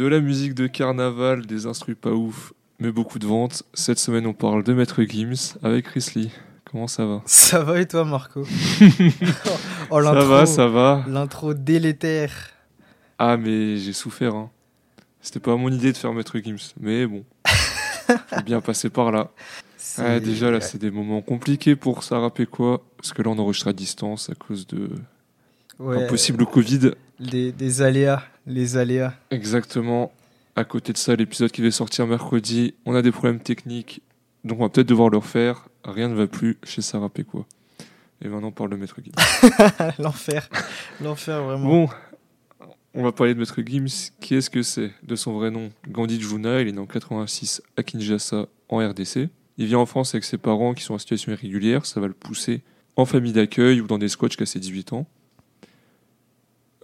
[0.00, 3.64] De la musique de carnaval, des instrus pas ouf, mais beaucoup de ventes.
[3.74, 6.30] Cette semaine, on parle de Maître Gims avec Chris Lee.
[6.64, 7.20] Comment ça va?
[7.26, 8.46] Ça va et toi, Marco?
[9.90, 11.04] Oh, Ça va, ça va.
[11.06, 12.32] L'intro délétère.
[13.18, 14.34] Ah, mais j'ai souffert.
[14.34, 14.48] Hein.
[15.20, 17.22] C'était pas mon idée de faire Maître Gims, mais bon.
[18.06, 19.30] Faut bien passer par là.
[19.98, 22.82] Ah, déjà, là, c'est des moments compliqués pour Sarah quoi?
[22.96, 24.92] Parce que là, on enregistre à distance à cause de
[25.78, 26.92] un possible Covid.
[27.18, 29.14] des aléas les aléas.
[29.30, 30.12] Exactement.
[30.56, 34.02] À côté de ça, l'épisode qui devait sortir mercredi, on a des problèmes techniques,
[34.44, 35.68] donc on va peut-être devoir le refaire.
[35.84, 37.46] Rien ne va plus chez Sarah Péquois.
[38.22, 39.12] Et maintenant, on parle de Maître Gims.
[39.98, 40.48] L'enfer.
[41.02, 41.66] L'enfer, vraiment.
[41.66, 41.88] Bon,
[42.94, 44.10] on va parler de Maître Gims.
[44.20, 46.60] Qui est-ce que c'est De son vrai nom, Gandhi Juna.
[46.60, 49.28] Il est né en 86 à Kinshasa, en RDC.
[49.56, 51.86] Il vient en France avec ses parents qui sont en situation irrégulière.
[51.86, 52.62] Ça va le pousser
[52.96, 55.06] en famille d'accueil ou dans des squats jusqu'à ses 18 ans.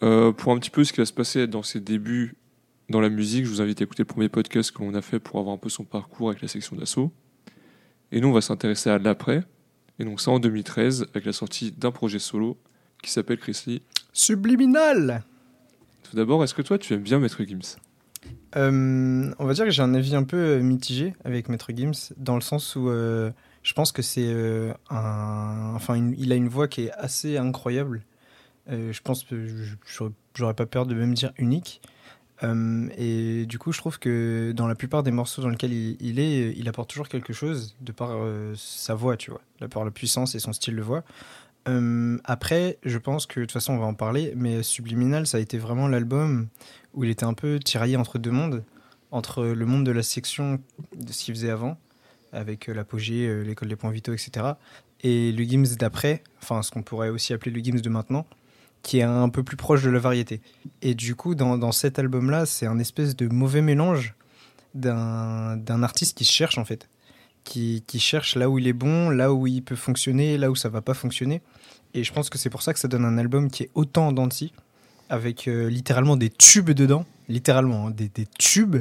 [0.02, 2.36] Euh, pour un petit peu ce qui va se passer dans ses débuts
[2.89, 5.19] dans la musique, je vous invite à écouter le premier podcast que l'on a fait
[5.19, 7.12] pour avoir un peu son parcours avec la section d'assaut.
[8.12, 9.42] Et nous, on va s'intéresser à l'après.
[9.98, 12.58] Et donc ça en 2013, avec la sortie d'un projet solo
[13.02, 13.83] qui s'appelle Chris Lee.
[14.12, 15.24] Subliminal
[16.02, 17.77] Tout d'abord, est-ce que toi, tu aimes bien Maître Gims?
[18.56, 22.12] Euh, On va dire que j'ai un avis un peu euh, mitigé avec Maître Gims,
[22.17, 24.33] dans le sens où je pense que c'est
[24.91, 25.72] un...
[25.74, 28.02] Enfin, il a une voix qui est assez incroyable.
[28.70, 29.47] Euh, je pense que
[30.34, 31.81] j'aurais pas peur de même dire unique.
[32.42, 36.19] Euh, et du coup, je trouve que dans la plupart des morceaux dans lesquels il,
[36.19, 39.84] est, il apporte toujours quelque chose de par euh, sa voix, tu vois, de par
[39.84, 41.03] la puissance et son style de voix.
[42.25, 45.41] après, je pense que de toute façon, on va en parler, mais Subliminal, ça a
[45.41, 46.48] été vraiment l'album
[46.95, 48.62] où il était un peu tiraillé entre deux mondes,
[49.11, 50.61] entre le monde de la section
[50.95, 51.78] de ce qu'il faisait avant,
[52.33, 54.53] avec l'apogée, l'école des points vitaux, etc.,
[55.03, 58.27] et le Gims d'après, enfin ce qu'on pourrait aussi appeler le Gims de maintenant,
[58.87, 60.41] qui est un peu plus proche de la variété.
[60.81, 64.14] Et du coup, dans, dans cet album-là, c'est un espèce de mauvais mélange
[64.74, 66.89] d'un artiste qui cherche en fait,
[67.42, 70.55] qui, qui, cherche là où il est bon, là où il peut fonctionner, là où
[70.55, 71.42] ça va pas fonctionner.
[71.95, 74.07] Et je pense que c'est pour ça que ça donne un album qui est autant
[74.07, 74.29] en
[75.08, 78.77] avec euh, littéralement des tubes dedans, littéralement hein, des, des, tubes,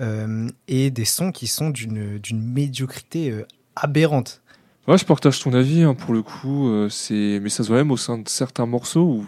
[0.00, 4.40] euh, et des sons qui sont d'une médiocrité euh, aberrante.
[4.88, 6.68] Ouais, je partage ton avis hein, pour le coup.
[6.68, 9.26] Euh, c'est mais ça se voit même au sein de certains morceaux où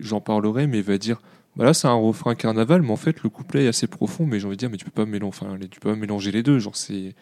[0.00, 1.20] j'en parlerai, mais il va dire
[1.56, 4.26] bah là c'est un refrain carnaval, mais en fait le couplet est assez profond.
[4.26, 6.32] Mais j'ai envie de dire mais tu peux pas mélanger, enfin, tu peux pas mélanger
[6.32, 6.58] les deux.
[6.58, 7.14] Genre c'est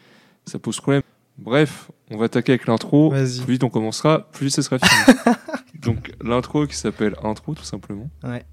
[0.46, 1.02] ça pose problème.
[1.38, 3.10] Bref, on va attaquer avec l'intro.
[3.10, 5.18] Plus vite on commencera, plus vite ce sera fini.
[5.74, 8.08] Donc l'intro qui s'appelle intro tout simplement.
[8.22, 8.44] Ouais.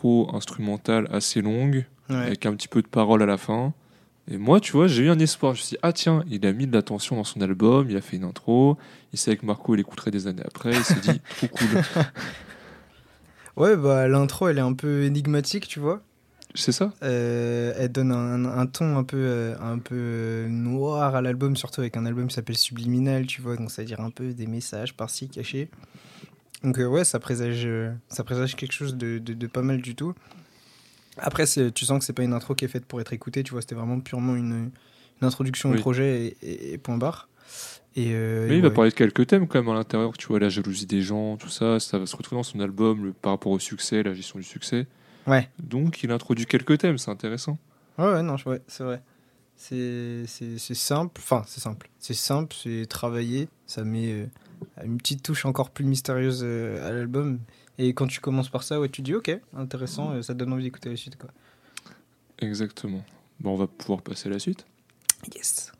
[0.00, 3.72] Intro instrumentale assez longue, avec un petit peu de parole à la fin.
[4.28, 5.54] Et moi, tu vois, j'ai eu un espoir.
[5.54, 7.96] Je me suis dit, ah tiens, il a mis de l'attention dans son album, il
[7.96, 8.78] a fait une intro,
[9.12, 11.82] il sait que Marco, il écouterait des années après, il s'est dit, trop cool.
[13.56, 16.00] Ouais, bah l'intro, elle est un peu énigmatique, tu vois.
[16.54, 16.92] C'est ça?
[17.02, 21.96] Euh, Elle donne un, ton un peu, euh, un peu noir à l'album, surtout avec
[21.96, 24.94] un album qui s'appelle Subliminal, tu vois, donc ça veut dire un peu des messages
[24.94, 25.68] par-ci cachés.
[26.62, 29.94] Donc euh, ouais, ça présage, euh, ça présage quelque chose de, de, pas mal du
[29.94, 30.14] tout.
[31.16, 33.52] Après, tu sens que c'est pas une intro qui est faite pour être écoutée, tu
[33.52, 34.70] vois, c'était vraiment purement une,
[35.20, 37.28] une introduction au projet et, point barre.
[37.96, 40.38] Et euh, Mais il va parler de quelques thèmes quand même à l'intérieur, tu vois,
[40.38, 43.32] la jalousie des gens, tout ça, ça va se retrouver dans son album le, par
[43.32, 44.86] rapport au succès, la gestion du succès.
[45.26, 45.48] Ouais.
[45.58, 47.58] Donc il introduit quelques thèmes, c'est intéressant.
[47.98, 49.02] Ouais, ouais, non, ouais, c'est vrai.
[49.56, 50.26] C'est
[50.74, 54.28] simple, enfin c'est simple, c'est simple, c'est travaillé, ça met
[54.84, 57.38] une petite touche encore plus mystérieuse euh, à l'album.
[57.78, 60.52] Et quand tu commences par ça, ouais, tu dis ok, intéressant, euh, ça te donne
[60.52, 61.16] envie d'écouter la suite.
[61.16, 61.30] Quoi.
[62.38, 63.04] Exactement.
[63.40, 64.66] Bon, on va pouvoir passer à la suite.
[65.34, 65.72] Yes.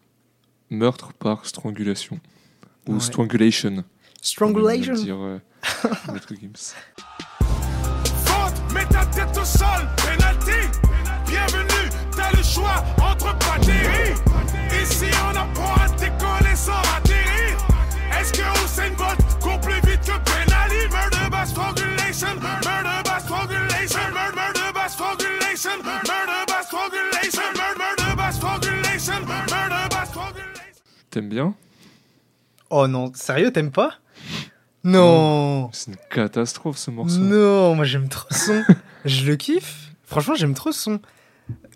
[0.71, 2.21] Meurtre par strangulation.
[2.87, 3.85] Ou strangulation.
[4.23, 5.39] Strangulation dire euh,
[6.13, 6.75] Maître Gims.
[8.25, 10.40] Faute, mets ta tête au sol, penalty.
[31.11, 31.55] T'aimes bien?
[32.71, 33.95] Oh non, sérieux, t'aimes pas?
[34.85, 35.69] Non.
[35.73, 37.19] C'est une catastrophe ce morceau.
[37.19, 38.63] Non, moi j'aime trop son.
[39.05, 39.91] je le kiffe.
[40.05, 41.01] Franchement, j'aime trop son.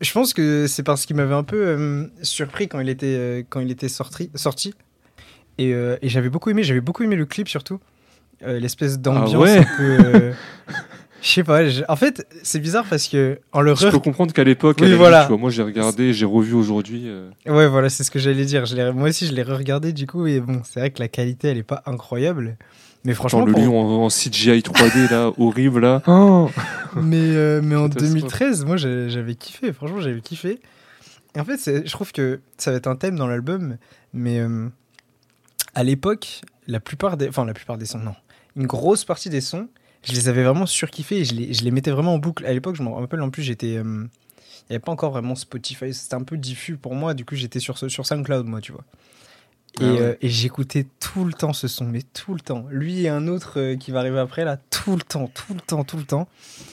[0.01, 3.43] je pense que c'est parce qu'il m'avait un peu euh, surpris quand il était, euh,
[3.49, 4.31] quand il était sorti.
[4.35, 4.73] sorti.
[5.59, 7.81] Et, euh, et j'avais beaucoup aimé, j'avais beaucoup aimé le clip surtout.
[8.47, 10.33] L'espèce d'ambiance ouais un peu.
[11.25, 11.61] Je sais pas.
[11.89, 14.93] En fait, c'est bizarre parce que en le Je re- peux comprendre qu'à l'époque, Oui,
[14.93, 15.27] voilà.
[15.31, 17.05] moi j'ai regardé, j'ai revu aujourd'hui.
[17.07, 18.67] euh, Ouais, voilà, c'est ce que j'allais dire.
[18.67, 20.27] Je moi aussi, je l'ai re-regardé du coup.
[20.27, 22.59] Et bon, c'est vrai que la qualité, elle est pas incroyable.
[23.07, 26.03] Mais franchement, le pour- lion en, en CGI 3D là, horrible là.
[26.07, 26.51] Oh
[26.97, 28.13] mais, euh, mais en Catastrophe.
[28.13, 30.61] 2013, moi j'avais kiffé, franchement j'avais kiffé.
[31.35, 33.79] Et en fait, je trouve que ça va être un thème dans l'album,
[34.13, 34.69] mais euh,
[35.75, 37.29] à l'époque, la plupart des.
[37.29, 38.15] Enfin, la plupart des sons, non.
[38.57, 39.69] Une grosse partie des sons,
[40.05, 42.45] je les avais vraiment surkiffés et je les, je les mettais vraiment en boucle.
[42.47, 43.77] À l'époque, je me rappelle en plus, j'étais.
[43.77, 47.25] euh, Il n'y avait pas encore vraiment Spotify, c'était un peu diffus pour moi, du
[47.25, 48.85] coup j'étais sur, sur SoundCloud, moi, tu vois.
[49.81, 50.01] Et, Ah ouais.
[50.01, 52.65] euh, et j'écoutais tout le temps ce son, mais tout le temps.
[52.71, 55.61] Lui et un autre euh, qui va arriver après, là, tout le temps, tout le
[55.61, 56.29] temps, tout le temps.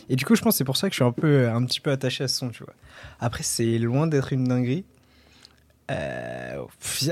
[0.07, 1.65] Et du coup, je pense que c'est pour ça que je suis un, peu, un
[1.65, 2.73] petit peu attaché à ce son, tu vois.
[3.19, 4.85] Après, c'est loin d'être une dinguerie.
[5.89, 6.57] Euh,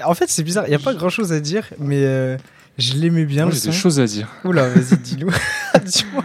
[0.06, 2.38] En fait, c'est bizarre, il n'y a pas grand chose à dire, mais
[2.78, 4.30] je l'aimais bien Moi j'ai des choses à dire.
[4.46, 5.32] Oula, vas-y, dis-nous.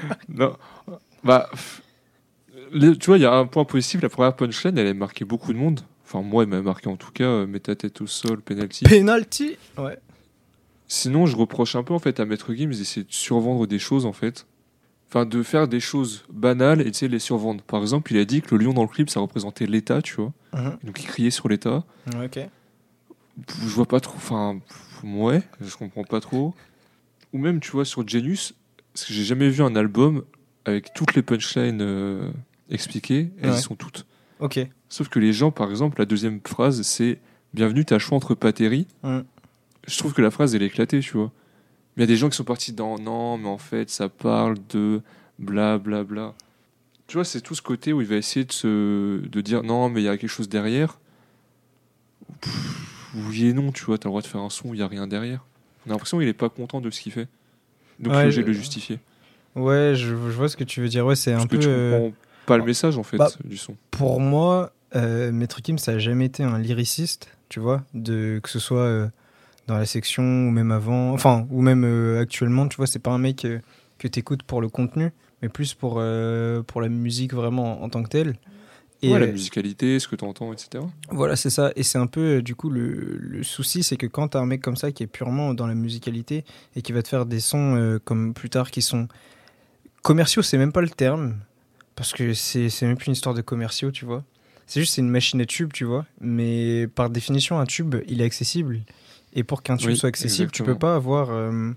[0.28, 0.56] Non.
[1.22, 1.48] Bah,
[2.72, 4.02] tu vois, il y a un point positif.
[4.02, 5.80] La première punchline, elle a marqué beaucoup de monde.
[6.04, 7.24] Enfin, moi, elle m'a marqué en tout cas.
[7.24, 8.84] euh, mets ta tête au sol, penalty.
[8.84, 9.98] Penalty Ouais.
[10.86, 14.04] Sinon, je reproche un peu en fait à Maître Gims d'essayer de survendre des choses
[14.06, 14.46] en fait.
[15.08, 17.62] Enfin, de faire des choses banales et de les survendre.
[17.62, 20.16] Par exemple, il a dit que le lion dans le clip, ça représentait l'État, tu
[20.16, 20.32] vois.
[20.54, 20.76] Mhm.
[20.84, 21.84] Donc, il criait sur l'État.
[22.22, 22.38] Ok.
[23.60, 24.16] Je vois pas trop.
[24.16, 24.58] Enfin,
[25.04, 26.54] ouais, je comprends pas trop.
[27.32, 28.54] Ou même, tu vois, sur Genius,
[28.94, 30.24] parce que j'ai jamais vu un album
[30.64, 32.30] avec toutes les punchlines euh,
[32.70, 33.30] expliquées.
[33.42, 33.58] Elles Ouais.
[33.58, 34.06] y sont toutes.
[34.40, 34.58] Ok.
[34.88, 37.18] Sauf que les gens, par exemple, la deuxième phrase, c'est
[37.52, 38.86] Bienvenue, t'as choix entre Pateri.
[39.04, 39.20] Mm.
[39.86, 41.30] Je trouve que la phrase, elle est éclatée, tu vois.
[41.96, 44.08] Mais il y a des gens qui sont partis dans Non, mais en fait, ça
[44.08, 45.02] parle de
[45.38, 46.34] bla bla bla.
[47.06, 49.88] Tu vois, c'est tout ce côté où il va essayer de, se, de dire Non,
[49.88, 50.98] mais il y a quelque chose derrière.
[52.40, 54.78] Pff, oui et non, tu vois, t'as le droit de faire un son où il
[54.78, 55.44] n'y a rien derrière.
[55.86, 57.28] On a l'impression qu'il est pas content de ce qu'il fait.
[58.00, 58.98] Donc Ouais, je- le justifier.
[59.54, 61.06] Ouais, je, je vois ce que tu veux dire.
[61.06, 61.58] Ouais, c'est un que peu.
[61.58, 63.76] tu euh, comprends pas le message, en fait, bah, du son.
[63.90, 68.48] pour moi, euh, Maître Kim, ça a jamais été un lyriciste, tu vois, de que
[68.50, 69.08] ce soit euh,
[69.68, 73.12] dans la section ou même avant, enfin, ou même euh, actuellement, tu vois, c'est pas
[73.12, 73.46] un mec
[73.98, 75.94] que t'écoutes pour le contenu, mais plus pour
[76.66, 78.34] pour la musique vraiment en, en tant que telle.
[79.04, 80.82] Et Ouais, la euh, musicalité, ce que tu entends, etc.
[81.10, 81.72] voilà, c'est ça.
[81.76, 84.46] Et c'est un peu, euh, du coup, le, le souci, c'est que quand t'as un
[84.46, 86.44] mec comme ça qui est purement dans la musicalité
[86.76, 89.08] et qui va te faire des sons euh, comme plus tard qui sont
[90.02, 91.34] commerciaux, c'est même pas le terme.
[91.96, 94.24] Parce que c'est même plus une histoire de commerciaux, tu vois.
[94.66, 96.06] C'est juste c'est une machine à tube, tu vois.
[96.20, 98.80] Mais par définition, un tube, il est accessible.
[99.34, 100.90] Et pour qu'un tube Oui, soit accessible, tu peux exactement.
[100.90, 101.70] pas avoir euh,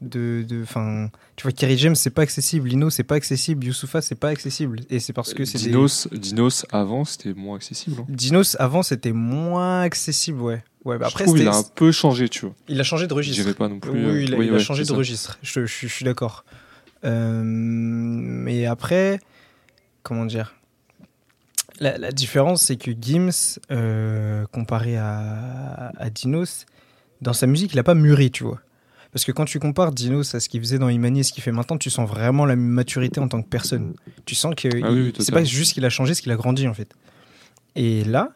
[0.00, 2.68] de, de, fin, tu vois, Kerry James, c'est pas accessible.
[2.68, 3.66] Lino, c'est pas accessible.
[3.66, 4.80] Youssoufa, c'est pas accessible.
[4.90, 7.96] Et c'est parce que c'est des- Dinos, Dinos avant, c'était moins accessible.
[8.00, 8.06] hein.
[8.08, 10.64] Dinos, avant, c'était moins accessible, ouais.
[10.86, 12.54] Ouais, bah Je après, trouve il a un peu changé, tu vois.
[12.68, 13.42] il a changé de Je registre.
[13.42, 13.90] dirais pas non plus.
[13.90, 14.94] Oui, euh, il a, oui, il a ouais, changé de ça.
[14.94, 15.38] registre.
[15.42, 16.44] Je, je- je suis d'accord.
[17.04, 19.20] Euh, mais après,
[20.02, 20.54] comment dire?
[21.78, 26.66] La, la différence, c'est que Gims, euh, comparé à, à Dinos,
[27.22, 28.60] dans sa musique, il n'a pas mûri, tu vois.
[29.12, 31.42] Parce que quand tu compares Dinos à ce qu'il faisait dans Imani et ce qu'il
[31.42, 33.94] fait maintenant, tu sens vraiment la maturité en tant que personne.
[34.24, 36.36] Tu sens que Ah oui, oui, c'est pas juste qu'il a changé, c'est qu'il a
[36.36, 36.94] grandi en fait.
[37.74, 38.32] Et là,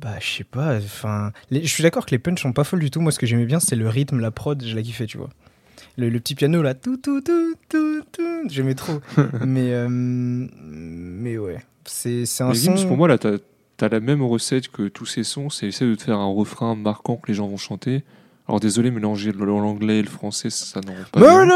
[0.00, 2.90] bah je sais pas, enfin, je suis d'accord que les punchs sont pas folles du
[2.90, 3.00] tout.
[3.00, 5.30] Moi, ce que j'aimais bien, c'est le rythme, la prod, je la kiffais, tu vois.
[5.96, 9.00] Le, le petit piano là, tout, tout, tout, tout, tout, j'aimais trop.
[9.44, 12.86] mais, euh, mais ouais, c'est un son.
[12.86, 13.36] Pour moi, là, t'as
[13.80, 16.74] as la même recette que tous ces sons, c'est essayer de te faire un refrain
[16.76, 18.04] marquant que les gens vont chanter.
[18.50, 21.20] Alors désolé, mélanger l'anglais et le français, ça rend pas.
[21.20, 21.52] Murder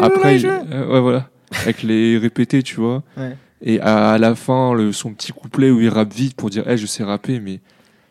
[0.00, 1.30] Après, il- euh, ouais, voilà,
[1.60, 3.04] avec les répétés, tu vois.
[3.16, 3.36] Ouais.
[3.60, 6.76] Et à, la fin, le, son petit couplet où il rappe vite pour dire, hey,
[6.76, 7.60] je sais rapper, mais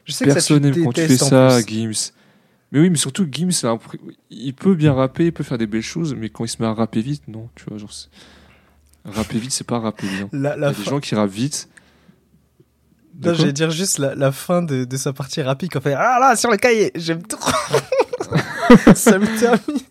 [0.06, 1.60] Je sais personne n'aime quand tu fais ça.
[1.62, 2.14] Gims.
[2.72, 3.50] Mais oui, mais surtout Gims,
[4.30, 6.68] il peut bien rapper, il peut faire des belles choses, mais quand il se met
[6.70, 7.92] à rapper vite, non, tu vois, genre,
[9.04, 10.30] rapper vite, c'est pas rapper bien.
[10.32, 11.68] La, Il y a des gens qui rappent vite.
[13.22, 16.18] Non, j'allais dire juste la, la fin de, de sa partie rapide quand fait Ah
[16.18, 17.52] là, sur le cahier, j'aime trop.
[18.96, 19.82] ça me termine.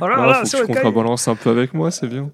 [0.00, 2.30] Oh là faut que tu contrebalances un peu avec moi, c'est bien.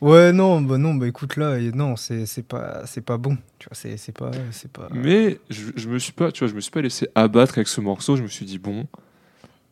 [0.00, 3.36] Ouais, non, bah non, bah écoute là, non, c'est c'est pas, c'est pas bon.
[3.58, 4.88] Tu vois, c'est c'est pas, c'est pas.
[4.92, 7.68] Mais je, je me suis pas, tu vois, je me suis pas laissé abattre avec
[7.68, 8.16] ce morceau.
[8.16, 8.86] Je me suis dit bon,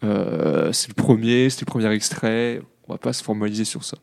[0.05, 2.61] euh, c'est le premier, c'est le premier extrait.
[2.89, 3.97] On va pas se formaliser sur ça.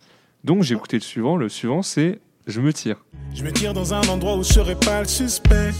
[0.43, 1.35] Donc j'ai écouté le suivant.
[1.35, 2.97] Le suivant c'est je me tire.
[3.33, 5.71] Je me tire dans un endroit où je serai pas le suspect.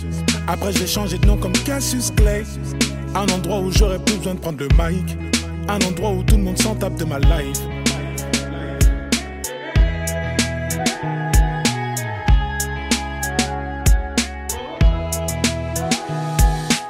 [0.48, 2.44] Après, j'ai changé de nom comme Cassius Clay.
[3.14, 5.18] Un endroit où j'aurais plus besoin de prendre le mic.
[5.68, 7.60] Un endroit où tout le monde s'en tape de ma life.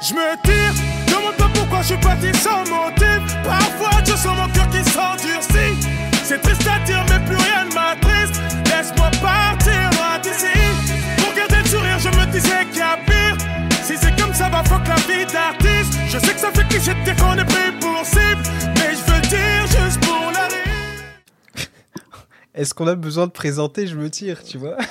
[0.00, 0.74] Je me tire,
[1.08, 3.42] demande pas pourquoi je suis parti sans motif.
[3.42, 5.88] Parfois, je sens mon cœur qui s'endurcit.
[6.22, 8.53] C'est triste à dire, mais plus rien ne m'attriste.
[8.76, 10.46] Laisse-moi partir loin d'ici.
[11.18, 13.36] Pour garder le sourire, je me disais qu'il y a pire.
[13.84, 15.98] Si c'est comme ça, va fuck la vie d'artiste.
[16.08, 18.42] Je sais que ça fait cliché de dire qu'on est pris pour cible.
[18.76, 20.64] Mais je veux dire juste pour la rire.
[22.54, 24.76] Est-ce qu'on a besoin de présenter Je me tire, tu vois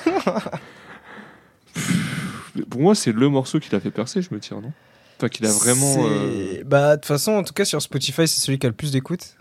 [2.70, 4.72] Pour moi, c'est le morceau qui l'a fait percer, je me tire, non?
[5.18, 5.96] Enfin, qu'il a vraiment.
[5.98, 8.74] euh, Bah, de toute façon, en tout cas, sur Spotify, c'est celui qui a le
[8.76, 9.36] plus d'écoute.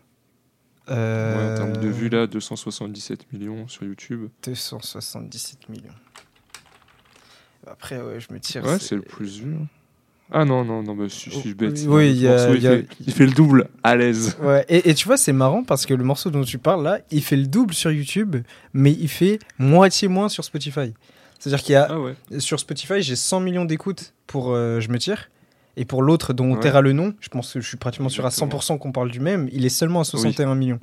[0.88, 4.30] Ouais, Euh, en termes de vues, là, 277 millions sur YouTube.
[4.44, 5.84] 277 millions.
[7.68, 8.64] Après, ouais, je me tire.
[8.66, 9.56] Ouais, c'est le plus vu.
[10.32, 11.80] Ah non, non, non, bah, je suis bête.
[11.82, 13.96] Oui, oui, il y a- Morceau, il y a- fait, il fait le double, à
[13.96, 14.36] l'aise.
[14.42, 17.00] Ouais, et, et tu vois, c'est marrant parce que le morceau dont tu parles là,
[17.12, 18.38] il fait le double sur YouTube,
[18.74, 20.94] mais il fait moitié moins sur Spotify.
[21.40, 22.16] C'est-à-dire qu'il y a Ah ouais.
[22.40, 25.30] sur Spotify, j'ai 100 millions d'écoutes pour euh, Je me tire.
[25.76, 26.60] Et pour l'autre dont Ouais.
[26.60, 28.60] Terra le nom, je pense que je suis pratiquement sûr à Exactement.
[28.60, 30.80] 100% qu'on parle du même, il est seulement à 61 millions.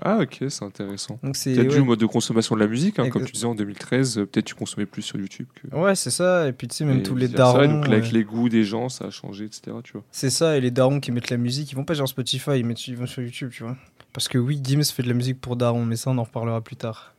[0.00, 1.18] Ah ok, c'est intéressant.
[1.24, 1.80] Donc c'est Peut-être dû ouais.
[1.80, 4.44] au mode de consommation de la musique, hein, comme tu disais en 2013, euh, peut-être
[4.44, 5.74] tu consommais plus sur YouTube que.
[5.74, 6.46] Ouais, c'est ça.
[6.46, 7.66] Et puis tu sais, même et tous les darons.
[7.66, 9.76] donc là, avec euh, les goûts des gens, ça a changé, etc.
[9.82, 10.04] Tu vois.
[10.12, 12.64] C'est ça, et les darons qui mettent la musique, ils vont pas sur Spotify, ils,
[12.64, 13.76] mettent, ils vont sur YouTube, tu vois.
[14.12, 16.60] Parce que oui, Gims fait de la musique pour darons, mais ça, on en reparlera
[16.60, 17.14] plus tard.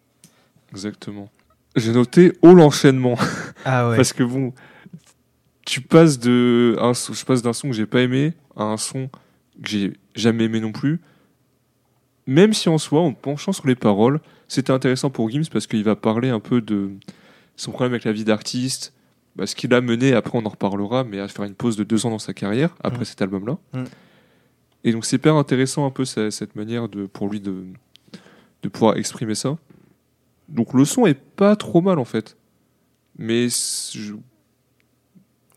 [0.71, 1.29] Exactement.
[1.75, 3.15] J'ai noté haut l'enchaînement.
[3.65, 3.95] Ah ouais.
[3.97, 4.53] Parce que bon,
[5.69, 9.07] tu passes de un je passe d'un son que j'ai pas aimé à un son
[9.61, 10.99] que j'ai jamais aimé non plus.
[12.27, 15.83] Même si en soi, en penchant sur les paroles, c'était intéressant pour Gims parce qu'il
[15.83, 16.91] va parler un peu de
[17.55, 18.93] son problème avec la vie d'artiste,
[19.35, 21.83] bah, ce qu'il a mené, après on en reparlera, mais à faire une pause de
[21.83, 23.05] deux ans dans sa carrière, après Mm.
[23.05, 23.57] cet album-là.
[23.73, 23.83] Mm.
[24.85, 27.63] Et donc c'est hyper intéressant un peu ce- cette manière de, pour lui de,
[28.63, 29.57] de pouvoir exprimer ça.
[30.47, 32.37] Donc le son est pas trop mal en fait.
[33.17, 34.13] Mais je-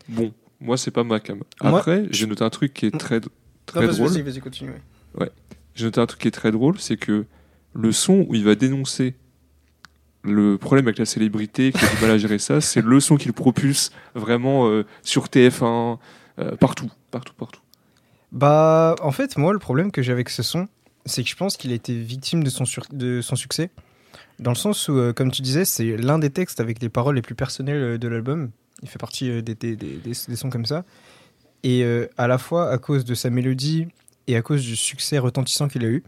[0.08, 1.40] bon, moi c'est pas ma cam.
[1.60, 3.20] Après, j'ai noté un truc qui est très,
[3.66, 4.08] très Non, drôle.
[4.08, 4.72] vas-y, vas-y, continue.
[5.18, 5.30] ouais.
[5.74, 7.24] J'ai noté un truc qui est très drôle, c'est que
[7.74, 9.14] le son où il va dénoncer
[10.24, 13.16] le problème avec la célébrité, qui a du mal à gérer ça, c'est le son
[13.16, 15.98] qu'il propulse vraiment euh, sur TF1,
[16.38, 17.60] euh, partout, partout, partout.
[18.30, 20.68] Bah, en fait, moi, le problème que j'ai avec ce son,
[21.06, 23.70] c'est que je pense qu'il a été victime de son, de son succès.
[24.42, 27.14] Dans le sens où, euh, comme tu disais, c'est l'un des textes avec les paroles
[27.14, 28.50] les plus personnelles euh, de l'album.
[28.82, 30.84] Il fait partie euh, des, des, des- sons comme ça.
[31.64, 31.84] Et
[32.18, 33.86] à la fois, à cause de sa mélodie
[34.26, 36.02] et à cause du succès retentissant qu'il a eu,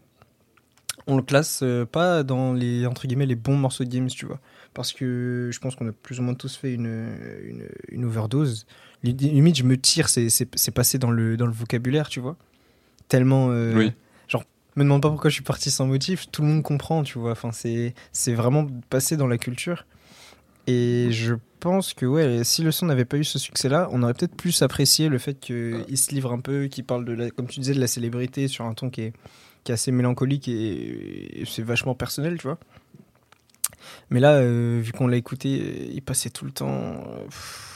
[1.07, 1.62] on le classe
[1.93, 4.41] pas dans les, entre guillemets, les bons morceaux de Games, tu vois.
[4.73, 8.67] Parce que je pense qu'on a plus ou moins tous fait une, une, overdose.
[9.05, 12.37] Limite, je me tire, c'est- passé dans le, dans le vocabulaire, tu vois.
[13.07, 13.47] Tellement.
[13.76, 13.93] Oui.
[14.76, 17.33] Me demande pas pourquoi je suis parti sans motif, tout le monde comprend, tu vois.
[17.33, 19.87] Enfin, c'est c'est vraiment passé dans la culture.
[20.66, 24.14] Et je pense que, ouais, si le son n'avait pas eu ce succès-là, on aurait
[24.14, 27.47] peut-être plus apprécié le fait qu'il se livre un peu, qu'il parle de, la, comme
[27.47, 29.12] tu disais, de la célébrité sur un ton qui est,
[29.62, 32.59] qui est assez mélancolique et, et c'est vachement personnel, tu vois.
[34.11, 36.69] Mais là, euh, vu qu'on l'a écouté, il passait tout le temps.
[36.69, 37.74] euh, pff,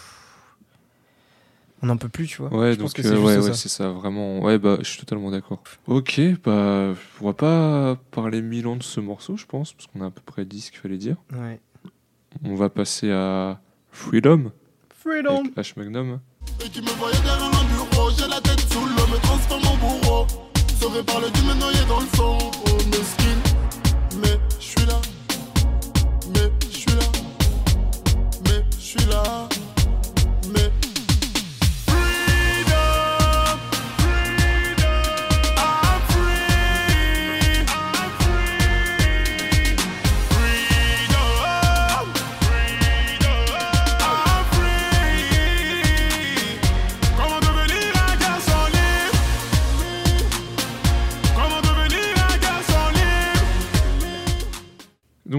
[1.82, 2.52] on n'en peut plus, tu vois.
[2.52, 3.48] Ouais, je pense donc que c'est euh, ouais, ça.
[3.48, 4.40] ouais, c'est ça, vraiment.
[4.40, 5.62] Ouais, bah, je suis totalement d'accord.
[5.86, 10.00] Ok, bah, on va pas parler mille ans de ce morceau, je pense, parce qu'on
[10.00, 11.16] a à peu près dit ce qu'il fallait dire.
[11.32, 11.60] Ouais.
[12.44, 14.52] On va passer à Freedom
[14.94, 16.20] Freedom avec H Magnum.
[16.64, 19.76] Et qui me voyait derrière un bureau, j'ai la tête sous l'eau, me transforme en
[19.76, 20.26] bourreau.
[20.80, 24.20] Sauvé par le Dieu me noyer dans le sang, oh mesquine.
[24.22, 24.38] Mais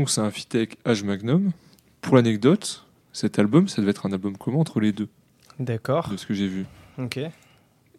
[0.10, 1.52] Donc, c'est un feat avec H Magnum.
[2.02, 5.08] Pour l'anecdote, cet album, ça devait être un album commun entre les deux,
[5.60, 6.10] D'accord.
[6.10, 6.66] de ce que j'ai vu.
[6.98, 7.18] Ok.
[7.18, 7.32] Et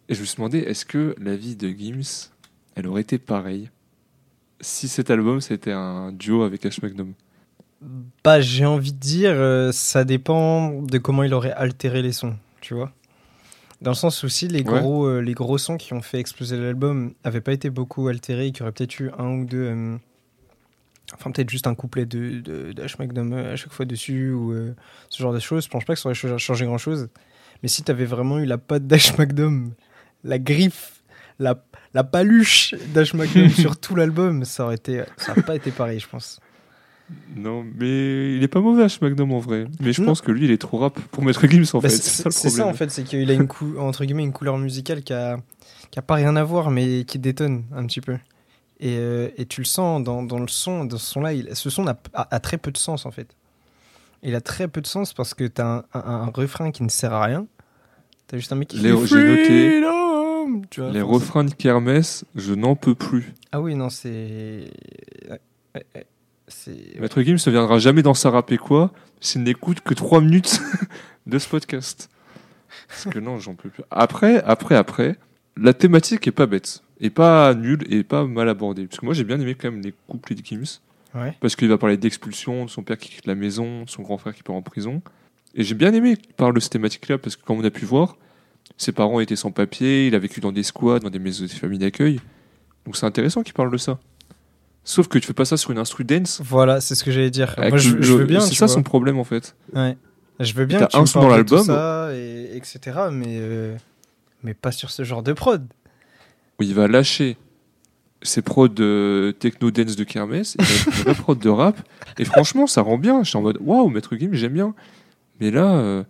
[0.09, 2.31] je me suis demandé, est-ce que la vie de Gims,
[2.75, 3.69] elle aurait été pareille
[4.59, 7.13] si cet album c'était un duo avec H Magnum?
[8.25, 12.35] Bah, j'ai envie de dire, euh, ça dépend de comment il aurait altéré les sons,
[12.59, 12.91] tu vois.
[13.81, 14.81] Dans le sens où si les Ouais.
[14.81, 18.47] gros, euh, les gros sons qui ont fait exploser l'album avaient pas été beaucoup altérés,
[18.47, 19.63] et qu'il y aurait peut-être eu un ou deux.
[19.63, 19.97] euh,
[21.13, 22.95] enfin, peut-être juste un couplet de, de, de H.
[22.99, 24.73] Euh, à chaque fois dessus, ou euh,
[25.09, 25.65] ce genre de choses.
[25.65, 27.09] Je pense pas que ça aurait changé, grand-chose.
[27.63, 29.17] Mais si t'avais vraiment eu la patte d'H.
[29.17, 29.73] Magnum,
[30.23, 31.01] la griffe,
[31.39, 31.63] la,
[31.93, 33.13] la paluche d'H.
[33.13, 36.39] Magnum sur tout l'album, ça aurait été, ça aurait pas été pareil, je pense.
[37.35, 39.65] Non, mais il est pas mauvais H Magnum en vrai.
[39.81, 40.07] Mais je Non.
[40.07, 41.95] pense que lui, il est trop rap pour mettre Gims en Bah, fait.
[41.97, 44.31] c'est ça le c'est ça en fait, c'est qu'il a une cou- entre guillemets une
[44.31, 45.37] couleur musicale qui a,
[45.91, 48.15] qui a pas rien à voir, mais qui détonne un petit peu.
[48.81, 51.85] Et, euh, et tu le sens dans, dans le son, dans ce son-là, ce son
[51.87, 53.35] a, a- a très peu de sens en fait.
[54.23, 56.89] Il a très peu de sens parce que t'as un, un, un refrain qui ne
[56.89, 57.45] sert à rien.
[58.27, 59.83] T'as juste un mec qui Les- fait j'ai noté
[60.71, 63.33] Tu vois, Les refrains de Kermesse, je n'en peux plus.
[63.51, 64.71] Ah oui, non, c'est.
[65.29, 65.39] ouais,
[65.75, 66.05] ouais.
[66.99, 70.59] Maître Gims ne viendra jamais dans sa rap et quoi s'il n'écoute que 3 minutes
[71.27, 72.09] de ce podcast.
[72.87, 73.83] Parce que non, j'en peux plus.
[73.91, 75.15] Après, après, après,
[75.61, 76.83] la thématique est pas bête.
[76.99, 78.85] Et pas nulle et pas mal abordée.
[78.85, 80.41] Parce que moi, j'ai bien aimé quand même les couplets de.
[81.15, 81.35] Ouais.
[81.39, 84.17] Parce qu'il va parler d'expulsion, de son père qui quitte la maison, de son grand
[84.17, 85.01] frère qui part en prison.
[85.55, 87.85] Et j'ai bien aimé qu'il parle de cette thématique-là, parce que comme on a pu
[87.85, 88.17] voir,
[88.77, 91.49] ses parents étaient sans papier, il a vécu dans des squats, dans des maisons des
[91.49, 92.19] familles d'accueil.
[92.85, 93.99] Donc c'est intéressant qu'il parle de ça.
[94.83, 96.41] Sauf que tu fais pas ça sur une instru dance.
[96.43, 97.53] Voilà, c'est ce que j'allais dire.
[97.57, 98.39] Moi, je, veux bien.
[98.39, 98.73] C'est ça vois.
[98.73, 99.55] son problème en fait.
[99.73, 99.97] Ouais.
[100.39, 101.63] Je veux bien T'as que tu un son dans l'album.
[101.63, 102.79] ça, et, etc.
[103.11, 103.75] Mais, euh,
[104.43, 105.67] mais pas sur ce genre de prod.
[106.59, 107.37] Où il va lâcher
[108.23, 111.81] ses prods de techno dance de Kermesse, et vraie prod de rap.
[112.19, 113.23] Et franchement, ça rend bien.
[113.23, 114.75] Je suis en mode waouh, Maître Gims, j'aime bien.
[115.39, 116.03] Mais là, euh,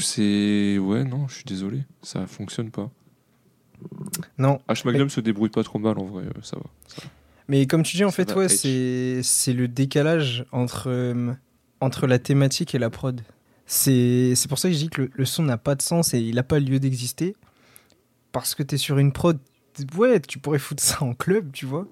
[0.00, 0.78] c'est.
[0.78, 1.82] Ouais, non, je suis désolé.
[2.02, 2.90] Ça fonctionne pas.
[4.38, 4.60] Non.
[4.68, 4.86] H.
[4.86, 6.64] Magnum se débrouille pas trop mal en vrai, euh, ça va.
[6.86, 7.10] ça va.
[7.48, 11.32] Mais comme tu dis, en Ça fait, ouais, c'est c'est le décalage entre, euh,
[11.80, 13.20] entre la thématique et la prod.
[13.66, 16.14] C'est c'est pour ça que je dis que le, le son n'a pas de sens
[16.14, 17.34] et il n'a pas lieu d'exister.
[18.32, 19.38] Parce que tu es sur une prod.
[19.96, 21.86] Ouais, tu pourrais foutre ça en club, tu vois,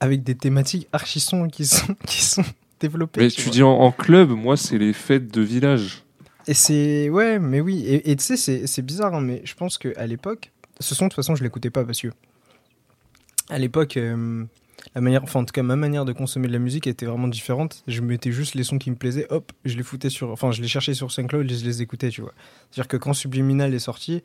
[0.00, 2.44] avec des thématiques archi-sons qui sont, qui sont
[2.80, 3.20] développées.
[3.22, 6.02] Mais tu dis en, en club, moi, c'est les fêtes de village.
[6.46, 7.08] Et c'est.
[7.08, 7.84] Ouais, mais oui.
[7.86, 10.50] Et tu sais, c'est- c'est bizarre, hein, mais je pense qu'à l'époque.
[10.80, 12.08] Ce son, de toute façon, je l'écoutais pas parce que.
[13.50, 14.44] À l'époque, euh,
[14.94, 15.22] la manière.
[15.22, 17.82] Enfin, en tout cas, ma manière de consommer de la musique était vraiment différente.
[17.86, 20.30] Je mettais juste les sons qui me plaisaient, hop, je les foutais sur.
[20.30, 22.32] Enfin, je les cherchais sur SoundCloud et je les écoutais, tu vois.
[22.70, 24.22] C'est-à-dire que quand Subliminal est sorti.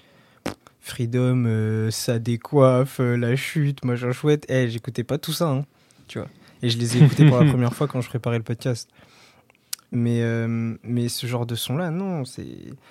[0.89, 4.45] Freedom, euh, ça décoiffe, euh, la chute, machin chouette.
[4.49, 5.65] Eh, j'écoutais pas tout ça, hein,
[6.07, 6.27] tu vois.
[6.61, 8.89] Et je les ai écoutés pour la première fois quand je préparais le podcast.
[9.91, 12.45] Mais, euh, mais ce genre de son-là, non, c'est.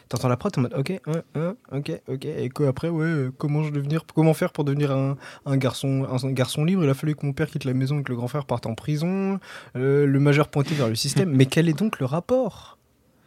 [0.08, 2.24] T'entends la prod, t'es en mode ok, ouais, ok, ok.
[2.24, 6.06] Et quoi après, ouais, euh, comment, je devenir, comment faire pour devenir un, un, garçon,
[6.10, 6.82] un, garçon libre?
[6.82, 8.66] Il a fallu que mon père quitte la maison et que le grand frère parte
[8.66, 9.38] en prison.
[9.74, 11.30] le majeur pointé vers le système.
[11.30, 12.78] mais quel est donc le rapport?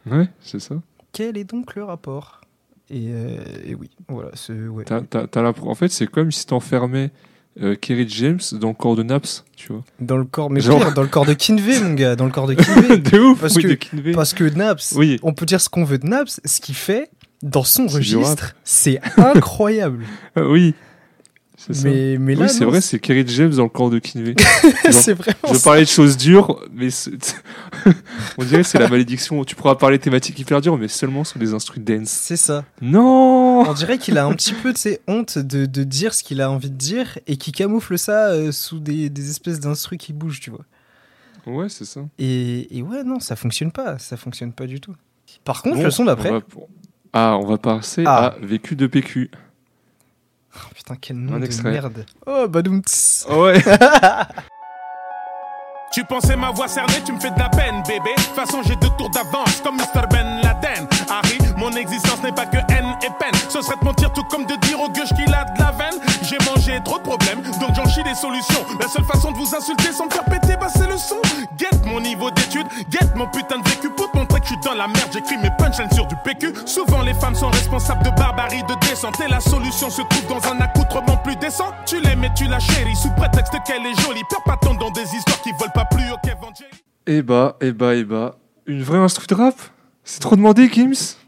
[0.04, 0.74] Ouais, c'est ça.
[1.12, 2.42] Quel est donc le rapport?
[2.90, 4.30] Et, euh, et oui, voilà.
[4.70, 4.84] Ouais.
[4.84, 7.10] T'as l'imp- En fait, c'est comme si t'enfermais
[7.60, 9.82] euh, Kerry James dans le corps de Naps, tu vois.
[10.00, 12.30] Dans le corps, mais Genre- pire, dans le corps de Kinvey, mon gars, dans le
[12.32, 12.98] corps de Kinvey.
[13.10, 14.12] de ouf, Parce oui, que-.
[14.14, 15.18] Parce que Naps, Oui.
[15.22, 17.10] on peut dire ce qu'on veut de Naps, ce qu'il fait
[17.42, 20.04] dans son registre, c'est incroyable.
[20.36, 20.74] Oui.
[21.66, 21.88] C'est ça.
[21.88, 24.34] mais, mais là, oui, c'est non, vrai, c'est Kerry James dans le corps de Kinvey.
[24.90, 25.64] c'est vraiment Je ça.
[25.64, 27.12] parlais de choses dures, mais c'est-
[28.38, 29.44] on dirait que c'est la malédiction.
[29.44, 32.08] Tu pourras parler de thématiques hyper dures, mais seulement sur des instruments dance.
[32.08, 32.64] C'est ça.
[32.80, 36.22] Non On dirait qu'il a un petit peu de ses honte de, de dire ce
[36.22, 39.98] qu'il a envie de dire et qui camoufle ça euh, sous des, des espèces d'instrus
[39.98, 40.64] qui bougent, tu vois.
[41.46, 42.00] Ouais, c'est ça.
[42.18, 43.98] Et, et ouais, non, ça fonctionne pas.
[43.98, 44.94] Ça fonctionne pas du tout.
[45.44, 46.30] Par contre, Bon, le son d'après.
[46.30, 46.42] on va-
[47.12, 48.26] Ah, on va passer Ah.
[48.26, 49.30] à Vécu de PQ.
[50.54, 51.70] Oh, putain, quel nom Un de extrait.
[51.70, 52.04] merde.
[52.26, 52.82] Oh, badoum.
[52.82, 53.26] tss.
[53.30, 53.62] ouais
[55.92, 58.10] Tu pensais m'avoir cerné, tu me fais de la peine, bébé.
[58.16, 60.06] De toute façon, j'ai deux tours d'avance, comme Mr.
[60.10, 60.88] Ben Laden.
[61.10, 63.34] Harry, mon existence n'est pas que haine et peine.
[63.50, 66.00] Ce serait de mentir tout comme de dire au gueuche qu'il a de la veine.
[66.32, 68.64] J'ai mangé trop de problèmes, donc j'en chie des solutions.
[68.80, 71.20] La seule façon de vous insulter sans me faire péter, bah c'est le son.
[71.58, 74.60] Guette mon niveau d'études, guette mon putain de vécu pour te montrer que je suis
[74.64, 75.10] dans la merde.
[75.12, 76.54] J'écris mes punchlines sur du PQ.
[76.64, 79.20] Souvent, les femmes sont responsables de barbarie, de descente.
[79.20, 81.70] Et la solution se trouve dans un accoutrement plus décent.
[81.84, 84.22] Tu l'aimes et tu la chéris sous prétexte qu'elle est jolie.
[84.30, 86.82] Perds pas ton dans des histoires qui volent pas plus haut qu'Evangélie.
[87.06, 88.36] Et bah, et bah, et bah.
[88.66, 89.56] Une vraie instru de rap?
[90.02, 91.18] C'est trop demandé, Gims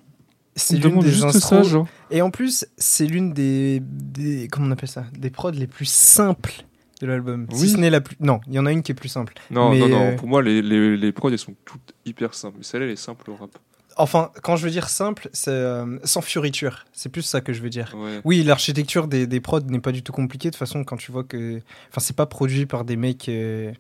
[0.57, 1.65] C'est l'une des juste ça, instros.
[1.65, 1.89] genre.
[2.11, 4.49] Et en plus, c'est l'une des, des.
[4.49, 6.65] Comment on appelle ça Des prods les plus simples
[7.01, 7.47] de l'album.
[7.53, 7.69] Si Oui.
[7.71, 8.17] ce n'est la plus.
[8.21, 9.35] Non, il y en a une qui est plus simple.
[9.51, 10.01] Non, Mais, non, non.
[10.13, 12.57] euh, Pour moi, les, les, les prods, elles sont toutes hyper simples.
[12.59, 13.51] Mais celle-là, elle est simple au rap.
[13.97, 16.85] Enfin, quand je veux dire simple, c'est euh, sans fioriture.
[16.93, 17.95] C'est plus ça que je veux dire.
[17.97, 18.21] Ouais.
[18.25, 20.49] Oui, l'architecture des, des prods n'est pas du tout compliquée.
[20.49, 21.57] De toute façon, quand tu vois que.
[21.91, 23.29] Enfin, c'est pas produit par des mecs.
[23.29, 23.73] euh,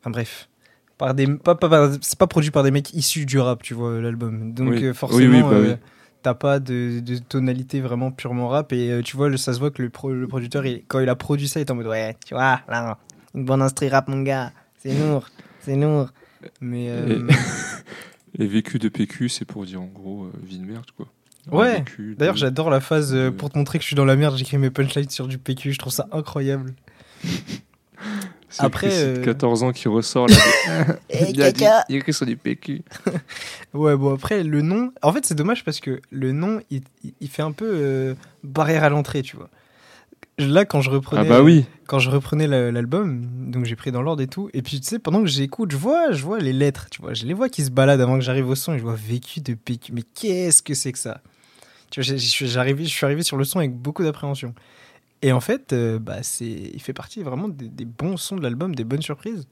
[0.00, 0.48] Enfin, bref.
[0.98, 1.26] Par des...
[1.26, 4.52] pas, pas, C'est pas produit par des mecs issus du rap, tu vois, l'album.
[4.52, 4.84] Donc, Oui.
[4.84, 5.36] euh, Oui, forcément.
[5.36, 5.76] oui, bah euh, oui.
[6.22, 9.58] T'as pas de, de tonalité vraiment purement rap et euh, tu vois, le- ça se
[9.58, 11.74] voit que le, pro- le producteur, il- quand il a produit ça, il est en
[11.74, 12.96] mode ouais, tu vois, là,
[13.34, 15.28] une bonne instru rap, mon gars, c'est lourd,
[15.60, 16.08] c'est lourd.
[16.62, 17.28] Mais euh,
[18.38, 21.06] Et vécu de PQ, c'est pour dire en gros euh, vie de merde, quoi.
[21.52, 21.84] Ouais.
[21.98, 23.30] De- D'ailleurs, j'adore la phase euh, Euh.
[23.30, 25.72] pour te montrer que je suis dans la merde, j'écris mes punchlines sur du PQ,
[25.72, 26.72] je trouve ça incroyable.
[28.58, 30.36] Après, euh, 14 ans qui ressort là.
[31.10, 31.84] Il, a dit- caca.
[31.88, 32.82] il écrit sur du PQ.
[33.74, 34.92] Ouais, bon, après, le nom.
[35.02, 36.82] En fait, c'est dommage parce que le nom, il,
[37.28, 38.14] fait un peu euh,
[38.44, 39.50] barrière à l'entrée, tu vois.
[40.38, 41.64] Là, quand je reprenais, Ah bah oui.
[41.86, 44.86] quand je reprenais la- l'album, donc j'ai pris dans l'ordre et tout, et puis tu
[44.88, 47.48] sais, pendant que j'écoute, je vois, je vois les lettres, tu vois, je les vois
[47.48, 49.92] qui se baladent avant que j'arrive au son, et je vois vécu de PQ.
[49.92, 51.20] Mais qu'est-ce que c'est que ça?
[51.90, 52.56] Tu vois, je suis
[53.04, 54.54] arrivé sur le son avec beaucoup d'appréhension.
[55.26, 58.42] Et en fait, euh, bah, c'est, il fait partie vraiment des, des bons sons de
[58.42, 59.46] l'album, des bonnes surprises.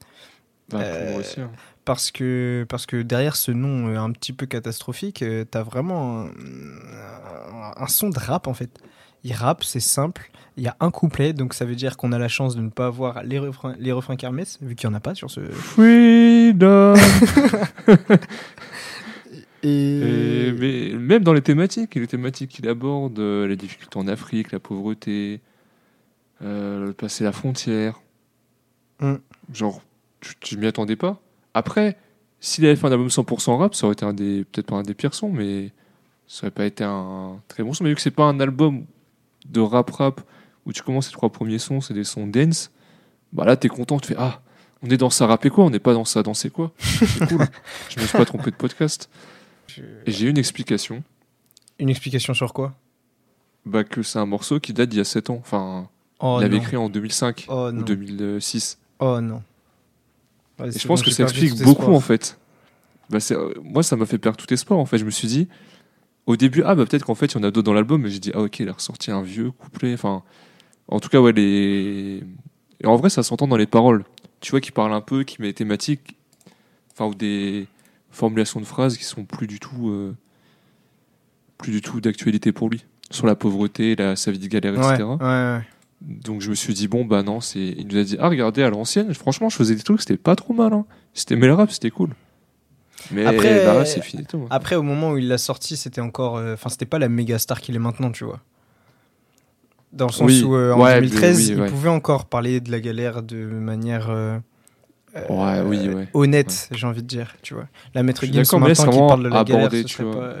[0.69, 1.41] Pour Euh, moi aussi.
[1.41, 1.49] hein.
[1.83, 6.21] Parce que, parce que derrière ce nom euh, un petit peu catastrophique, euh, t'as vraiment
[6.21, 8.69] un, un- un son de rap en fait.
[9.23, 10.29] Il rappe, c'est simple.
[10.57, 12.69] Il y a un couplet, donc ça veut dire qu'on a la chance de ne
[12.69, 15.39] pas avoir les refrains, les refrains Kermesse, vu qu'il n'y en a pas sur ce.
[15.49, 16.93] Freedom.
[19.63, 19.69] Et.
[19.69, 24.51] Et- mais même dans les thématiques, les thématiques qu'il aborde, euh, les difficultés en Afrique,
[24.51, 25.41] la pauvreté,
[26.43, 28.01] euh, passer la frontière.
[28.99, 29.15] Mm.
[29.53, 29.81] Genre,
[30.21, 31.21] je, je m'y attendais pas.
[31.53, 31.97] Après,
[32.39, 34.83] s'il avait fait un album 100% rap, ça aurait été un des, peut-être pas un
[34.83, 35.71] des pires sons, mais
[36.27, 37.83] ça aurait pas été un très bon son.
[37.83, 38.85] Mais vu que c'est pas un album
[39.45, 40.21] de rap rap
[40.65, 42.71] où tu commences les trois premiers sons, c'est des sons dance,
[43.31, 44.41] bah là t'es content, tu fais ah,
[44.81, 46.71] on est dans ça rapper quoi, on n'est pas dans ça danser quoi.
[46.79, 47.45] C'est cool.
[47.89, 49.09] je me suis pas trompé de podcast.
[50.05, 51.03] Et j'ai une explication.
[51.79, 52.75] Une explication sur quoi?
[53.65, 55.37] Bah, que c'est un morceau qui date d'il y a 7 ans.
[55.39, 56.61] Enfin, Oh il l'avait non.
[56.61, 57.81] écrit en 2005 Oh ou non.
[57.81, 58.77] 2006.
[58.99, 59.41] Oh non.
[60.59, 61.89] Ouais, Et je pense que ça explique beaucoup espoir.
[61.97, 62.37] en fait.
[63.09, 64.97] Bah, euh, moi, ça m'a fait perdre tout espoir en fait.
[64.97, 65.47] Je me suis dit,
[66.25, 68.09] au début, ah bah peut-être qu'en fait il y en a d'autres dans l'album, mais
[68.09, 69.93] j'ai dit, ah ok, il a ressorti un vieux couplet.
[69.93, 70.23] Enfin,
[70.87, 72.23] en tout cas, ouais, les.
[72.81, 74.05] Et en vrai, ça s'entend dans les paroles.
[74.39, 76.17] Tu vois, qu'il parle un peu, qui met des thématiques,
[76.93, 77.67] enfin, ou des
[78.11, 79.89] formulations de phrases qui sont plus du tout.
[79.89, 80.15] euh,
[81.57, 82.83] plus du tout d'actualité pour lui.
[83.09, 85.03] Sur la pauvreté, la, sa vie de galère, Ouais, etc.
[85.03, 85.61] ouais, ouais.
[86.05, 88.61] Donc je me suis dit bon bah non c'est il nous a dit ah regardez
[88.61, 90.85] à l'ancienne franchement je faisais des trucs c'était pas trop mal hein.
[91.13, 92.09] c'était mais le rap c'était cool
[93.11, 94.37] mais Après- là c'est fini tout.
[94.43, 94.47] hein.
[94.49, 96.37] Après, au moment où il l'a sorti, c'était encore.
[96.37, 98.39] euh, Enfin, c'était pas la méga star qu'il est maintenant, tu vois.
[99.91, 100.41] Dans le sens Oui.
[100.41, 101.69] où, euh, en Ouais, 2013, mais oui, il ouais.
[101.69, 104.09] pouvait encore parler de la galère de manière.
[104.09, 104.39] euh,
[105.17, 106.07] euh, oui.
[106.13, 107.67] Honnête, j'ai envie de dire, tu vois.
[107.93, 110.35] La maître c'est maintenant qui parle de la galère, ce tu serait vois pas.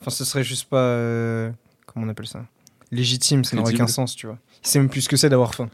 [0.00, 1.50] Enfin, ce serait juste pas.
[1.86, 2.44] comment on appelle ça?
[2.92, 4.38] Légitime, ça n'aurait aucun sens, tu vois.
[4.64, 5.68] Il sait même plus ce que c'est d'avoir faim.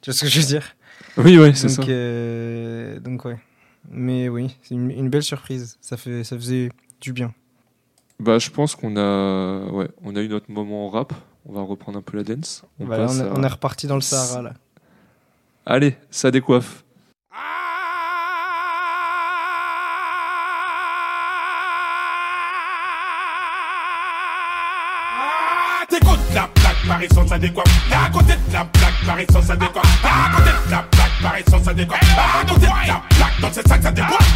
[0.00, 0.76] Tu vois ce que je veux dire?
[1.18, 3.38] Oui ouais c'est ça donc, euh, donc, ouais.
[3.90, 5.78] Mais oui, c'est une, une belle surprise.
[5.80, 6.70] Ça, fait, ça faisait
[7.00, 7.32] du bien.
[8.18, 11.12] bah je pense qu'on a ouais on a eu notre moment rap
[11.44, 13.46] on va reprendre un peu la dance on Voilà, passe on, a- à- on est
[13.48, 14.54] reparti dans le Sahara, là.
[15.66, 16.84] allez ça décoiffe
[26.86, 27.66] par essence adéquate.
[27.90, 29.84] À côté de la plaque par essence adéquate.
[30.04, 32.00] À côté de la plaque par essence adéquate.
[32.16, 34.12] À côté de la plaque dans cette sac adéquate.
[34.20, 34.26] Oui,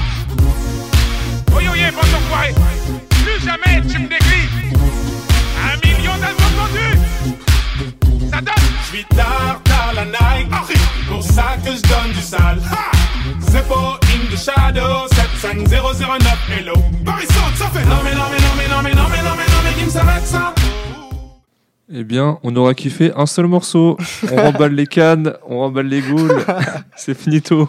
[22.01, 23.99] Eh bien, on aura kiffé un seul morceau.
[24.33, 26.47] On remballe les cannes, on remballe les goules.
[26.97, 27.69] c'est finito.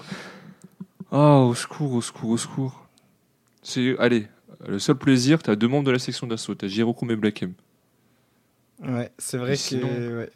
[1.11, 2.87] Ah, au secours, au secours, au secours.
[3.61, 4.27] C'est, allez,
[4.65, 7.51] le seul plaisir, t'as deux membres de la section d'assaut, t'as Jirokum et Black M.
[8.87, 10.19] Ouais, c'est vrai que.
[10.19, 10.29] ouais.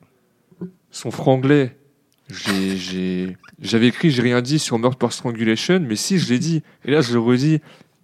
[0.91, 1.77] Son franglais,
[2.29, 6.39] j'ai, j'ai, j'avais écrit, j'ai rien dit sur Meurtre par Strangulation, mais si, je l'ai
[6.39, 6.63] dit.
[6.83, 7.61] Et là, je le redis.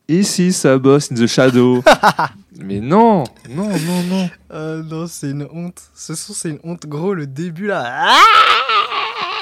[0.07, 1.83] Ici, ça bosse in the shadow.
[2.59, 4.29] mais non, non, non, non.
[4.49, 5.81] Ah non, c'est une honte.
[5.95, 6.85] Ce son, c'est une honte.
[6.85, 7.83] Gros, le début là.
[8.09, 8.17] Ah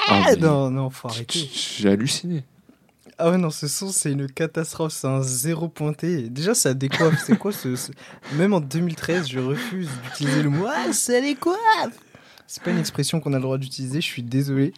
[0.08, 1.48] Ah, mais non, non, faut arrêter.
[1.52, 2.44] J'ai halluciné.
[3.18, 4.92] Ah ouais, non, ce son, c'est une catastrophe.
[4.92, 6.28] C'est un zéro pointé.
[6.30, 7.20] Déjà, ça décoiffe.
[7.26, 7.92] C'est quoi ce, ce-
[8.36, 11.58] Même en 2013, je refuse d'utiliser le mot Ah, ça décoiffe
[12.46, 14.00] C'est pas une expression qu'on a le droit d'utiliser.
[14.00, 14.72] Je suis désolé.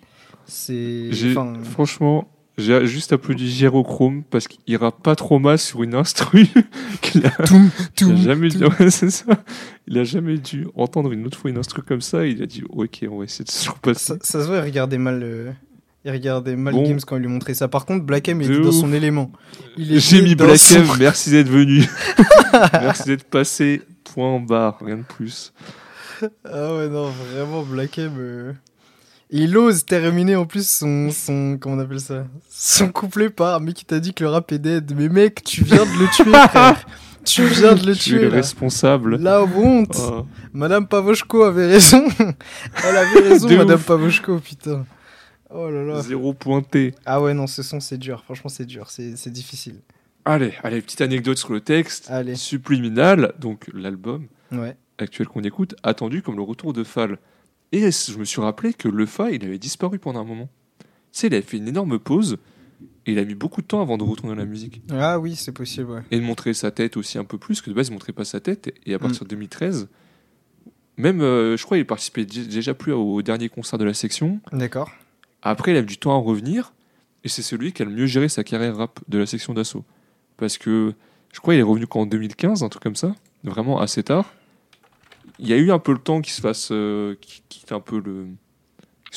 [0.47, 1.11] C'est.
[1.31, 6.47] Enfin, Franchement, j'ai juste applaudi Gyrochrome parce qu'il ira pas trop mal sur une instru
[7.01, 8.65] qu'il a, toum, il a jamais dû.
[8.81, 9.25] ouais, ça.
[9.87, 12.27] Il a jamais dû entendre une autre fois une instru comme ça.
[12.27, 14.05] Il a dit ok, on va essayer de se repasser.
[14.07, 15.23] Ça, ça se voit, il regardait mal.
[15.23, 15.51] euh,
[16.05, 16.83] Il regardait mal Bon.
[16.83, 17.69] Games quand il lui montrait ça.
[17.69, 18.75] Par contre, Black M est dans ouf.
[18.75, 19.33] son élément.
[19.79, 20.87] J'ai mis Black son- M.
[20.99, 21.85] Merci d'être venu.
[22.75, 23.83] merci d'être passé.
[24.05, 25.53] Point barre, rien de plus.
[26.45, 28.13] Ah ouais, non, vraiment, Black M.
[28.19, 28.53] euh,
[29.35, 31.57] Il ose terminer en plus son, son.
[31.59, 32.27] Comment on appelle ça?
[32.51, 34.93] Son couplet par mec qui t'a dit que le rap est dead.
[34.95, 36.85] Mais mec, tu viens de le tuer, frère.
[37.25, 38.19] Tu viens de le tuer.
[38.23, 38.35] le Là.
[38.37, 39.17] responsable.
[39.17, 39.97] La honte.
[39.99, 40.27] Oh.
[40.53, 42.05] Madame Pavoshko avait raison.
[42.85, 43.87] Elle avait raison, De Madame ouf.
[43.87, 44.85] Pavoshko, putain.
[45.49, 46.03] Oh là là.
[46.03, 46.95] Zéro pointé.
[47.07, 48.23] Ah ouais, non, ce son, c'est dur.
[48.25, 48.91] Franchement, c'est dur.
[48.91, 49.77] C'est c'est difficile.
[50.27, 52.09] Allez, allez, petite anecdote sur le texte.
[52.11, 52.35] Allez.
[52.37, 54.77] Subliminal, donc l'album Ouais.
[54.99, 57.17] actuel qu'on écoute, attendu comme le retour de Fall.
[57.73, 60.49] Et je me suis rappelé que le Fa, il avait disparu pendant un moment.
[60.81, 62.39] Tu sais, il avait fait une énorme pause
[63.07, 64.83] et il a mis beaucoup de temps avant de retourner dans la musique.
[64.91, 66.03] Ah oui, c'est possible, ouais.
[66.11, 68.13] Et de montrer sa tête aussi un peu plus, parce que de base, il montrait
[68.13, 68.73] pas sa tête.
[68.87, 69.01] Et à Mm.
[69.01, 69.89] partir de 2013,
[70.97, 74.41] même, euh, je crois, il participait dé- déjà plus au dernier concert de la section.
[74.53, 74.91] D'accord.
[75.43, 76.73] Après, il a eu du temps à revenir,
[77.25, 79.85] et c'est celui qui a le mieux géré sa carrière rap de la section d'assaut.
[80.37, 80.93] Parce que
[81.33, 84.33] je crois qu'il est revenu qu'en 2015, un truc comme ça, vraiment assez tard.
[85.39, 87.81] Il y a eu un peu le temps qu'il se fasse, euh, qu'il quitte un
[87.81, 88.27] peu le.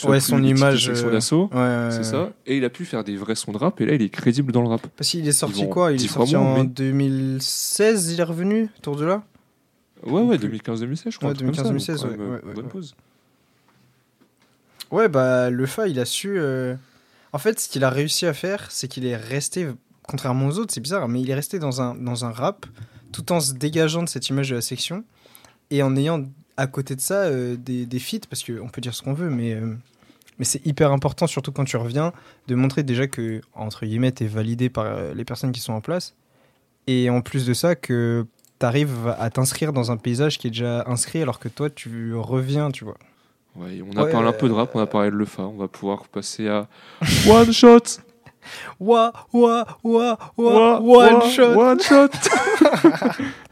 [0.04, 1.50] Ouais, son image, section euh, d'assaut.
[1.54, 2.32] Ouais, ouais, C'est ça.
[2.46, 4.52] Et il a pu faire des vrais sons de rap, et là, il est crédible
[4.52, 4.86] dans le rap.
[4.98, 5.94] Parce qu'il est sorti quoi?
[5.94, 9.24] Il est sorti en mais- 2016, il est revenu, autour de là?
[10.04, 10.50] Ouais, ouais, plus.
[10.50, 11.30] 2015-2016, je crois.
[11.30, 12.96] Ouais, un truc comme ça, 2015-2016, donc quand ouais, euh, ouais, Bonne pause.
[14.92, 16.38] Ouais, bah, le Fa, il a su.
[16.38, 16.76] euh,
[17.34, 19.68] En fait, ce qu'il a réussi à faire, c'est qu'il est resté,
[20.04, 22.66] contrairement aux autres, c'est bizarre, mais il est resté dans un, dans un rap,
[23.12, 25.04] tout en se dégageant de cette image de la section,
[25.72, 26.24] et en ayant
[26.58, 29.30] à côté de ça euh, des, des feats, parce qu'on peut dire ce qu'on veut,
[29.30, 29.76] mais, euh,
[30.40, 32.14] mais c'est hyper important, surtout quand tu reviens,
[32.48, 35.82] de montrer déjà que, entre guillemets, t'es validé par euh, les personnes qui sont en
[35.82, 36.16] place,
[36.88, 38.26] et en plus de ça, que
[38.58, 42.72] t'arrives à t'inscrire dans un paysage qui est déjà inscrit, alors que toi, tu reviens,
[42.72, 42.98] tu vois.
[43.58, 45.44] Ouais, on a Ouais, parlé un peu de rap, on a parlé de le fa,
[45.44, 46.68] on va pouvoir passer à
[47.28, 48.00] One Shot
[48.80, 51.56] Wa, wa, wa, wa, Wa- one wa- shot.
[51.58, 52.12] One Shot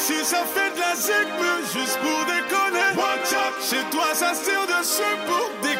[0.00, 2.96] Ici ça fait de la zigme juste pour déconner.
[2.96, 5.76] Watch out, chez toi ça se tire dessus pour des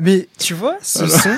[0.00, 1.36] Mais tu vois, ce son,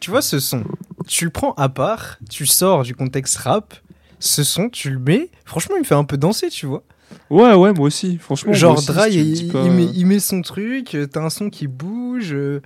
[0.00, 0.64] tu vois ce son,
[1.06, 3.74] tu le prends à part, tu sors du contexte rap,
[4.18, 6.82] ce son, tu le mets, franchement, il me fait un peu danser, tu vois.
[7.30, 8.52] Ouais, ouais, moi aussi, franchement.
[8.52, 11.20] Genre, aussi, Dry, si il, dis pas- il met, il met son truc, euh, t'as
[11.22, 12.32] un son qui bouge.
[12.32, 12.60] euh,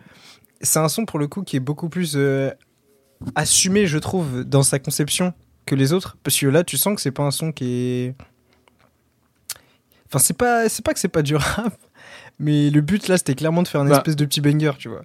[0.60, 2.50] C'est un son, pour le coup, qui est beaucoup plus euh,
[3.34, 5.34] assumé, je trouve, dans sa conception
[5.66, 6.16] que les autres.
[6.22, 8.14] Parce que là, tu sens que c'est pas un son qui est.
[10.06, 11.76] Enfin, c'est pas, c'est pas que c'est pas du rap,
[12.38, 13.96] mais le but là, c'était clairement de faire un Bah.
[13.96, 15.02] espèce de petit banger, tu vois.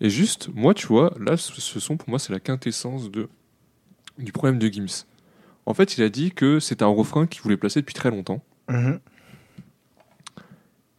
[0.00, 3.28] Et juste, moi, tu vois, là, ce, son, pour moi, c'est la quintessence de,
[4.18, 5.04] du problème de Gims.
[5.64, 8.42] En fait, il a dit que c'était un refrain qu'il voulait placer depuis très longtemps.
[8.68, 9.00] Mhm.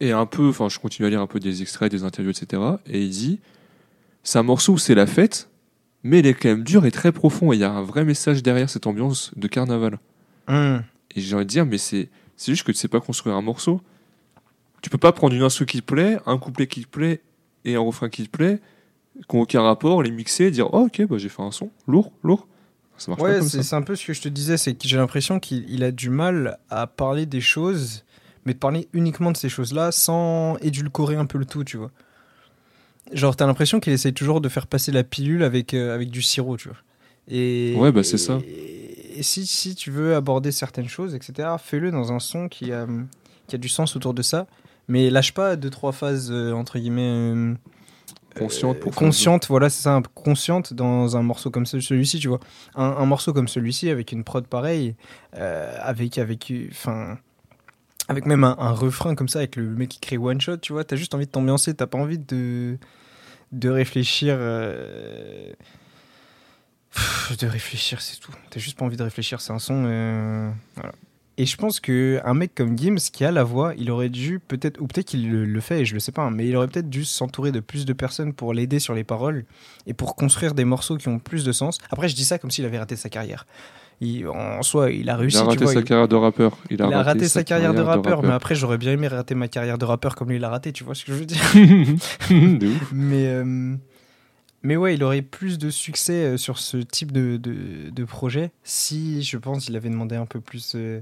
[0.00, 2.62] Et un peu, enfin, je continue à lire un peu des extraits, des interviews, etc.
[2.86, 3.40] Et il dit
[4.22, 5.48] c'est un morceau où c'est la fête,
[6.02, 7.52] mais il est quand même dur et très profond.
[7.52, 9.98] Et il y a un vrai message derrière cette ambiance de carnaval.
[10.48, 10.84] Mhm.
[11.16, 13.42] Et j'ai envie de dire, mais c'est c'est juste que tu sais pas construire un
[13.42, 13.80] morceau.
[14.80, 17.20] Tu peux pas prendre une instru qui te plaît, un couplet qui te plaît
[17.64, 18.60] et un refrain qui te plaît,
[19.28, 21.70] qui n'ont aucun rapport, les mixer et dire oh, ok, bah, j'ai fait un son,
[21.86, 22.46] lourd, lourd.
[22.96, 24.96] Ça marche pas Ouais, c'est un peu ce que je te disais, c'est que j'ai
[24.96, 28.04] l'impression qu'il il a du mal à parler des choses,
[28.44, 31.90] mais de parler uniquement de ces choses-là sans édulcorer un peu le tout, tu vois.
[33.12, 36.22] Genre, t'as l'impression qu'il essaye toujours de faire passer la pilule avec, euh, avec du
[36.22, 36.76] sirop, tu vois.
[37.28, 38.38] Et, Ouais, bah, c'est ça.
[38.46, 42.86] Et, si, si tu veux aborder certaines choses, etc., fais-le dans un son qui a,
[43.48, 44.46] qui a du sens autour de ça,
[44.86, 47.54] mais lâche pas deux, trois phases, euh, entre guillemets, euh,
[48.96, 52.40] Consciente voilà, c'est ça, consciente dans un morceau comme ce- celui-ci, tu vois.
[52.74, 54.94] Un, morceau comme celui-ci, avec une prod pareille,
[55.34, 57.18] euh, avec, avec, enfin,
[58.08, 60.84] avec même un, refrain comme ça, avec le mec qui crée one shot, tu vois,
[60.84, 62.78] t'as juste envie de t'ambiancer, t'as pas envie de,
[63.52, 64.36] de réfléchir.
[64.38, 65.52] euh,
[67.40, 68.32] De réfléchir, c'est tout.
[68.50, 69.84] T'as juste pas envie de réfléchir, c'est un son.
[69.86, 70.92] euh, Voilà.
[71.40, 74.40] Et je pense que un mec comme Gims qui a la voix, il aurait dû
[74.40, 76.56] peut-être, ou peut-être qu'il le, le fait, et je le sais pas, hein, mais il
[76.56, 79.44] aurait peut-être dû s'entourer de plus de personnes pour l'aider sur les paroles
[79.86, 81.78] et pour construire des morceaux qui ont plus de sens.
[81.90, 83.46] Après, je dis ça comme s'il avait raté sa carrière.
[84.00, 85.36] Il- en soi, il a réussi.
[85.36, 86.58] Il a tu raté vois, sa il- carrière de rappeur.
[86.70, 89.34] Il a, il a raté sa carrière de rappeur, mais après j'aurais bien aimé rater
[89.36, 91.24] ma carrière de rappeur comme lui il a raté, tu vois ce que je veux
[91.26, 91.38] dire
[92.30, 92.90] de ouf.
[92.92, 93.74] Mais euh,
[94.62, 98.50] mais ouais, il aurait plus de succès euh, sur ce type de, de, de projet
[98.64, 101.00] si je pense il avait demandé un peu plus euh,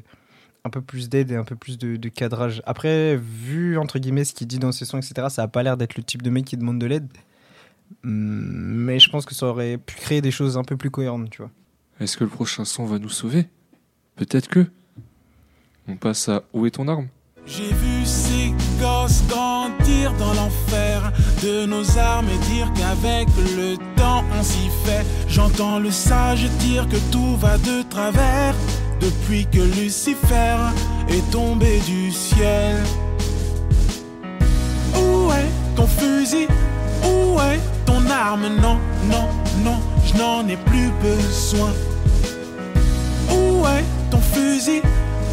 [0.66, 2.60] un peu plus d'aide et un peu plus de, de cadrage.
[2.66, 5.76] Après, vu entre guillemets ce qu'il dit dans ses sons, etc., ça a pas l'air
[5.76, 7.08] d'être le type de mec qui demande de l'aide.
[8.02, 11.30] Mm, Mais je pense que ça aurait pu créer des choses un peu plus cohérentes,
[11.30, 11.50] tu vois.
[12.00, 13.48] Est-ce que le prochain son va nous sauver?
[14.16, 14.66] Peut-être que.
[15.88, 17.08] On passe à Où est ton arme?
[17.46, 21.12] J'ai vu ces gosses grandir dans l'enfer
[21.44, 25.06] de nos armes et dire qu'avec le temps on s'y fait.
[25.28, 28.54] J'entends le sage dire que tout va de travers
[29.00, 30.56] depuis que Lucifer
[31.08, 32.76] est tombé du ciel.
[34.94, 36.46] Où est ton fusil?
[37.04, 38.48] Où est ton arme?
[38.60, 38.78] Non,
[39.10, 39.28] non,
[39.64, 41.72] non, je n'en ai plus besoin.
[43.30, 44.80] Où est ton fusil?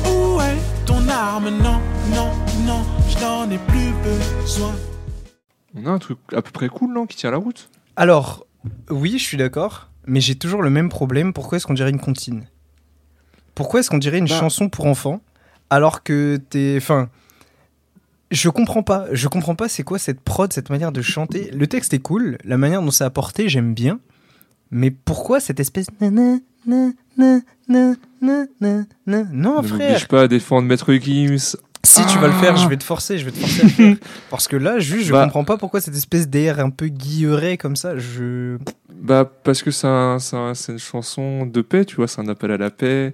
[0.06, 1.50] Où est ton arme?
[1.50, 1.80] Non,
[2.14, 2.32] non,
[2.66, 4.74] non, je n'en ai plus besoin.
[5.76, 7.70] On a un truc à peu près cool, non Qui tient la route?
[7.96, 8.46] Alors,
[8.90, 11.34] oui, je suis d'accord, mais j'ai toujours le même problème.
[11.34, 12.46] Pourquoi est-ce qu'on dirait une comptine?
[13.56, 14.40] Pourquoi est-ce qu'on dirait une Bah.
[14.40, 15.22] chanson pour enfants
[15.70, 16.76] alors que t'es.
[16.78, 17.10] Enfin.
[18.32, 19.06] Je comprends pas.
[19.12, 21.52] Je comprends pas c'est quoi cette prod, cette manière de chanter.
[21.52, 24.00] Le texte est cool, la manière dont c'est apporté, j'aime bien.
[24.72, 25.86] Mais pourquoi cette espèce.
[26.02, 26.40] Non,
[27.12, 27.42] Ne
[29.62, 29.62] frère.
[29.64, 31.56] m'oblige pas à défendre Maître Gims.
[31.86, 33.70] Si tu vas le faire, je vais te forcer, je vais te forcer à le
[33.70, 33.96] faire.
[34.30, 35.26] Parce que là, juste, je Bah.
[35.26, 37.98] comprends pas pourquoi cette espèce d'air un peu guilleret comme ça.
[37.98, 38.58] Je.
[38.96, 42.22] Bah, parce que c'est un- c'est un- c'est une chanson de paix, tu vois, c'est
[42.22, 43.14] un appel à la paix.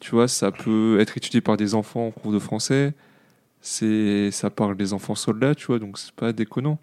[0.00, 2.94] Tu vois, ça peut être étudié par des enfants en cours de français.
[3.60, 6.78] C'est, ça parle des enfants soldats, tu vois, donc c'est pas déconnant.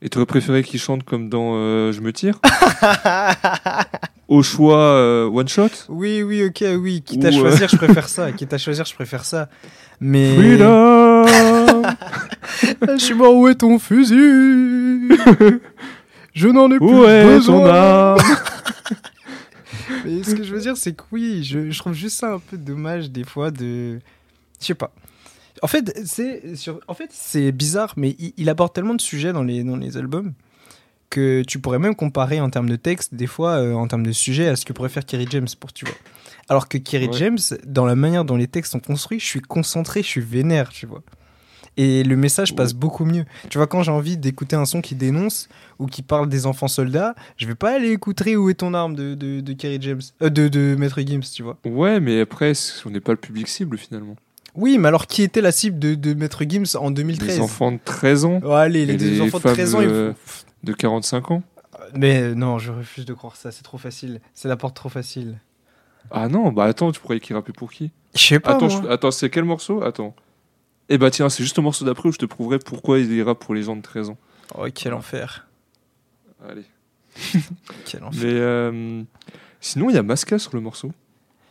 [0.00, 2.40] Et t'aurais préféré qu'ils chantent comme dans euh, Je me tire
[4.28, 7.02] Au choix, euh, one shot Oui, oui, ok, oui.
[7.02, 8.32] Quitte à Ou, euh, choisir, je préfère ça.
[8.32, 9.48] Quitte à choisir, je préfère ça.
[10.00, 10.34] Mais.
[10.36, 11.24] Freedom
[12.82, 14.16] Je suis mort, où est ton fusil
[16.34, 17.60] Je n'en ai plus Où est besoin.
[17.60, 18.18] ton âme
[20.04, 22.38] Mais ce que je veux dire, c'est que oui, je, je trouve juste ça un
[22.38, 24.00] peu dommage des fois de.
[24.60, 24.92] Je sais pas.
[25.62, 26.80] En fait, c'est sur...
[26.88, 29.96] en fait, c'est bizarre, mais il, il aborde tellement de sujets dans les, dans les
[29.96, 30.32] albums
[31.10, 34.10] que tu pourrais même comparer en termes de texte, des fois, euh, en termes de
[34.10, 35.94] sujet, à ce que pourrait faire Kerry James, pour tu vois.
[36.48, 37.12] Alors que Kerry Ouais.
[37.12, 40.70] James, dans la manière dont les textes sont construits, je suis concentré, je suis vénère,
[40.70, 41.02] tu vois.
[41.76, 43.24] Et le message passe beaucoup mieux.
[43.50, 45.48] Tu vois, quand j'ai envie d'écouter un son qui dénonce
[45.80, 48.94] ou qui parle des enfants soldats, je vais pas aller écouter Où est ton arme
[48.94, 51.58] de, de, de Kerry James, euh, de, de Maître Gims, tu vois.
[51.64, 52.52] Ouais, mais après,
[52.86, 54.14] on n'est pas le public cible finalement.
[54.54, 57.72] Oui, mais alors qui était la cible de, de Maître Gims en 2013 Les enfants
[57.72, 60.44] de 13 ans, allez, les, deux les enfants de femmes, 13 ans, ils euh, font-
[60.62, 61.42] de 45 ans.
[61.96, 64.20] Mais euh, non, je refuse de croire ça, c'est trop facile.
[64.32, 65.40] C'est la porte trop facile.
[66.12, 67.90] Ah non, bah attends, tu pourrais qu'il rappait pour qui?
[68.14, 68.80] Je sais pas, Attends, moi.
[68.84, 69.82] je- attends c'est quel morceau?
[69.82, 70.14] Attends.
[70.88, 73.34] Eh bah tiens, c'est juste le morceau d'après où je te prouverai pourquoi il ira
[73.34, 74.18] pour les gens de 13 ans.
[74.56, 75.46] Oh, quel enfer.
[76.46, 76.64] Allez.
[77.86, 78.20] Quel enfer.
[78.22, 79.02] Mais euh,
[79.60, 80.92] sinon, il y a Masca sur le morceau.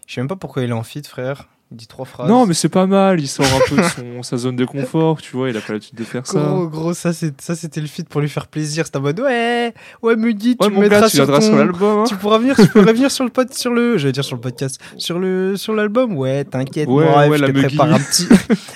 [0.06, 1.48] Je sais même pas pourquoi il est en feat, frère.
[1.73, 2.29] Il dit trois phrases.
[2.29, 3.19] Non, mais c'est pas mal.
[3.19, 5.49] Il sort un peu de son, sa zone de confort, tu vois.
[5.49, 6.39] Il a pas l'habitude de faire ça.
[6.39, 8.86] Gros, gros, ça, c'est- ça c'était le feat pour lui faire plaisir.
[8.86, 11.41] C'était en mode ouais, ouais, me dis, Ouais, tu me mettras gars, tu sur ton...
[11.41, 11.99] sur l'album.
[12.01, 12.03] hein.
[12.07, 14.41] Tu pourras venir, tu pourrais venir sur le pod, sur le, j'allais dire sur le
[14.41, 16.15] podcast, sur le, sur l'album.
[16.15, 18.27] Ouais, t'inquiète, Ouais, moi, ouais, je la te prépare un petit,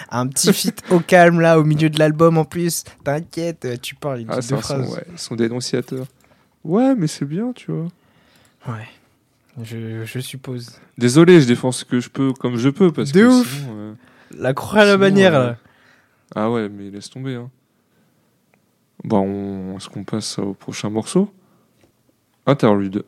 [0.09, 2.83] un petit feat au calme là, au milieu de l'album en plus.
[3.03, 4.89] T'inquiète, euh, tu parles une Ah, c'est deux son, phrases.
[4.95, 6.05] ouais, son dénonciateur.
[6.63, 7.87] Ouais, mais c'est bien, tu vois.
[8.67, 8.87] Ouais.
[9.63, 10.79] Je, je suppose.
[10.97, 13.55] Désolé, je défends ce que je peux comme je peux parce De que ouf.
[13.59, 13.93] sinon, euh,
[14.37, 15.57] La croix à la bannière euh, là.
[16.35, 17.35] Ah ouais, mais laisse tomber.
[17.35, 17.49] Hein.
[19.03, 19.75] Bah, on...
[19.77, 21.31] est-ce qu'on passe au prochain morceau?
[22.45, 23.03] Interlude.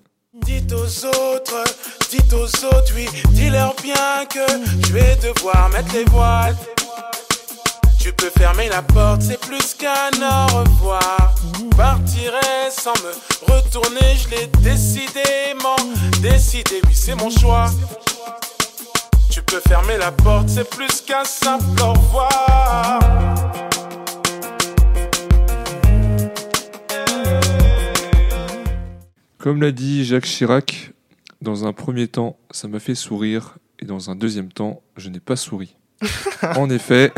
[0.46, 1.64] Dites aux autres,
[2.10, 4.40] dites aux autres, oui, dis-leur bien que
[4.88, 6.56] je vais devoir mettre les voiles.
[8.10, 11.36] Tu peux fermer la porte, c'est plus qu'un au revoir.
[11.78, 15.76] Partirai sans me retourner, je l'ai décidément
[16.20, 17.68] décidé, oui, c'est mon choix.
[19.30, 23.00] Tu peux fermer la porte, c'est plus qu'un simple au revoir.
[29.38, 30.94] Comme l'a dit Jacques Chirac,
[31.44, 35.20] dans un premier temps, ça m'a fait sourire, et dans un deuxième temps, je n'ai
[35.20, 35.76] pas souri.
[36.56, 37.12] En effet,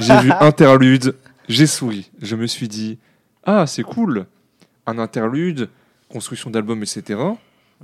[0.00, 1.14] j'ai vu interlude,
[1.48, 2.10] j'ai souri.
[2.20, 2.98] Je me suis dit,
[3.44, 4.26] ah, c'est cool,
[4.86, 5.68] un interlude,
[6.08, 7.18] construction d'album, etc.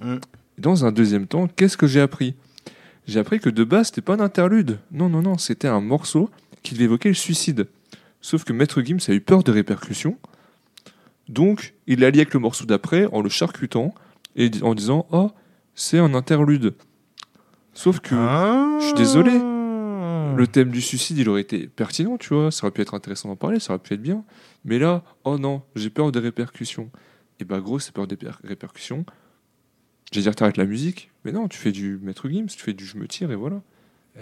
[0.02, 0.16] Mm.
[0.58, 2.34] Dans un deuxième temps, qu'est-ce que j'ai appris?
[3.06, 4.78] J'ai appris que de base, c'était pas un interlude.
[4.90, 6.28] Non, non, non, c'était un morceau
[6.62, 7.68] qui devait évoquer le suicide.
[8.20, 10.18] Sauf que Maître Gims a eu peur des répercussions.
[11.28, 13.94] Donc, il l'a lié avec le morceau d'après en le charcutant
[14.34, 15.30] et en disant Oh,
[15.74, 16.74] c'est un interlude.
[17.74, 18.78] Sauf que Ah.
[18.80, 19.32] je suis désolé.
[20.36, 22.50] Le thème du suicide, il aurait été pertinent, tu vois.
[22.50, 24.24] Ça aurait pu être intéressant d'en parler, ça aurait pu être bien.
[24.64, 26.90] Mais là, oh non, j'ai peur des répercussions.
[27.40, 29.04] Et bah, gros, c'est peur des per- répercussions.
[30.12, 31.10] J'allais dire, t'arrêtes la musique.
[31.24, 33.60] Mais non, tu fais du Maître Gims, tu fais du Je me tire et voilà.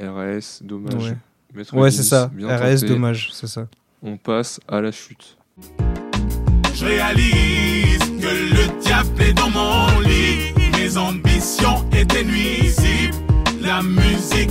[0.00, 0.94] RS, dommage.
[1.10, 1.16] Ouais,
[1.54, 2.30] Maître ouais Gims, c'est ça.
[2.34, 2.88] bien RS, tenté.
[2.88, 3.68] dommage, c'est ça.
[4.02, 5.36] On passe à la chute.
[5.60, 10.52] Je je réalise que le diable est dans mon lit.
[10.76, 13.14] Mes ambitions étaient nuisibles.
[13.60, 14.50] La musique.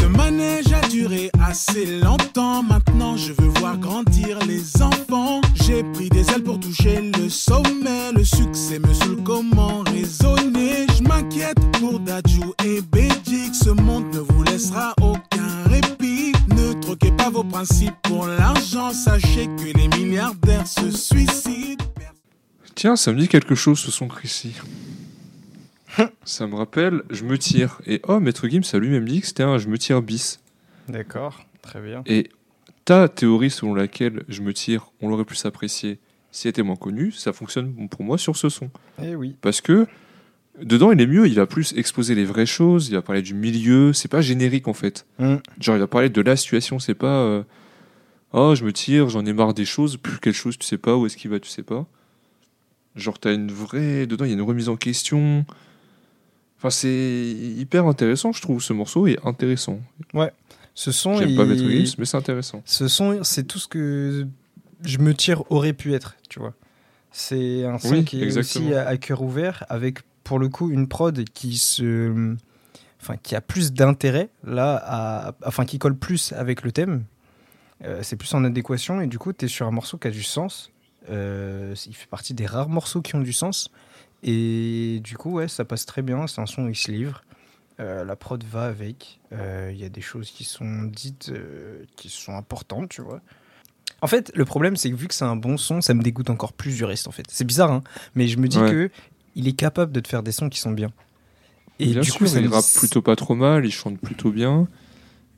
[0.00, 2.62] Ce manège a duré assez longtemps.
[2.62, 5.40] Maintenant, je veux voir grandir les enfants.
[5.54, 8.12] J'ai pris des ailes pour toucher le sommet.
[8.14, 10.86] Le succès me saoule comment raisonner?
[10.96, 13.54] Je m'inquiète pour Dadju et Bédik.
[13.54, 16.32] Ce monde ne vous laissera aucun répit.
[16.48, 18.92] Ne troquez pas vos principes pour l'argent.
[18.92, 21.84] Sachez que les milliardaires se suicident.
[22.74, 24.52] Tiens, ça me dit quelque chose ce son Chrissy.
[26.24, 27.80] ça me rappelle Je me tire.
[27.86, 30.40] Et oh, Maître Gims a lui-même dit que c'était un Je me tire bis.
[30.88, 32.02] D'accord, très bien.
[32.06, 32.30] Et
[32.84, 35.98] ta théorie selon laquelle Je me tire, on l'aurait plus apprécié
[36.30, 38.70] si elle était moins connu, ça fonctionne pour moi sur ce son.
[39.02, 39.34] Eh oui.
[39.40, 39.86] Parce que
[40.62, 43.34] dedans, il est mieux, il va plus exposer les vraies choses, il va parler du
[43.34, 45.06] milieu, c'est pas générique en fait.
[45.18, 45.36] Mm.
[45.60, 47.42] Genre, il va parler de la situation, c'est pas euh,
[48.32, 50.96] Oh, je me tire, j'en ai marre des choses, plus quelle chose tu sais pas,
[50.96, 51.86] où est-ce qu'il va, tu sais pas.
[52.94, 54.06] Genre, t'as une vraie.
[54.06, 55.46] Dedans, il y a une remise en question.
[56.58, 56.90] Enfin, c'est
[57.56, 59.78] hyper intéressant, je trouve, ce morceau est intéressant.
[60.74, 62.62] Ce son, J'aime il- pas Maître Gims, mais c'est intéressant.
[62.64, 64.26] ce son, c'est tout ce que
[64.84, 66.54] je me tire aurait pu être, tu vois.
[67.10, 70.70] C'est un son Oui, qui est aussi à, à cœur ouvert, avec pour le coup
[70.70, 72.34] une prod qui se,
[73.00, 77.04] enfin qui a plus d'intérêt là, à, enfin qui colle plus avec le thème.
[77.84, 80.10] Euh, c'est plus en adéquation et du coup tu es sur un morceau qui a
[80.10, 80.70] du sens.
[81.10, 83.70] Euh, il fait partie des rares morceaux qui ont du sens
[84.22, 86.26] et du coup ouais ça passe très bien.
[86.26, 87.22] C'est un son il se livre.
[87.80, 89.20] Euh, la prod va avec.
[89.32, 93.20] Euh, Il y a des choses qui sont dites euh, qui sont importantes, tu vois.
[94.02, 96.30] En fait, le problème, c'est que vu que c'est un bon son, ça me dégoûte
[96.30, 97.24] encore plus du reste, en fait.
[97.30, 97.82] C'est bizarre, hein,
[98.14, 98.70] mais je me dis Ouais.
[98.70, 98.90] que
[99.34, 100.90] il est capable de te faire des sons qui sont bien.
[101.80, 103.98] Et Bien du sûr, coup, ça il me- rappe plutôt pas trop mal, il chante
[104.00, 104.66] plutôt bien.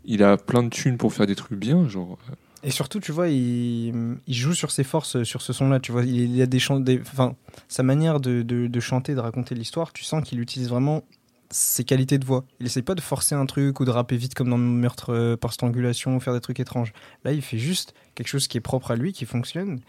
[0.07, 2.19] Il a plein de thunes pour faire des trucs bien, genre.
[2.63, 5.81] Et surtout, tu vois, il, il joue sur ses forces euh, sur ce son-là.
[5.81, 7.35] Tu vois, il, y a des chants, enfin,
[7.69, 9.93] sa manière de, de, de chanter, de raconter l'histoire.
[9.93, 11.03] Tu sens qu'il utilise vraiment
[11.51, 12.45] ses qualités de voix.
[12.61, 15.37] Il essaye pas de forcer un truc ou de rapper vite comme dans Meurtre euh,
[15.37, 16.93] par strangulation ou faire des trucs étranges.
[17.25, 19.81] Là, il fait juste quelque chose qui est propre à lui, qui fonctionne,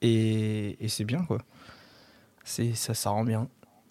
[0.00, 1.38] et, et c'est bien quoi.
[2.44, 3.48] C'est ça, ça rend bien.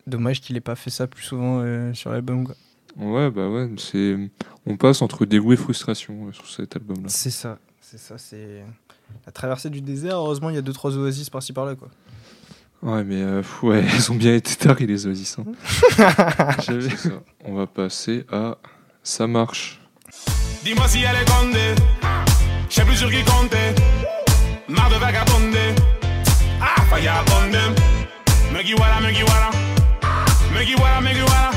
[0.08, 2.45] Dommage qu'il ait pas fait ça plus souvent euh, sur l'album.
[2.45, 2.56] quoi.
[2.97, 4.18] Ouais, bah ouais, c'est.
[4.66, 7.08] On passe entre dégoût et frustration euh, sur cet album-là.
[7.08, 7.58] C'est ça,
[7.92, 8.64] c'est ça, c'est
[9.26, 10.16] la traversée du désert.
[10.16, 11.89] Heureusement, il y a deux trois oasis par-ci par-là quoi.
[12.82, 15.38] Ouais, mais euh, pff, ouais, ils ont bien été taris, les oasis.
[15.39, 15.44] hein.
[16.62, 17.10] C'est ça.
[17.44, 18.58] On va passer à
[19.04, 19.82] Ça marche.
[20.64, 21.76] Dis-moi si elle est condée.
[22.70, 23.76] Je sais plus sur qui compter.
[24.70, 25.76] Marre de vagabonder.
[26.62, 27.82] Ah, faille abonder.
[28.54, 29.50] Me qui voilà, me qui voilà.
[30.54, 31.52] Me qui voilà, me qui voilà.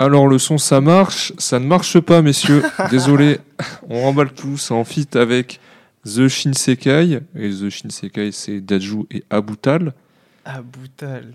[0.00, 1.32] Alors, le son, ça marche.
[1.38, 2.62] Ça ne marche pas, messieurs.
[2.90, 3.40] Désolé.
[3.88, 4.56] On remballe tout.
[4.56, 5.58] C'est en fit avec
[6.04, 7.20] The Shinsekai.
[7.36, 9.92] Et The Shinsekai, c'est Daju et Abutal.
[10.72, 11.34] Boutal.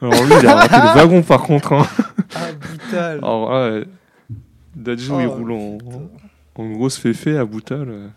[0.00, 1.72] Alors, lui, il a raté le wagon, par contre.
[1.72, 1.86] hein.
[2.70, 3.18] Boutal.
[3.18, 3.80] Alors, là,
[4.76, 5.78] Daju, il Oh, roule en,
[6.54, 7.36] en grosse féfé.
[7.36, 7.88] Abutal.
[7.88, 8.08] euh,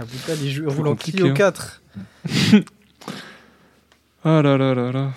[0.00, 1.34] Boutal, il roule en Clio hein.
[1.34, 1.82] 4.
[4.22, 5.12] Ah là là là là.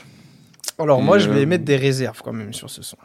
[0.79, 2.95] Alors, Et, moi, je vais euh, émettre des réserves quand même sur ce son.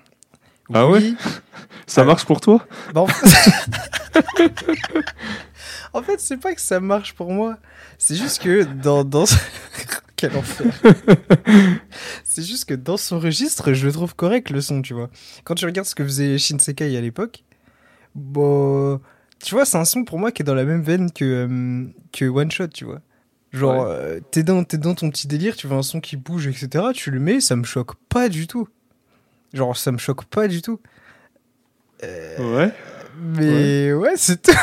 [0.72, 1.16] Ah Oui.
[1.86, 2.66] Ça Alors- marche pour toi?
[2.92, 3.26] Bah, en fait,
[5.92, 7.58] en fait, c'est pas que ça marche pour moi.
[7.98, 9.04] C'est juste que dans.
[9.04, 9.24] dans...
[10.16, 10.66] Quel enfer.
[12.24, 15.10] c'est juste que dans son registre, je le trouve correct le son, tu vois.
[15.44, 17.44] Quand tu regardes ce que faisait Shinsekai à l'époque,
[18.14, 19.00] bon.
[19.42, 21.84] Tu vois, c'est un son pour moi qui est dans la même veine que, euh,
[22.12, 23.00] que One Shot, tu vois.
[23.52, 23.90] Genre, Ouais.
[23.94, 26.86] euh, t'es dans, t'es dans ton petit délire, tu vois un son qui bouge, etc.
[26.92, 28.68] Tu le mets, ça me choque pas du tout.
[29.52, 30.80] Genre, ça me choque pas du tout.
[32.02, 32.72] Ouais.
[33.20, 34.52] Mais ouais, c'est tout.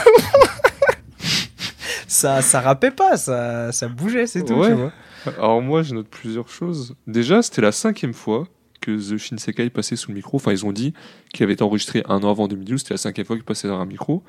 [2.08, 4.68] ça, ça rappait pas, ça, ça bougeait, c'est tout, Ouais.
[4.70, 4.94] tu vois.
[5.38, 6.96] Alors moi, je note plusieurs choses.
[7.08, 8.48] Déjà, c'était la cinquième fois
[8.80, 10.38] que The Shinsekai passait sous le micro.
[10.38, 10.94] Enfin, ils ont dit
[11.34, 12.82] qu'il avait été enregistré un an avant 2012.
[12.82, 14.24] C'était la cinquième fois qu'il passait derrière un micro.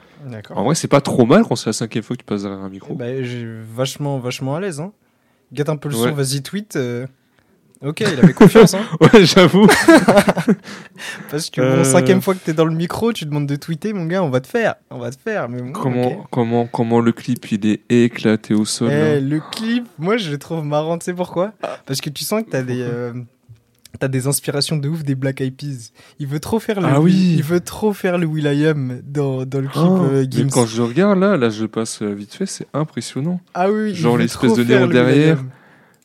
[0.50, 2.60] En vrai, c'est pas trop mal quand c'est la cinquième fois que tu passes derrière
[2.60, 2.94] un micro.
[2.94, 4.92] Bah, j'ai vachement, vachement à l'aise, hein.
[5.52, 6.08] Gâte un peu le Ouais.
[6.08, 6.76] son, vas-y, tweet.
[6.76, 7.06] euh.
[7.84, 8.80] Ok, il avait confiance, hein.
[9.00, 9.66] Ouais, j'avoue.
[11.30, 11.76] Parce que Euh.
[11.78, 14.30] bon, cinquième fois que t'es dans le micro, tu demandes de tweeter, mon gars, on
[14.30, 14.74] va te faire.
[14.90, 15.48] On va te faire.
[15.48, 18.90] Mais bon, comment, comment, comment le clip il est éclaté au sol.
[18.90, 21.52] Eh, le clip, moi je le trouve marrant, tu sais pourquoi?
[21.86, 23.12] Parce que tu sens que t'as des, euh,
[23.98, 25.90] T'as des inspirations de ouf des Black Eyed Peas.
[26.18, 27.34] Il veut trop faire le, Ah oui.
[27.38, 30.82] il veut trop faire le Will.i.am dans, dans le clip Oh, euh, mais quand je
[30.82, 33.40] regarde là, là je passe euh, vite fait, c'est impressionnant.
[33.54, 35.38] Ah oui, Genre l'espèce de néon derrière.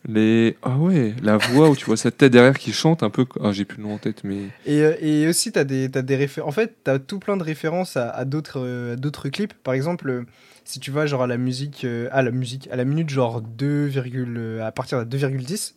[0.07, 3.25] Les ah ouais, la voix où tu vois sa tête derrière qui chante un peu.
[3.43, 6.01] Ah j'ai plus le nom en tête, mais Et, euh, et aussi, t'as des, t'as
[6.01, 6.49] des références.
[6.49, 9.53] En fait, t'as tout plein de références à, à d'autres, euh, à d'autres clips.
[9.53, 10.25] Par exemple, euh,
[10.65, 13.85] si tu vas genre à la musique, à la musique, à la minute genre 2,
[13.85, 15.75] virgule- à partir de 2,10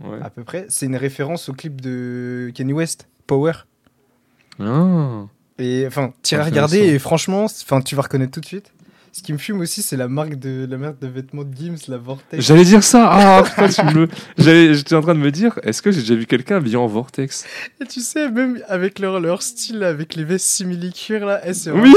[0.00, 0.18] ouais.
[0.22, 3.52] à peu près, c'est une référence au clip de Kanye West, Power.
[4.60, 5.26] Ah.
[5.58, 6.50] Et enfin, tu Intéressant.
[6.50, 8.72] regarder et franchement, enfin, tu vas reconnaître tout de suite.
[9.12, 11.76] Ce qui me fume aussi, c'est la marque de la marque de vêtements de Gims,
[11.88, 12.44] la Vortex.
[12.44, 13.08] J'allais dire ça.
[13.10, 14.08] Ah putain, tu me.
[14.74, 17.44] J'étais en train de me dire, est-ce que j'ai déjà vu quelqu'un habillé en vortex?
[17.80, 21.70] Et tu sais, même avec leur, leur style, avec les vestes simili-cuir là, eh, c'est
[21.70, 21.92] Oui.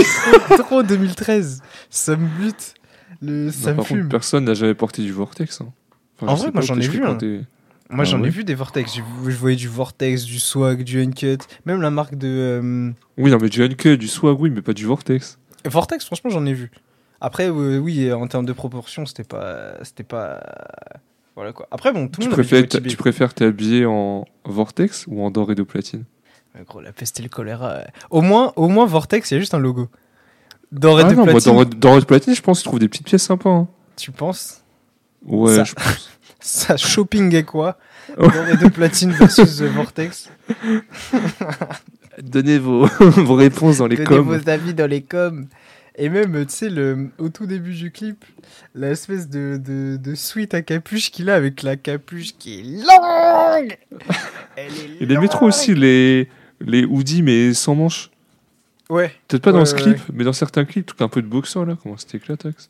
[0.47, 1.61] trop, trop 2013.
[1.89, 2.73] Ça me bute.
[3.21, 3.97] Le, ça Non, me Par fume.
[3.99, 5.61] contre, personne n'a jamais porté du vortex.
[5.61, 5.71] hein.
[6.19, 7.41] Enfin, En vrai, moi, j'en ai vu t'es-
[7.89, 8.95] Moi, Ah j'en ai vu des Vortex.
[8.95, 11.37] Je voyais du Vortex, du Swag, du Uncut.
[11.65, 12.27] Même la marque de.
[12.27, 15.37] euh, Oui, non, mais du uncut, du swag, oui, mais pas du vortex.
[15.65, 16.71] Vortex, franchement, j'en ai vu.
[17.21, 19.75] Après, oui, en termes de proportion, c'était pas.
[19.83, 20.41] C'était pas.
[21.35, 21.67] Voilà quoi.
[21.71, 25.63] Après, bon, tout le monde préfères, tu préfères t'habiller en vortex ou en doré de
[25.63, 26.03] platine?
[26.55, 27.81] Ouais, Gros, la peste et le choléra.
[28.09, 29.87] Au moins, au moins Vortex, il y a juste un logo.
[30.73, 31.53] Doré Ah de non, platine.
[31.53, 33.49] doré, doré de platine, je pense tu trouves des petites pièces sympas.
[33.49, 33.67] hein.
[33.95, 34.61] Tu penses?
[35.25, 36.09] Ouais, Ça- je pense.
[36.41, 37.77] Ça shopping est quoi?
[38.17, 40.29] Doré de platine versus The Vortex?
[42.21, 44.21] Donnez vos, vos réponses dans les Donnez coms.
[44.37, 45.47] vos avis dans les coms.
[45.97, 48.23] Et même, tu sais, le, au tout début du clip,
[48.75, 53.77] l'espèce de, de, de suite à capuche qu'il a avec la capuche qui est longue.
[54.55, 56.29] Elle est Il aimait trop aussi les,
[56.61, 58.09] les hoodies, mais sans manches.
[58.89, 59.11] Ouais.
[59.27, 61.65] Peut-être pas dans ce ouais, clip, mais dans certains clips, tout un peu de boxeur
[61.65, 62.69] là, comment c'était éclatax.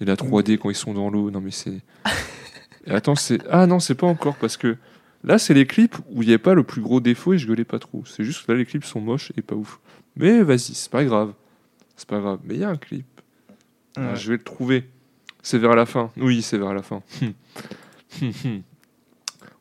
[0.00, 0.58] Et la 3D Mm.
[0.58, 1.80] quand ils sont dans l'eau, non mais c'est.
[2.86, 3.40] Et attends, c'est.
[3.50, 4.76] Ah non, c'est pas encore parce que
[5.24, 7.46] là, c'est les clips où il n'y a pas le plus gros défaut et je
[7.46, 8.04] gueulais pas trop.
[8.06, 9.78] C'est juste que là, les clips sont moches et pas ouf.
[10.16, 11.32] Mais vas-y, c'est pas grave.
[11.98, 12.38] C'est pas grave.
[12.44, 13.04] Mais il y a un clip.
[13.96, 14.88] Ah, je vais le trouver.
[15.42, 16.10] C'est vers la fin.
[16.16, 17.02] Oui, c'est vers la fin.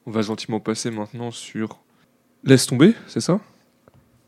[0.06, 1.80] On va gentiment passer maintenant sur.
[2.44, 3.40] Laisse tomber, c'est ça?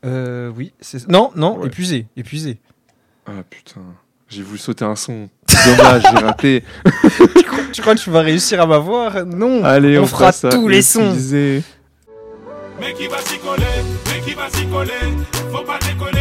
[0.04, 0.72] Euh, oui.
[0.80, 1.68] c'est- Non, non, Ouais.
[1.68, 2.06] épuisé.
[2.16, 2.58] Épuisé.
[3.26, 3.80] Ah putain,
[4.28, 5.28] j'ai voulu sauter un son.
[5.66, 6.64] Dommage, j'ai raté.
[7.36, 9.24] tu, crois, tu crois que tu vas réussir à m'avoir?
[9.24, 9.62] Non.
[9.64, 11.14] Allez, on, on fera tous les sons.
[12.80, 13.62] Mais qui va s'y coller,
[14.06, 14.92] mais qui va s'y coller?
[15.52, 16.19] Faut pas déconner,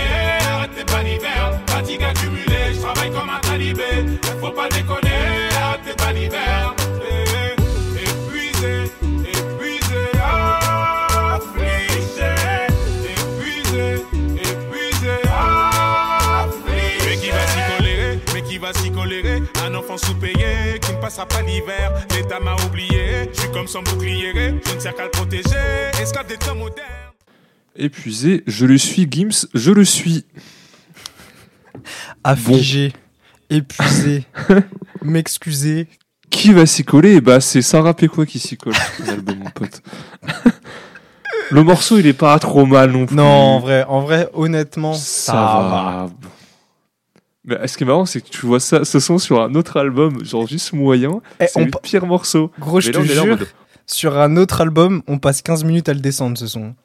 [3.76, 6.74] Faut pas déconner, arrête tes balivernes.
[7.08, 7.54] Eh,
[8.02, 8.92] Épuisé,
[9.24, 10.02] épuisé,
[11.14, 12.32] affligé.
[13.06, 13.86] Épuisé,
[14.38, 15.16] épuisé,
[16.34, 17.06] affligé.
[17.06, 20.98] Mais qui va s'y coller, mais qui va s'y coller Un enfant sous-payé qui ne
[21.02, 21.92] passera pas l'hiver.
[22.16, 24.34] L'État m'a oublié, je suis comme son bouclier
[24.68, 26.88] Je ne sers qu'à le protéger, esclave des temps modernes.
[27.76, 30.26] Épuisé, je le suis, Gims, je le suis.
[32.24, 32.94] Affligé.
[33.50, 34.26] Épuisé.
[35.02, 35.88] M'excuser.
[36.30, 37.22] Qui va s'y coller?
[37.22, 38.74] Bah, c'est Sarah Péquois qui s'y colle
[39.04, 39.82] sur album, mon pote.
[41.50, 43.16] le morceau, il est pas trop mal non plus.
[43.16, 46.10] Non, en vrai, en vrai, honnêtement, ça, va.
[47.46, 49.78] Mais ce qui est marrant, c'est que tu vois ça, ce son sur un autre
[49.78, 51.22] album, genre juste moyen.
[51.40, 52.52] Eh, c'est le pire morceau.
[52.60, 53.48] Gros, je te jure, mode-
[53.88, 56.76] sur un autre album, on passe 15 minutes à le descendre, ce son.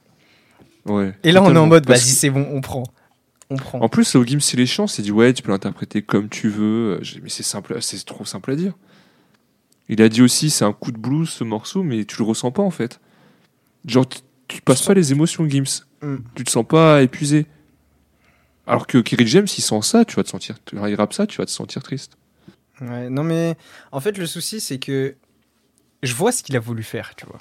[0.87, 1.12] Ouais.
[1.23, 2.85] Et là, on est en mode, vas-y, c'est bon, on prend.
[3.51, 3.81] On prend.
[3.81, 6.49] En plus, au Gims, il est chiant, c'est dit ouais, tu peux l'interpréter comme tu
[6.49, 6.99] veux.
[7.03, 8.73] J'ai- Mais c'est simple, c'est trop simple à dire.
[9.89, 12.51] Il a dit aussi, c'est un coup de blues ce morceau, mais tu le ressens
[12.53, 13.01] pas en fait.
[13.87, 15.85] Genre, tu, tu passes pas les émotions Gims.
[16.01, 16.17] Mm.
[16.35, 17.47] Tu te sens pas épuisé.
[18.67, 20.57] Alors que Kerry James, il sent ça, tu vas te sentir.
[20.73, 22.17] Il rappe ça, tu vas te sentir triste.
[22.81, 23.57] Ouais, non, mais
[23.93, 25.15] en fait, le souci, c'est que
[26.03, 27.41] je vois ce qu'il a voulu faire, tu vois.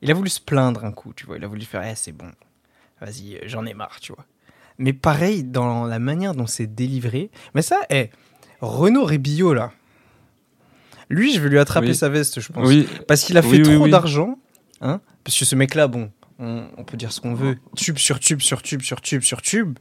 [0.00, 1.36] Il a voulu se plaindre un coup, tu vois.
[1.36, 2.30] Il a voulu faire, eh, c'est bon,
[3.02, 4.24] vas-y, j'en ai marre, tu vois.
[4.80, 7.30] Mais pareil, dans la manière dont c'est délivré.
[7.54, 8.10] Mais ça, eh,
[8.60, 9.72] Renaud Rébillot, là.
[11.08, 11.94] Lui, je vais lui attraper Oui.
[11.94, 12.66] sa veste, je pense.
[12.66, 14.38] Oui, Parce qu'il a fait Oui, trop d'argent.
[14.80, 17.56] Hein Parce que ce mec-là, bon, on, on peut dire ce qu'on veut.
[17.76, 19.78] Tube sur tube sur tube sur tube sur tube.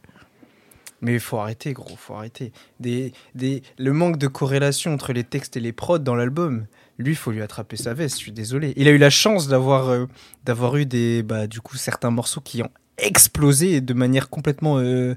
[1.01, 2.51] Mais il faut arrêter, gros, faut arrêter.
[2.81, 6.65] Des, des, le manque de corrélation entre les textes et les prods dans l'album,
[6.97, 8.73] lui, il faut lui attraper sa veste, je suis désolé.
[8.75, 10.07] Il a eu la chance d'avoir euh,
[10.43, 12.71] d'avoir eu des, bah, du coup, certains morceaux qui ont
[13.01, 15.15] explosé de manière complètement euh,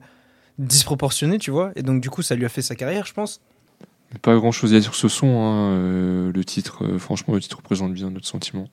[0.59, 1.73] disproportionnée, tu vois.
[1.77, 3.41] Et donc, du coup, ça lui a fait sa carrière, je pense.
[4.23, 5.27] pas grand chose à dire sur ce son.
[5.41, 8.69] hein, euh, le titre, euh, franchement, le titre représente bien notre sentiment.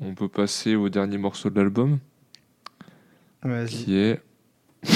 [0.00, 1.98] On peut passer au dernier morceau de l'album,
[3.42, 3.68] Vas-y.
[3.68, 4.20] qui est.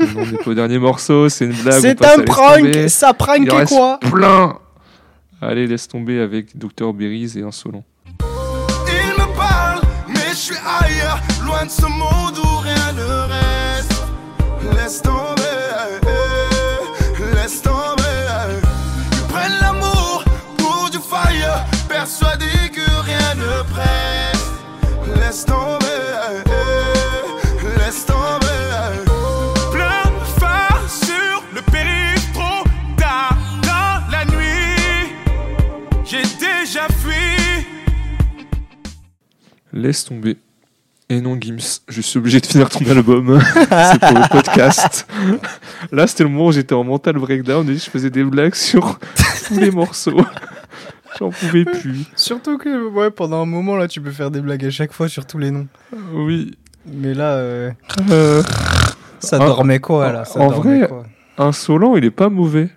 [0.00, 1.80] on n'est pas au dernier morceau, c'est une blague.
[1.80, 2.88] C'est un prank.
[2.88, 4.58] Ça prank Il en reste quoi plein
[5.42, 6.92] Allez, laisse tomber avec Dr.
[6.92, 7.84] Berries et Insolent.
[8.20, 9.80] Il me parle
[10.30, 12.19] je suis ailleurs, loin de ce monde
[39.72, 40.36] Laisse tomber.
[41.08, 43.40] Et non, Gims, je suis obligé de finir ton album.
[43.54, 45.08] c'est pour le podcast.
[45.90, 48.98] Là, c'était le moment où j'étais en mental breakdown et je faisais des blagues sur
[49.48, 50.20] tous les morceaux.
[51.18, 52.04] J'en pouvais plus.
[52.14, 55.08] Surtout que ouais, pendant un moment, là, tu peux faire des blagues à chaque fois
[55.08, 55.66] sur tous les noms.
[56.12, 56.56] Oui.
[56.86, 57.72] Mais là, euh,
[58.10, 58.42] Euh,
[59.18, 61.04] ça dormait quoi, là ça en vrai, quoi.
[61.36, 62.70] insolent, il est pas mauvais.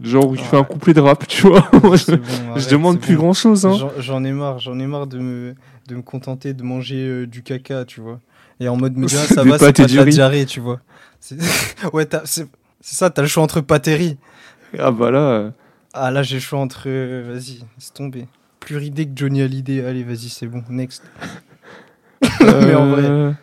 [0.00, 0.46] Genre où il Ouais.
[0.46, 1.68] fait un couplet de rap, tu vois.
[1.82, 3.22] Je, demande plus bon.
[3.24, 3.66] grand chose.
[3.66, 3.76] Hein.
[3.98, 5.54] J'en ai marre, j'en ai marre de me,
[5.88, 8.20] de me contenter de manger euh, du caca, tu vois.
[8.60, 10.80] Et en mode me dire, ah, ça va, c'est pas de la diarrhée, tu vois.
[11.92, 12.48] Ouais, c'est
[12.80, 14.16] ça, t'as le choix entre riz.
[14.78, 15.18] Ah bah là.
[15.18, 15.50] euh,
[15.92, 16.84] Ah là, j'ai le choix entre.
[16.86, 18.26] euh, vas-y, c'est tombé.
[18.60, 19.84] Plus ridé que Johnny Hallyday.
[19.84, 20.62] Allez, vas-y, c'est bon.
[20.68, 21.02] Next.
[22.40, 23.34] Mais en vrai.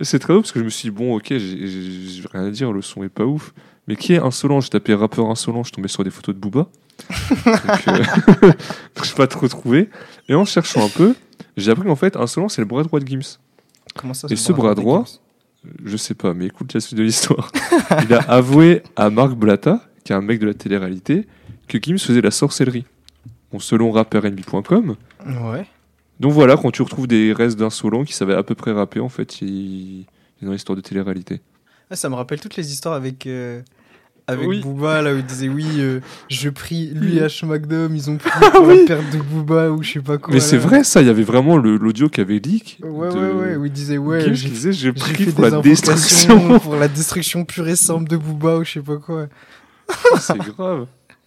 [0.00, 2.72] C'est très drôle parce que je me suis dit, bon, ok, j'ai- rien à dire,
[2.72, 3.52] le son est pas ouf.
[3.88, 4.60] Mais qui est insolent?
[4.60, 6.68] J'ai tapé rappeur insolent, je tombais sur des photos de Booba.
[7.46, 8.52] Donc, euh,
[9.02, 9.90] je pas trop trouvé.
[10.28, 11.14] Et en cherchant un peu,
[11.56, 13.38] j'ai appris qu'en fait, insolent, c'est le bras droit de Gims.
[13.96, 15.04] Comment ça Et ce bras droit,
[15.84, 17.50] Je sais pas, mais écoute la suite de l'histoire.
[18.04, 21.26] Il a avoué à Marc Blatta, qui est un mec de la télé-réalité,
[21.68, 22.84] que Gims faisait la sorcellerie.
[23.52, 24.96] Bon, selon rappeurNB.com.
[25.26, 25.66] Ouais.
[26.20, 29.08] Donc voilà, quand tu retrouves des restes d'insolents qui savaient à peu près rapper, en
[29.08, 30.06] fait, il
[30.40, 31.40] il est dans l'histoire de télé-réalité.
[31.90, 33.26] Ah, ça me rappelle toutes les histoires avec.
[33.26, 33.60] euh,
[34.30, 34.60] Avec Oui.
[34.60, 37.44] Booba, là où il disait oui, euh, je prie, lui et H.
[37.46, 38.80] McDom, ils ont pris Ah pour oui.
[38.88, 40.32] la perte de Booba ou je sais pas quoi.
[40.34, 42.78] Mais c'est vrai, ça, il y avait vraiment le- l'audio qui avait leak.
[42.82, 46.58] Ouais, de ouais, ouais, où il disait ouais, j'ai pris pour la destruction.
[46.60, 49.26] pour la destruction pure et simple de Booba ou je sais pas quoi.
[50.20, 50.86] c'est grave.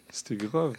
[0.10, 0.74] C'était grave.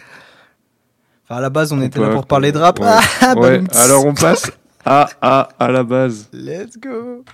[1.25, 2.79] Enfin, à la base, on, On était là pour parler de rap.
[2.81, 2.87] Ouais.
[3.21, 4.51] Ah, Ouais, bah, alors on passe
[4.85, 6.29] à, à, à la base.
[6.33, 7.25] Let's go.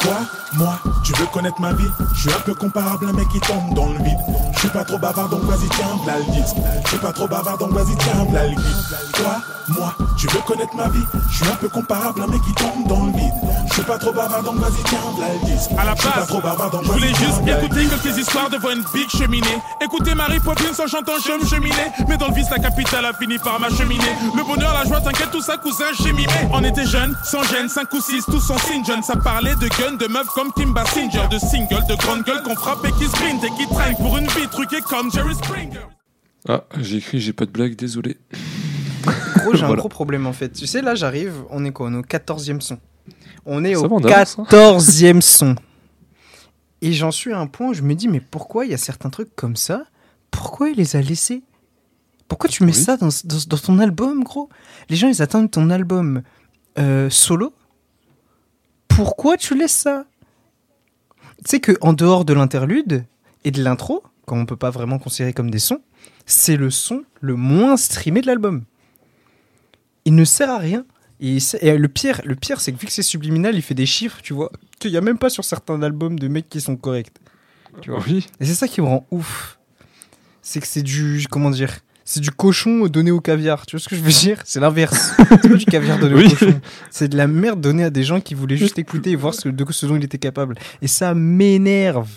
[0.00, 0.16] Toi,
[0.54, 1.90] moi, tu veux connaître ma vie?
[2.14, 4.18] Je suis un peu comparable à un mec qui tombe dans le vide.
[4.54, 6.56] Je suis pas trop bavard donc vas-y tiens, disque.
[6.84, 8.60] Je suis pas trop bavard donc vas-y tiens, guide.
[9.12, 9.36] Toi,
[9.68, 11.04] moi, tu veux connaître ma vie?
[11.30, 13.34] Je suis un peu comparable à un mec qui tombe dans le vide.
[13.70, 15.70] Je suis pas trop bavard donc vas-y tiens, le disque.
[15.78, 18.50] À la Je suis pas base, trop bavard donc Je voulais juste écouter quelques histoires
[18.50, 19.46] devant une big cheminée.
[19.80, 21.92] Écouter Marie Poppins en chantant Je me cheminais.
[22.08, 24.12] Mais dans le vice, la capitale a fini par m'acheminer.
[24.36, 26.32] Le bonheur, la joie, t'inquiète, tout ça, cousin, j'ai mimé.
[26.52, 29.02] On était jeunes, sans gêne, 5 ou 6, tous en signe jeune.
[29.02, 32.56] Ça parlait de guns, de meufs comme Kim Basinger, de singles, de grandes gueules qu'on
[32.56, 35.86] frappe et qui sprint et qui traînent pour une vie truquée comme Jerry Springer.
[36.48, 38.18] Ah, j'ai écrit, j'ai pas de blague, désolé.
[39.36, 40.50] Gros, j'ai un gros problème en fait.
[40.50, 42.78] Tu sais, là, j'arrive, on est quoi On est au 14e son.
[43.46, 44.44] On est Ça au va, on avance, hein.
[44.50, 45.54] 14e son.
[46.82, 48.78] Et j'en suis à un point où je me dis, mais pourquoi il y a
[48.78, 49.84] certains trucs comme ça?
[50.30, 51.42] Pourquoi il les a laissés?
[52.28, 52.78] Pourquoi tu mets Oui.
[52.78, 54.48] ça dans, dans- dans ton album, gros?
[54.88, 56.22] Les gens, ils attendent ton album
[56.78, 57.52] euh, solo.
[58.88, 60.04] Pourquoi tu laisses ça?
[61.38, 63.04] Tu sais qu'en dehors de l'interlude
[63.44, 65.80] et de l'intro, quand on peut pas vraiment considérer comme des sons,
[66.26, 68.64] c'est le son le moins streamé de l'album.
[70.04, 70.84] Il ne sert à rien.
[71.20, 71.38] Et,
[71.76, 74.32] le pire, le pire c'est que vu que c'est subliminal, il fait des chiffres, tu
[74.32, 77.12] vois, qu'il n'y a même pas sur certains albums de mecs qui sont corrects.
[77.82, 78.02] Tu vois.
[78.06, 79.58] Oui, Et c'est ça qui me rend ouf.
[80.42, 81.24] C'est que c'est du.
[81.30, 83.66] Comment dire C'est du cochon donné au caviar.
[83.66, 84.40] Tu vois ce que je veux dire?
[84.44, 85.12] C'est l'inverse.
[85.42, 86.26] c'est pas du caviar donné Oui.
[86.26, 86.60] au cochon.
[86.90, 89.48] C'est de la merde donnée à des gens qui voulaient juste écouter et voir ce,
[89.48, 90.56] de ce dont il était capable.
[90.82, 92.08] Et ça m'énerve.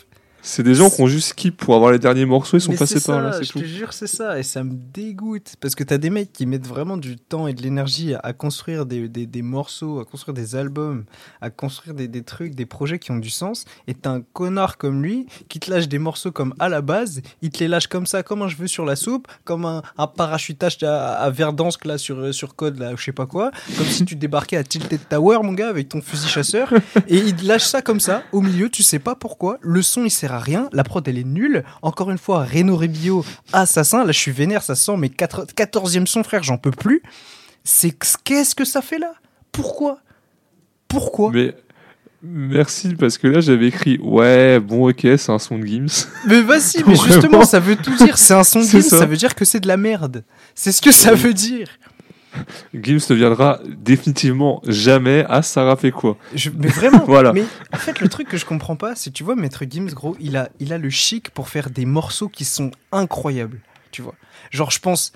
[0.46, 2.78] C'est des gens qui ont juste skip pour avoir les derniers morceaux, ils sont Mais
[2.78, 3.60] passés par là, c'est je tout.
[3.62, 4.38] te jure, c'est ça.
[4.38, 5.56] Et ça me dégoûte.
[5.62, 8.34] Parce que t'as des mecs qui mettent vraiment du temps et de l'énergie à, à
[8.34, 11.06] construire des, des- des morceaux, à construire des albums,
[11.42, 13.64] à construire des, des trucs, des projets qui ont du sens.
[13.88, 17.22] Et t'as un connard comme lui qui te lâche des morceaux comme à la base.
[17.42, 20.08] Il te les lâche comme ça, comme un cheveu sur la soupe, comme un, un
[20.08, 23.52] parachutage à, à Verdansk là, sur, sur code, là, je sais pas quoi.
[23.78, 26.74] Comme si tu débarquais à Tilted Tower, mon gars, avec ton fusil chasseur.
[27.08, 29.58] Et il te lâche ça comme ça, au milieu, tu sais pas pourquoi.
[29.62, 30.70] Le son, il sert à rien.
[30.72, 31.64] La prod, elle est nulle.
[31.82, 34.04] Encore une fois, Renaud Rébillot, assassin.
[34.04, 37.02] Là, je suis vénère, ça sent mes 14e son, frère, j'en peux plus.
[37.64, 39.14] C'est qu'est-ce que ça fait là?
[39.52, 40.00] Pourquoi?
[40.88, 41.32] Pourquoi?
[41.32, 41.56] Mais
[42.22, 46.08] merci, parce que là j'avais écrit Ouais, bon, ok, c'est un son de Gims.
[46.28, 48.18] Mais vas-y, mais justement, ça veut tout dire.
[48.18, 49.00] C'est un son de Gims, ça.
[49.00, 49.06] ça.
[49.06, 50.24] veut dire que c'est de la merde.
[50.56, 51.68] C'est ce que ça veut dire.
[52.74, 56.18] Gims ne viendra définitivement jamais à Sarah fait quoi.
[56.36, 57.34] Je- mais vraiment, Voilà.
[57.34, 60.16] mais en fait, le truc que je comprends pas, c'est tu vois, Maître Gims, gros,
[60.20, 63.60] il a, il a le chic pour faire des morceaux qui sont incroyables.
[63.92, 64.16] Tu vois,
[64.52, 65.14] genre, je pense,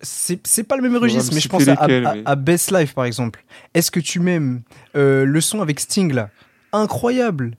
[0.00, 2.94] c'est pas le même registre, mais je pense à, lesquels, à- mais- à Best Life
[2.94, 3.44] par exemple.
[3.74, 4.62] Est-ce que tu m'aimes
[4.96, 6.30] Euh, Le son avec Sting là,
[6.72, 7.56] incroyable.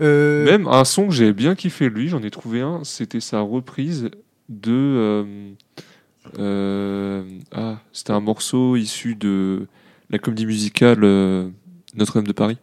[0.00, 3.40] Euh, Même un son que j'avais bien kiffé lui, j'en ai trouvé un, c'était sa
[3.40, 4.10] reprise
[4.48, 4.72] de.
[4.72, 5.50] euh,
[6.38, 9.66] ah, c'était un morceau issu de
[10.10, 11.48] la comédie musicale euh,
[11.94, 12.58] Notre-Dame de Paris.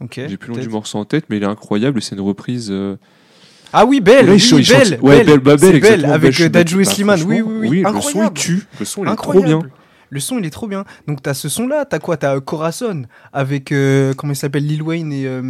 [0.00, 2.20] ok, J'ai plus le nom du morceau en tête, mais il est incroyable c'est une
[2.20, 2.68] reprise.
[2.70, 2.96] euh,
[3.72, 6.32] Ah oui, Belle, Là, oui, il Belle, ouais, Belle, bah, Belle, Belle, avec Belle, euh,
[6.32, 7.22] suis Dadju et Slimane.
[7.22, 9.60] Oui, oui, oui, le son il tue, le son il est trop bien.
[10.10, 10.86] Le son, il est trop bien.
[11.06, 12.16] Donc, t'as ce son-là, t'as quoi?
[12.16, 13.02] T'as euh, Corazon
[13.34, 15.42] avec, euh, comment il s'appelle, Lil Wayne et, euh,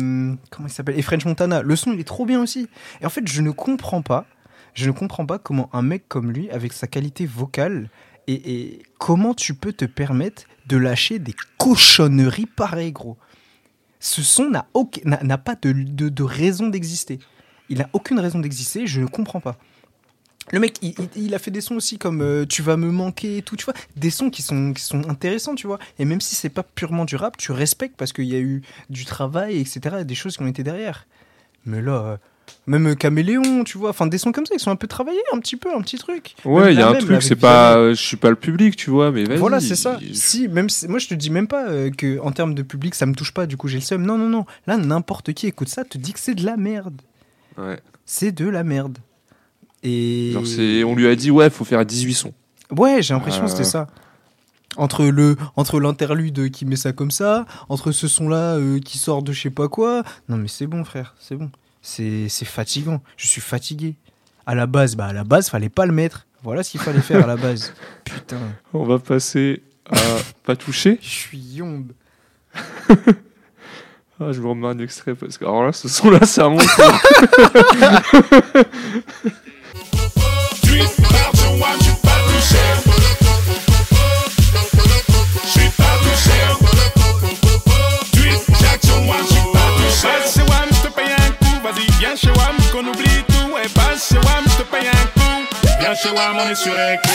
[0.51, 1.63] comment il s'appelle, et French Montana.
[1.63, 2.69] Le son, il est trop bien aussi.
[3.01, 4.27] Et en fait, je ne comprends pas,
[4.75, 7.91] je ne comprends pas comment un mec comme lui, avec sa qualité vocale,
[8.29, 13.17] et, comment tu peux te permettre de lâcher des cochonneries pareilles, gros.
[14.01, 17.19] Ce son n'a aucun- pas de, raison d'exister.
[17.69, 19.57] Il n'a aucune raison d'exister, je ne comprends pas.
[20.51, 23.43] Le mec, il a fait des sons aussi comme euh, Tu vas me manquer et
[23.43, 23.75] tout, tu vois.
[23.97, 25.79] Des sons qui sont, qui sont intéressants, tu vois.
[25.99, 28.63] Et même si c'est pas purement du rap, tu respectes parce qu'il y a eu
[28.89, 30.05] du travail, etc.
[30.05, 31.07] Des choses qui ont été derrière.
[31.67, 32.17] Mais là, euh,
[32.67, 33.91] même Caméléon, tu vois.
[33.91, 35.99] Enfin, des sons comme ça, ils sont un peu travaillés, un petit peu, un petit
[35.99, 36.35] truc.
[36.45, 38.91] Ouais, il y a un même, truc, c'est pas, je suis pas le public, tu
[38.91, 39.39] vois, mais vas-y.
[39.39, 39.99] Voilà, c'est ça.
[40.13, 42.95] Si, même si- moi je te dis même pas euh, que en termes de public
[42.95, 44.03] ça me touche pas, du coup j'ai le seum.
[44.05, 44.47] Non, non, non.
[44.67, 47.01] Là, n'importe qui écoute ça te dit que c'est de la merde.
[47.57, 47.81] Ouais.
[48.05, 48.99] C'est de la merde.
[49.83, 52.33] Et Genre, c'est, on lui a dit, ouais, faut faire 18 sons.
[52.77, 53.51] ouais, j'ai l'impression que Euh.
[53.51, 53.87] c'était ça.
[54.77, 59.23] Entre le entre l'interlude qui met ça comme ça, entre ce son là qui sort
[59.23, 60.05] de je sais pas quoi.
[60.29, 61.51] Non mais c'est bon frère, c'est bon.
[61.91, 63.01] C'est c'est fatigant.
[63.17, 63.97] Je suis fatigué.
[64.47, 66.27] À la base, bah à la base fallait pas le mettre.
[66.43, 67.73] Voilà ce qu'il fallait faire à la base.
[68.05, 68.37] Putain,
[68.75, 69.97] On va passer à
[70.45, 70.99] pas toucher.
[71.01, 71.93] je suis yombe.
[74.21, 76.83] Ah, je vous remets un extrait parce que, alors là, ce son-là, c'est un monstre.
[96.03, 97.11] Viens chez WAM, on sur écoute.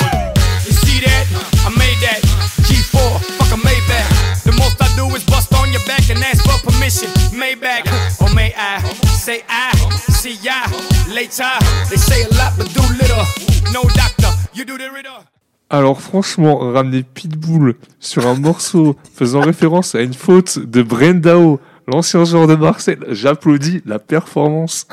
[0.66, 1.26] You see that?
[1.66, 2.22] I made that.
[2.64, 4.44] G4, fuck a Maybach.
[4.44, 7.10] The most I do is bust on your back and ask for permission.
[7.34, 7.86] Maybach,
[8.22, 9.72] or may I say I
[10.12, 10.66] see ya
[11.14, 11.50] later?
[11.90, 13.26] They say a lot but do little.
[13.72, 15.24] No doctor, you do the riddle.
[15.70, 22.26] Alors, franchement, ramener Pitbull sur un morceau faisant référence à une faute de Brendao, l'ancien
[22.26, 24.88] joueur de Marseille, j'applaudis la performance.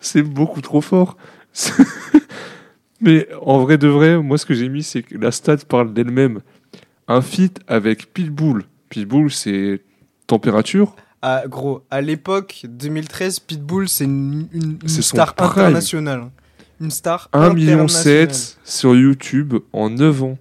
[0.00, 1.16] C'est beaucoup trop fort.
[3.02, 5.92] Mais en vrai de vrai, moi, ce que j'ai mis, c'est que la stat parle
[5.92, 6.40] d'elle-même.
[7.08, 8.64] Un feat avec Pitbull.
[8.88, 9.82] Pitbull, c'est
[10.26, 10.94] température.
[11.20, 15.34] Ah, gros, à l'époque 2013, Pitbull, c'est une, une- star
[15.64, 16.30] internationale.
[16.80, 17.86] Une star 1,7 million
[18.64, 20.38] sur YouTube en 9 ans.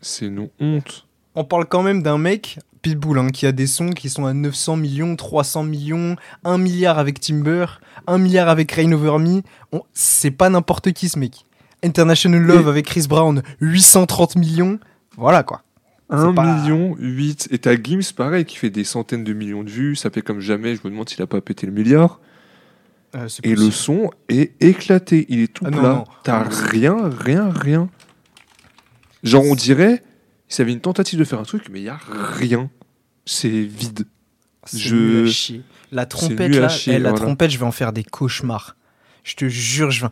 [0.00, 1.06] C'est une honte.
[1.36, 4.34] On parle quand même d'un mec, Pitbull, hein, qui a des sons qui sont à
[4.34, 7.66] 900 millions, 300 millions, 1 milliard avec Timber,
[8.06, 9.42] 1 milliard avec Rain Over Me.
[9.72, 11.44] On- C'est pas n'importe qui ce mec.
[11.84, 14.78] International Love Et- avec Chris Brown, 830 millions.
[15.16, 15.62] Voilà quoi.
[16.10, 17.48] 1 pas- million 8.
[17.50, 19.96] Et t'as Gims, pareil, qui fait des centaines de millions de vues.
[19.96, 20.74] Ça fait comme jamais.
[20.76, 22.20] Je me demande s'il a pas pété le milliard.
[23.16, 25.24] Euh, Et le son est éclaté.
[25.28, 26.04] Il est tout Ah plat.
[26.24, 27.88] T'as c'est- rien, rien, rien.
[29.22, 30.02] Genre, on dirait,
[30.48, 31.98] ça avait une tentative de faire un truc, mais il y a
[32.34, 32.70] rien.
[33.24, 34.06] C'est vide.
[34.74, 35.62] Je- chier.
[35.92, 38.76] La trompette là, chier, eh, la trompette, je vais en faire des cauchemars.
[39.22, 40.08] Je te jure, je vais.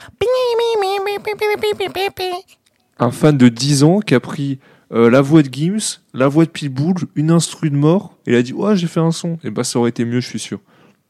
[2.99, 4.59] Un fan de 10 ans qui a pris
[4.93, 8.37] euh, la voix de Gims, la voix de Pitbull, une instru de mort, et il
[8.37, 9.39] a dit Ouais, j'ai fait un son.
[9.43, 10.61] Et bah, ça aurait été mieux, je suis sûr.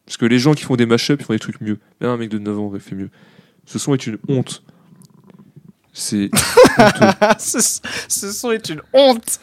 [0.07, 1.79] Parce que les gens qui font des mashups, ils font des trucs mieux.
[2.01, 3.11] Même un mec de 9 ans aurait fait mieux.
[3.67, 4.63] Ce son est une honte.
[5.93, 6.31] C'est
[7.39, 9.41] ce, ce son est une honte.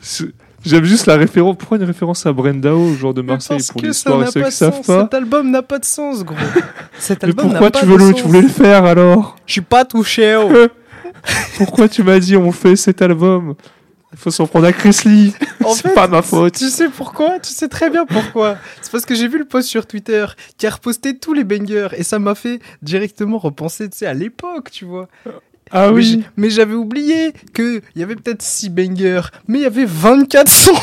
[0.64, 1.56] J'aime juste la référence.
[1.58, 5.02] Pourquoi une référence à Brendao, genre de Marseille, pour l'histoire et ceux qui savent pas
[5.02, 6.36] Cet album n'a pas de sens, gros.
[6.98, 8.14] Cet Mais album n'a pourquoi pas tu, de le, sens.
[8.16, 10.36] tu voulais le faire alors Je suis pas touché.
[10.36, 10.50] oh.
[11.56, 13.54] Pourquoi tu m'as dit on fait cet album?
[14.12, 15.34] Il faut s'en prendre à Chris Lee.
[15.64, 16.54] En C'est pas ma faute.
[16.54, 17.40] Tu sais pourquoi?
[17.40, 18.58] Tu sais très bien pourquoi.
[18.82, 20.26] C'est parce que j'ai vu le post sur Twitter
[20.58, 24.84] qui a reposté tous les bangers et ça m'a fait directement repenser, à l'époque, tu
[24.84, 25.08] vois.
[25.76, 26.22] Ah Mais oui.
[26.36, 30.72] Mais j'avais oublié qu'il y avait peut-être 6 bangers, mais il y avait 24 sons.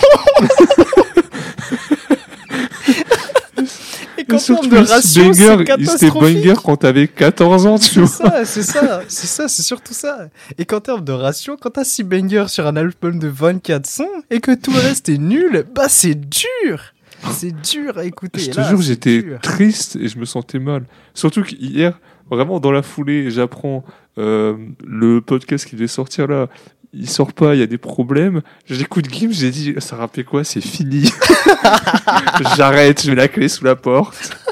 [4.18, 8.08] et qu'en surtout, de ratio, c'était banger quand t'avais 14 ans, tu C'est vois.
[8.10, 10.28] ça, c'est ça, c'est ça, c'est surtout ça.
[10.58, 14.06] Et qu'en termes de ratio, quand t'as 6 bangers sur un album de 24 sons
[14.30, 16.94] et que tout le reste est nul, bah c'est dur.
[17.32, 18.42] C'est dur à écouter.
[18.42, 20.84] Je te Là, jure, j'étais triste et je me sentais mal.
[21.14, 21.98] Surtout qu'hier,
[22.32, 23.84] Vraiment, dans la foulée, j'apprends
[24.18, 24.56] euh,
[24.86, 26.48] le podcast qui devait sortir là.
[26.94, 28.42] Il sort pas, il y a des problèmes.
[28.66, 30.44] J'écoute Gims, j'ai dit, ça rappelait quoi?
[30.44, 31.10] C'est fini.
[32.58, 34.38] J'arrête, je mets la clé sous la porte.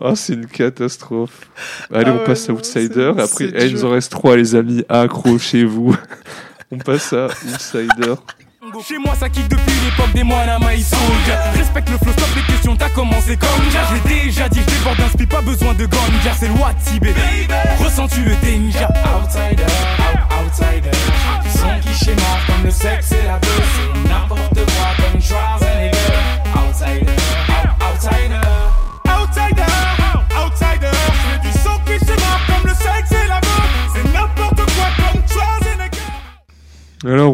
[0.00, 1.48] Oh, c'est une catastrophe.
[1.92, 3.12] Allez, Ah on ouais, passe à Outsider.
[3.18, 4.84] Après, il nous en reste trois, les amis.
[4.88, 5.96] Accrochez-vous.
[6.70, 8.14] on passe à Outsider.
[8.86, 12.28] Chez moi ça kick depuis l'époque des moines à My Soldier Respecte le flow, stop
[12.36, 15.74] les questions, t'as commencé comme ja Je l'ai déjà dit, je déborde d'un pas besoin
[15.74, 16.32] de ganja.
[16.38, 17.14] C'est le Watibé,
[17.82, 18.86] ressens-tu le danger?
[18.86, 20.90] Outsider, out- outsider.
[21.52, 23.38] Son qui schéma comme le sexe et la.
[23.42, 24.08] C'est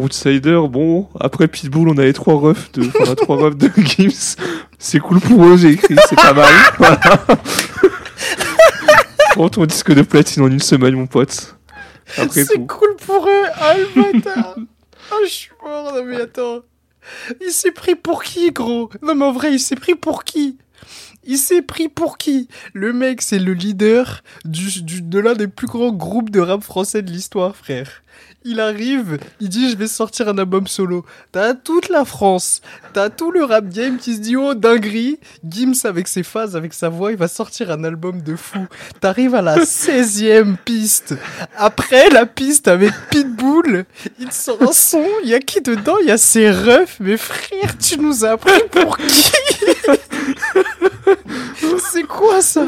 [0.05, 4.35] Outsider, bon, après Pitbull, on a les trois refs de, a trois refs de Gims.
[4.79, 6.53] C'est cool pour eux, j'ai écrit, c'est pas mal.
[6.77, 6.99] Voilà.
[9.31, 11.57] Prends ton disque de platine en une semaine, mon pote.
[12.17, 14.55] Après C'est cool pour eux, ah le bâtard
[15.11, 16.59] Ah je suis mort, non mais attends
[17.41, 18.89] Il s'est pris pour qui gros?
[19.01, 20.57] Non mais en vrai il s'est pris pour qui?
[21.25, 22.47] Il s'est pris pour qui?
[22.73, 26.63] Le mec, c'est le leader du, du- de l'un des plus grands groupes de rap
[26.63, 28.03] français de l'histoire, frère.
[28.47, 31.03] Il arrive, il dit je vais sortir un album solo.
[31.31, 32.61] T'as toute la France,
[32.93, 35.17] t'as tout le rap game qui se dit oh dinguerie.
[35.43, 38.67] Gims avec ses phases, avec sa voix, il va sortir un album de fou.
[39.01, 41.15] T'arrives à la 16e piste.
[41.57, 43.85] Après la piste avec Pitbull,
[44.19, 45.97] il sort un son, il y a qui dedans?
[46.03, 46.97] Il y a ses refs.
[46.99, 49.31] Mais frère, tu nous as pris pour qui?
[51.91, 52.65] C'est quoi ça?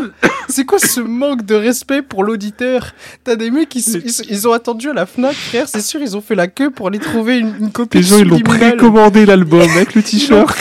[0.48, 2.94] C'est quoi ce manque de respect pour l'auditeur?
[3.24, 6.16] T'as des mecs qui ils, ils ont attendu à la Fnac, frère, c'est sûr, ils
[6.16, 9.26] ont fait la queue pour aller trouver une, une copie Les gens, ils l'ont précommandé
[9.26, 10.58] l'album avec le t-shirt.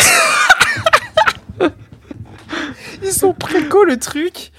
[3.02, 4.50] Ils ont préco le truc.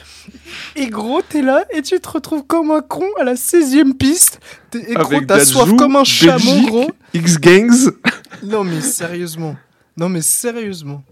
[0.76, 4.40] Et gros, t'es là et tu te retrouves comme un con à la 16ème piste.
[4.72, 6.92] T'es- Et gros, t'as soif comme un chameau, gros.
[7.14, 7.92] X-Gangs.
[8.44, 9.56] Non, mais sérieusement.
[9.98, 11.04] Non, mais sérieusement.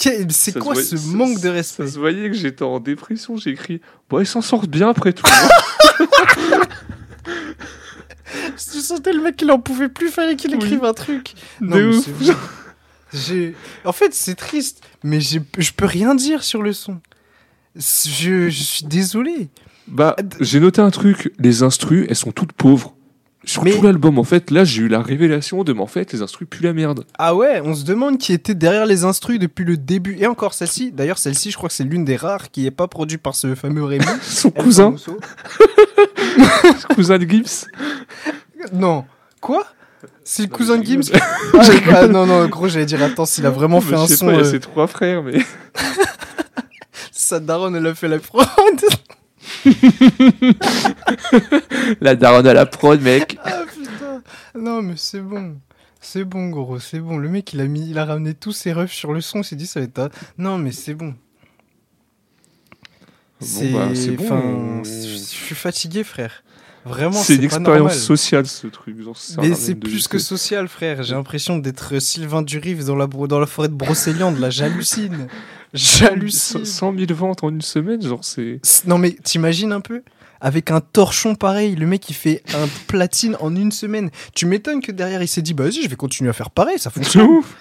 [0.00, 2.78] C'est Ça quoi voyait- ce ça- manque de Ça respect se voyait que j'étais en
[2.80, 5.24] dépression, j'ai écrit, bon, ils s'en sortent bien après tout.
[8.56, 10.56] Tu sentais le mec qu'il en pouvait plus, fallait qu'il Oui.
[10.56, 11.34] écrive un truc.
[11.60, 12.08] Non, De mais ouf.
[13.12, 13.54] J'ai...
[13.84, 15.38] En fait, c'est triste, mais je
[15.74, 17.00] peux rien dire sur le son.
[17.74, 19.48] Je, je suis désolé.
[19.86, 22.94] Bah, j'ai noté un truc, les instrus, elles sont toutes pauvres.
[23.44, 26.12] Sur Mais- tout l'album, en fait, là, j'ai eu la révélation de, mais en fait,
[26.12, 27.04] les instrus puent la merde.
[27.18, 30.16] Ah ouais, on se demande qui était derrière les instrus depuis le début.
[30.18, 32.88] Et encore celle-ci, d'ailleurs celle-ci, je crois que c'est l'une des rares qui est pas
[32.88, 34.04] produite par ce fameux Rémi.
[34.22, 34.94] Son El cousin,
[36.94, 37.66] cousin de Gibbs.
[38.72, 39.04] Non.
[39.40, 39.64] Quoi?
[40.24, 41.02] C'est le Non, cousin de Gims
[41.54, 41.60] ah,
[41.94, 44.26] ah, non, non, gros, j'allais dire, attends, s'il a vraiment fait Je un sais son,
[44.26, 45.38] pas, il y a euh, ses trois frères, mais.
[47.12, 48.44] sa daronne, elle a fait la prod.
[52.00, 53.38] La daronne à la prod, mec.
[53.44, 54.22] ah putain.
[54.58, 55.56] Non, mais c'est bon.
[56.00, 57.16] C'est bon, gros, c'est bon.
[57.18, 59.44] Le mec, il a, mis, il a ramené tous ses refs sur le son, il
[59.44, 60.10] s'est dit, ça va être...
[60.38, 61.14] Non, mais c'est bon.
[63.40, 66.42] C'est bah, c'est bon, enfin, on- je suis fatigué, frère.
[66.84, 69.00] Vraiment, C'est une expérience sociale, ce truc.
[69.02, 71.02] genre, Mais c'est plus que social, frère.
[71.02, 74.38] J'ai l'impression d'être Sylvain Durive dans la, dans la forêt de Brocéliande.
[74.38, 75.28] Là, j'hallucine.
[75.74, 76.64] J'hallucine.
[76.64, 78.58] 100 000 ventes en une semaine, genre, c'est.
[78.86, 80.02] Non, mais t'imagines un peu?
[80.40, 84.10] Avec un torchon pareil, le mec il fait un platine en une semaine.
[84.34, 86.78] Tu m'étonnes que derrière il s'est dit, bah vas-y, je vais continuer à faire pareil,
[86.78, 87.26] ça C'est fonctionne.
[87.28, 87.54] ouf.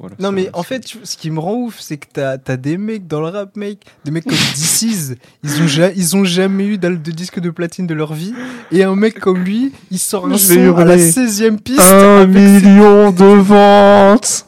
[0.00, 2.56] Voilà, Non mais en fait, tu- ce qui me rend ouf, c'est que t'as as
[2.56, 5.14] des mecs dans le rap, mec, des mecs comme DC's,
[5.44, 8.34] ils ont, ja- ils ont jamais eu de disque de platine de leur vie,
[8.72, 11.10] et un mec comme lui, il sort un son à la hurler.
[11.12, 11.78] 16ème piste.
[11.80, 14.46] Un ses- million de ventes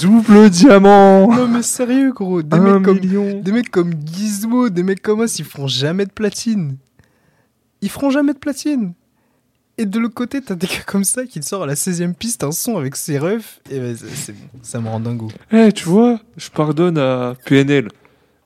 [0.00, 4.68] Double diamant Non mais sérieux gros, des Un mecs comme million Des mecs comme Gizmo,
[4.70, 6.76] des mecs comme Os, ils feront jamais de platine.
[7.82, 8.94] Ils feront jamais de platine.
[9.76, 12.14] Et de l'autre côté, t'as des gars comme ça qui te sortent à la 16ème
[12.14, 13.60] piste un son avec ses refs.
[13.70, 15.28] Et ben, c'est- c'est bon, ça me rend dingo.
[15.52, 17.88] Eh, tu vois, je pardonne à PNL.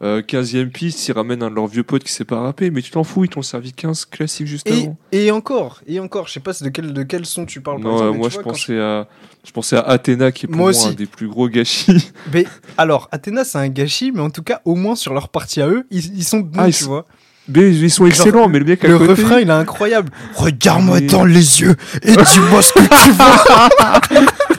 [0.01, 2.83] Euh, 15ème piste, ils ramènent un de leurs vieux potes qui sait pas rapper, mais
[2.83, 4.97] tu t'en fous, ils t'ont servi 15 classiques juste Et, avant.
[5.11, 7.81] et encore, et encore, je sais pas de quel, de quel son tu parles.
[7.83, 9.09] par Non, exemple, euh, moi je vois, pensais à
[9.45, 12.13] je pensais à Athéna qui est pour Moi un des plus gros gâchis.
[12.33, 12.47] Mais
[12.77, 15.69] alors, Athéna, c'est un gâchis, mais en tout cas, au moins sur leur partie à
[15.69, 17.07] eux, ils, ils sont bons, Ah, ils tu vois.
[17.49, 20.11] Mais ils sont excellents, mais le mec à Le côté, refrain, il est incroyable.
[20.35, 23.11] Regarde-moi Mais- dans les yeux et dis-moi ce que tu
[24.21, 24.27] vois.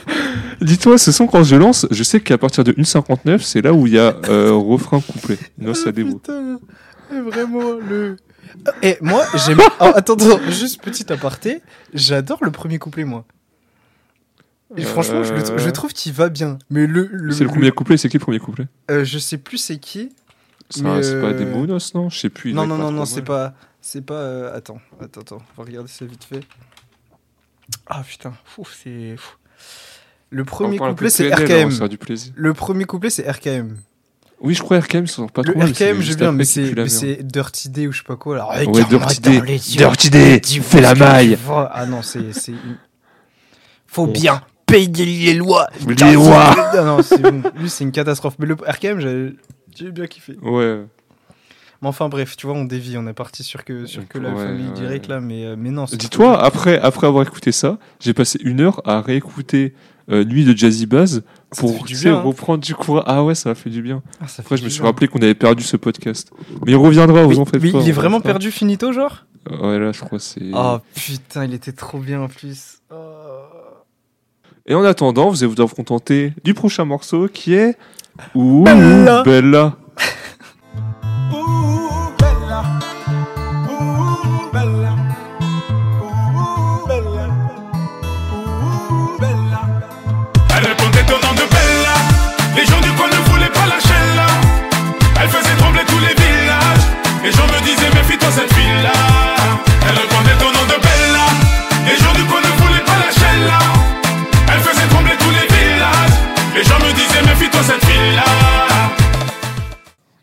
[0.60, 3.86] Dis-toi, ce son quand je lance, je sais qu'à partir de 1.59, c'est là où
[3.86, 5.38] il y a euh, refrain couplet.
[5.58, 8.16] Non, ça Ah, et vraiment le.
[8.82, 9.58] Et moi, j'aime.
[9.80, 11.62] Oh, attends, attends, juste petit aparté.
[11.94, 13.24] J'adore le premier couplet, moi.
[14.76, 16.58] Et franchement, je, le, tr- je trouve qu'il va bien.
[16.68, 17.08] Mais le.
[17.10, 18.66] le- C'est le premier couplet, c'est qui le premier couplet?
[18.90, 20.10] Euh, je sais plus c'est qui.
[20.68, 22.08] C'est pas euh, des Monos, non?
[22.10, 22.52] Je sais plus.
[22.52, 23.54] Non, non, non, non, c'est pas.
[23.80, 24.14] C'est pas.
[24.14, 25.42] euh, attends, attends, attends.
[25.56, 26.40] On va regarder ça vite fait.
[27.86, 28.34] Ah putain,
[28.82, 29.16] c'est.
[30.30, 31.70] Le premier couplet, c'est RKM.
[32.36, 33.76] Le premier couplet, c'est RKM.
[34.42, 35.70] Oui, je crois RKM, ça sort pas Le trop mal.
[35.70, 38.36] RKM, juste bien, mais c'est Dirty Day ou je sais pas quoi.
[38.36, 39.40] Alors, Ouais, Dirty Day.
[39.58, 41.38] Dirty Day, Dis-moi fais la tu maille.
[41.72, 42.20] Ah non, c'est.
[43.86, 44.12] Faut Bon.
[44.12, 45.66] bien payer les lois.
[45.86, 46.54] Les lois.
[46.76, 48.36] Non, non, c'est une- lui, c'est une catastrophe.
[48.38, 49.34] Mais le RKM, j'ai
[49.76, 50.36] j'ai bien kiffé.
[50.42, 50.80] Ouais.
[51.82, 52.96] Mais enfin, bref, tu vois, on dévie.
[52.98, 54.74] On est parti sur que, sur que la famille ouais.
[54.74, 55.84] directe là, mais, euh, mais non.
[55.84, 59.74] Dis-toi, après, après avoir écouté ça, j'ai passé une heure à réécouter
[60.10, 61.22] euh, Nuit de Jazzy Ça fait
[61.60, 62.20] pour du bien, hein.
[62.20, 63.04] reprendre du courage.
[63.06, 64.02] Ah ouais, ça m'a fait du bien.
[64.20, 64.88] Ah, ça Après, je me suis bien.
[64.90, 66.30] rappelé qu'on avait perdu ce podcast.
[66.66, 67.78] Mais il reviendra, vous en faites mais pas.
[67.80, 69.26] il est vraiment perdu finito, genre?
[69.50, 70.50] Ouais, là, je crois c'est.
[70.52, 72.80] Oh putain, il était trop bien en plus.
[72.90, 72.96] Oh.
[74.66, 77.76] Et en attendant, vous allez vous contenter du prochain morceau qui est.
[78.34, 79.22] Ouh, Bella.
[79.22, 79.76] Bella.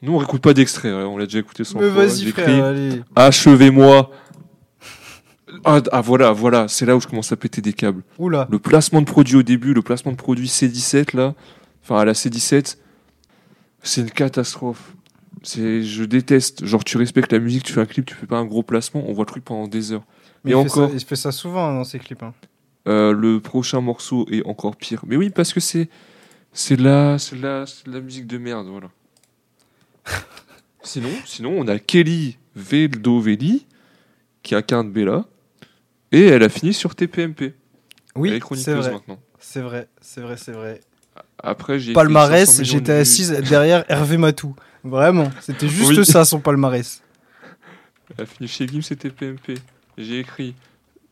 [0.08, 3.02] Nous, on réécoute pas d'extrait, ouais, on l'a déjà écouté sans Mais vas-y, frère, allez.
[3.16, 4.10] Achevez-moi.
[5.66, 8.04] Ah, ah, voilà, voilà, c'est là où je commence à péter des câbles.
[8.18, 8.48] Oula.
[8.50, 11.36] Le placement de produit au début, le placement de produit C17 là,
[11.84, 12.78] enfin à la C17,
[13.84, 14.94] c'est une catastrophe.
[15.44, 16.66] C'est, je déteste.
[16.66, 19.04] Genre tu respectes la musique, tu fais un clip, tu fais pas un gros placement,
[19.08, 20.04] on voit le truc pendant des heures.
[20.44, 20.90] Mais Et il, fait encore.
[20.90, 22.24] ça, il fait ça souvent hein, dans ses clips.
[22.24, 22.34] hein.
[22.88, 25.04] Euh, le prochain morceau est encore pire.
[25.08, 25.90] Mais oui, parce que c'est,
[26.54, 28.88] c'est de la, c'est de la, c'est de la musique de merde, voilà.
[30.84, 33.66] Sinon, sinon on a Kelly Veldovelli
[34.44, 35.26] qui incarne Bella
[36.12, 37.42] et elle a fini sur TPMP.
[37.42, 37.54] elle
[38.16, 38.92] Oui, est c'est chroniqueuse vrai.
[38.92, 39.20] maintenant.
[39.40, 40.82] C'est vrai, c'est vrai, c'est vrai.
[41.40, 44.56] Après, j'ai écrit 500 Palmarès, j'étais assise derrière Hervé Matou.
[44.84, 46.06] Vraiment, c'était juste Oui.
[46.06, 47.02] ça son palmarès.
[48.18, 49.56] Elle a fini chez Gims et TPMP.
[49.98, 50.56] J'ai écrit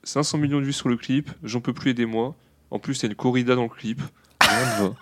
[0.03, 2.35] 500 millions de vues sur le clip, j'en peux plus, aidez-moi.
[2.71, 4.01] En plus, il y a une corrida dans le clip.
[4.41, 4.93] Rien ne va.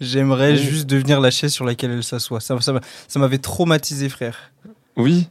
[0.00, 2.40] J'aimerais juste devenir la chaise sur laquelle elle s'assoit.
[2.40, 4.52] Ça, ça, m'a- ça m'avait traumatisé, frère.
[4.96, 5.28] Oui,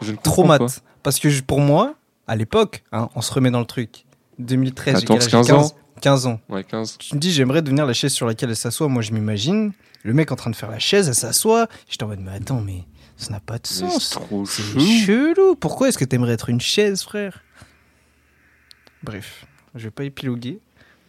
[0.00, 0.58] je ne comprends Traumat.
[0.58, 0.66] pas.
[1.02, 1.94] Parce que je- pour moi,
[2.26, 4.04] à l'époque, hein, on se remet dans le truc.
[4.38, 5.46] 2013, j'ai 14, quel âge?
[5.46, 5.76] 15 ans.
[6.00, 6.40] 15 ans.
[6.48, 6.96] Ouais, 15.
[6.98, 8.86] Tu me dis, j'aimerais devenir la chaise sur laquelle elle s'assoit.
[8.88, 9.72] Moi, je m'imagine
[10.04, 11.66] le mec en train de faire la chaise, elle s'assoit.
[11.88, 12.84] J'étais en mode, mais attends, mais
[13.16, 14.10] ça n'a pas de sens.
[14.10, 14.80] C'est trop C'est chelou.
[15.34, 15.56] chelou.
[15.56, 17.42] Pourquoi est-ce que t'aimerais être une chaise, frère?
[19.02, 20.60] Bref, je vais pas épiloguer.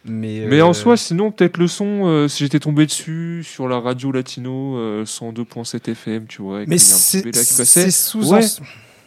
[0.04, 3.68] Mais, Mais euh, en soi, sinon, peut-être le son, euh, si j'étais tombé dessus sur
[3.68, 8.44] la radio latino euh, 102.7 FM, tu vois, mais c'est sous Ouais.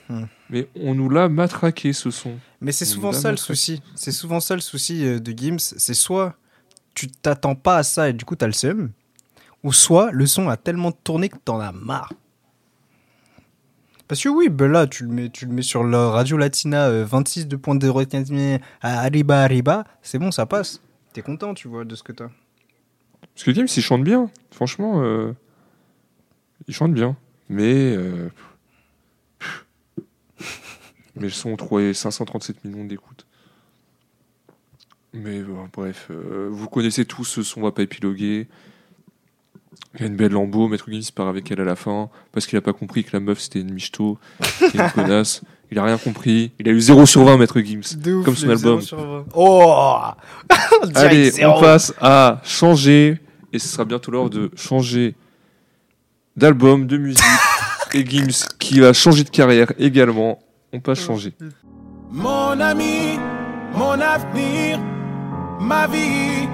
[0.09, 2.33] en- Mais on nous l'a matraqué ce son.
[2.61, 3.81] Mais c'est souvent ça le souci.
[3.95, 5.57] C'est souvent ça le souci euh, de Gims.
[5.59, 6.35] C'est soit
[6.93, 8.91] tu t'attends pas à ça et du coup t'as le seum,
[9.63, 12.13] ou soit le son a tellement tourné que t'en as marre.
[14.07, 16.85] Parce que oui, ben là, tu le mets, tu le mets sur la radio latina
[16.87, 20.81] euh, 26 de de à Arriba Arriba, c'est bon, ça passe.
[21.13, 22.29] T'es content, tu vois, de ce que t'as.
[23.33, 24.29] Parce que Gims, il chante bien.
[24.51, 25.33] Franchement, euh,
[26.67, 27.15] il chante bien.
[27.49, 27.95] Mais.
[27.95, 28.29] euh,
[31.15, 33.25] mais le son trouvé 537 millions d'écoutes.
[35.13, 38.47] Mais bon, bref, euh, vous connaissez tous ce son, on va pas épiloguer.
[39.95, 42.47] Il y a une belle lambeau, Maître Gims part avec elle à la fin, parce
[42.47, 44.17] qu'il a pas compris que la meuf c'était une michto,
[44.73, 45.43] une connasse.
[45.73, 46.51] Il a rien compris.
[46.59, 47.97] Il a eu 0 sur 20, Maître Gims.
[47.97, 48.79] De ouf, Comme son album.
[48.79, 49.25] 0 sur 20.
[49.33, 49.95] Oh
[50.93, 51.57] Allez, zéro.
[51.57, 53.17] on passe à changer,
[53.51, 55.15] et ce sera bientôt l'heure de changer
[56.37, 57.23] d'album, de musique,
[57.95, 60.37] et Gims qui va changer de carrière également.
[60.71, 61.33] On passe changer.
[62.11, 63.17] Mon ami,
[63.75, 64.79] mon avenir,
[65.59, 66.47] ma vie,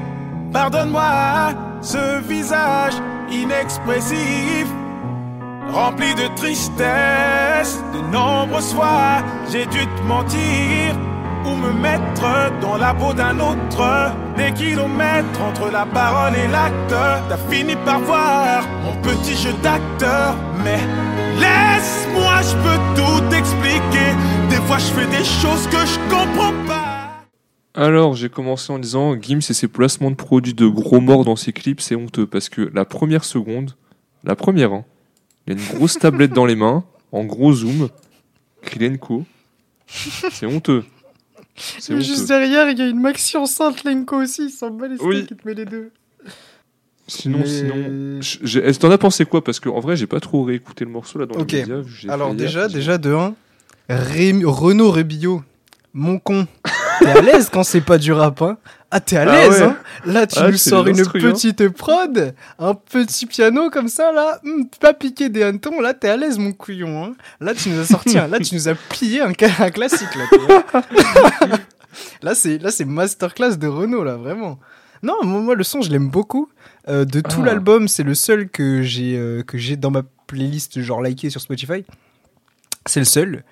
[0.54, 1.50] pardonne-moi
[1.82, 2.94] ce visage
[3.30, 4.66] inexpressif,
[5.74, 7.49] rempli de tristesse.
[7.60, 10.96] De nombreux soirs, j'ai dû te mentir
[11.46, 14.14] ou me mettre dans la peau d'un autre.
[14.38, 16.96] Des kilomètres entre la parole et l'acte,
[17.28, 20.80] t'as fini par voir mon petit jeu d'acteur, mais
[21.38, 24.16] Laisse-moi, je peux tout expliquer.
[24.50, 27.26] Des fois, je fais des choses que je comprends pas.
[27.74, 31.36] Alors, j'ai commencé en disant Gims et ses placements de produits de gros morts dans
[31.36, 33.76] ses clips, c'est honteux parce que la première seconde,
[34.24, 34.86] la première, hein,
[35.46, 37.90] il a une grosse tablette dans les mains, en gros zoom,
[38.62, 39.26] Krylenko.
[39.88, 40.84] C'est honteux.
[41.56, 44.96] C'est Juste derrière, il y a une maxi enceinte Lenko aussi, il s'en bat les
[44.96, 45.28] steaks, Oui.
[45.30, 45.92] il te met les deux.
[47.08, 48.20] Sinon, Mais- sinon.
[48.22, 49.44] je- Est-ce que t'en as pensé quoi?
[49.44, 51.52] Parce qu'en vrai, j'ai pas trop réécouté le morceau là dans Ok.
[51.52, 51.78] le média.
[51.78, 53.34] vu que j'ai Alors hier, déjà, déjà de 1,
[53.90, 55.44] Renaud Rebillot,
[55.94, 56.48] mon con.
[57.00, 58.58] T'es à l'aise quand c'est pas du rap, hein?
[58.92, 59.68] Ah, t'es à Ah l'aise, ouais.
[59.68, 64.40] hein Là, tu Ah, nous sors une petite prod, un petit piano comme ça, là,
[64.44, 67.80] hum, pas piqué des hannetons, là, t'es à l'aise, mon couillon, hein Là, tu nous
[67.80, 70.84] as sorti, un- là, tu nous as plié un, classique, là.
[72.24, 74.60] là, c'est là, c'est masterclass de Renault, là, vraiment.
[75.04, 76.50] Non, moi, moi, le son, je l'aime beaucoup.
[76.88, 77.46] Euh, de tout Ah.
[77.46, 81.42] l'album, c'est le seul que j'ai euh, que j'ai dans ma playlist, genre liké sur
[81.42, 81.86] Spotify.
[82.86, 83.44] C'est le seul.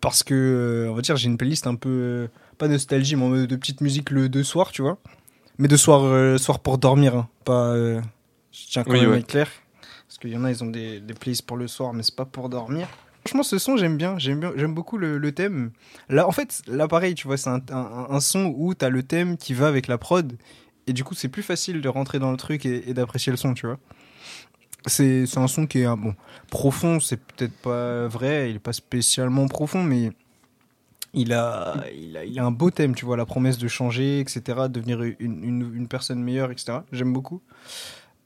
[0.00, 2.28] Parce que, euh, on va dire, j'ai une playlist un peu.
[2.60, 4.98] Pas nostalgie, mais en mode de petite musique le de soir, tu vois.
[5.58, 7.28] Mais de soir, euh, soir pour dormir, hein.
[7.44, 7.72] Pas.
[7.72, 8.00] euh,
[8.52, 9.18] je tiens quand Oui, même à ouais.
[9.20, 9.48] être clair.
[10.06, 12.14] Parce qu'il y en a, ils ont des, des playlists pour le soir, mais c'est
[12.14, 12.86] pas pour dormir.
[13.24, 14.18] Franchement, ce son, j'aime bien.
[14.18, 15.70] J'aime bien, j'aime beaucoup le, le thème.
[16.08, 19.02] Là, en fait, là, pareil, tu vois, c'est un, un- un son où t'as le
[19.02, 20.32] thème qui va avec la prod.
[20.86, 23.36] Et du coup, c'est plus facile de rentrer dans le truc et, et d'apprécier le
[23.36, 23.78] son, tu vois.
[24.86, 26.14] C'est c'est un son qui est un bon
[26.50, 30.10] profond, c'est peut-être pas vrai, il est pas spécialement profond, mais
[31.14, 34.20] il a, il a, il a un beau thème, tu vois, la promesse de changer,
[34.20, 36.78] etc., devenir une, une, une personne meilleure, etc.
[36.92, 37.42] J'aime beaucoup.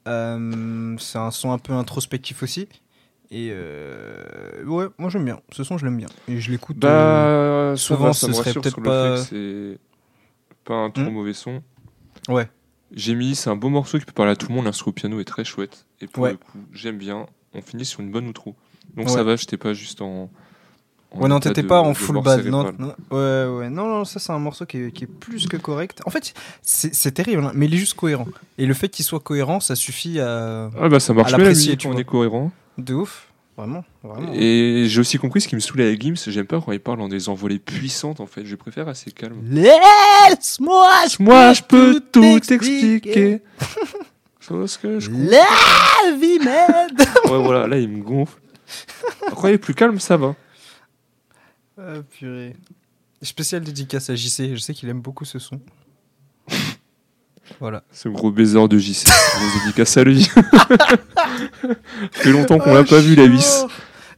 [0.06, 2.68] Euh, c'est un son un peu introspectif aussi.
[3.30, 5.40] Et euh, ouais, moi j'aime bien.
[5.52, 6.08] Ce son, je l'aime bien.
[6.28, 6.82] Et je l'écoute.
[6.84, 9.78] euh, Bah, souvent, souvent, ça ce serait peut-être pas- c'est
[10.64, 11.14] pas un trop Hmm.
[11.14, 11.62] mauvais son.
[12.28, 12.48] Ouais.
[12.92, 14.66] J'ai mis, c'est un beau morceau qui peut parler à tout le monde.
[14.66, 15.86] L'instru au piano est très chouette.
[16.00, 16.32] Et pour Ouais.
[16.32, 17.26] le coup, j'aime bien.
[17.54, 18.54] On finit sur une bonne outro.
[18.94, 19.12] Donc Ouais.
[19.12, 20.30] ça va, j'étais pas juste en.
[21.14, 22.44] En Ouais, non, t'étais de- pas en de full mort bad.
[22.46, 23.70] Non, non, ouais, ouais.
[23.70, 26.00] Non, non, ça, c'est un morceau qui est, qui est plus que correct.
[26.06, 28.26] En fait, c'est terrible, hein, mais il est juste cohérent.
[28.58, 30.70] Et le fait qu'il soit cohérent, ça suffit à.
[30.80, 32.00] Ah bah ça marche à bien la l'apprécier, musique tu quand on vois.
[32.00, 32.52] est cohérent.
[32.78, 33.28] De ouf.
[33.56, 34.32] Vraiment, vraiment.
[34.34, 37.00] Et j'ai aussi compris ce qui me saoulait avec Gims, j'aime pas quand il parle
[37.00, 39.36] en des envolées puissantes en fait, je préfère assez calme.
[39.48, 40.90] Laisse-moi,
[41.20, 43.42] Moi je peux tout expliquer.
[44.40, 45.08] Chose que je.
[45.12, 47.00] La vie m'aide.
[47.30, 48.38] Ouais voilà, là il me gonfle.
[49.28, 50.34] Après il est plus calme, ça va?
[51.78, 52.56] Ah, purée.
[53.22, 55.60] Spécial dédicace à JC, je sais qu'il aime beaucoup ce son.
[57.60, 57.82] voilà.
[57.90, 59.06] Ce gros baiser de JC.
[59.06, 60.22] Je dédicace à lui.
[60.24, 60.36] ça
[62.12, 63.64] fait longtemps qu'on l'a Ah, pas vu la vis.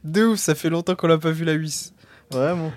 [0.03, 1.93] De ouf, ça fait longtemps qu'on l'a pas vu la vis.
[2.31, 2.71] Vraiment.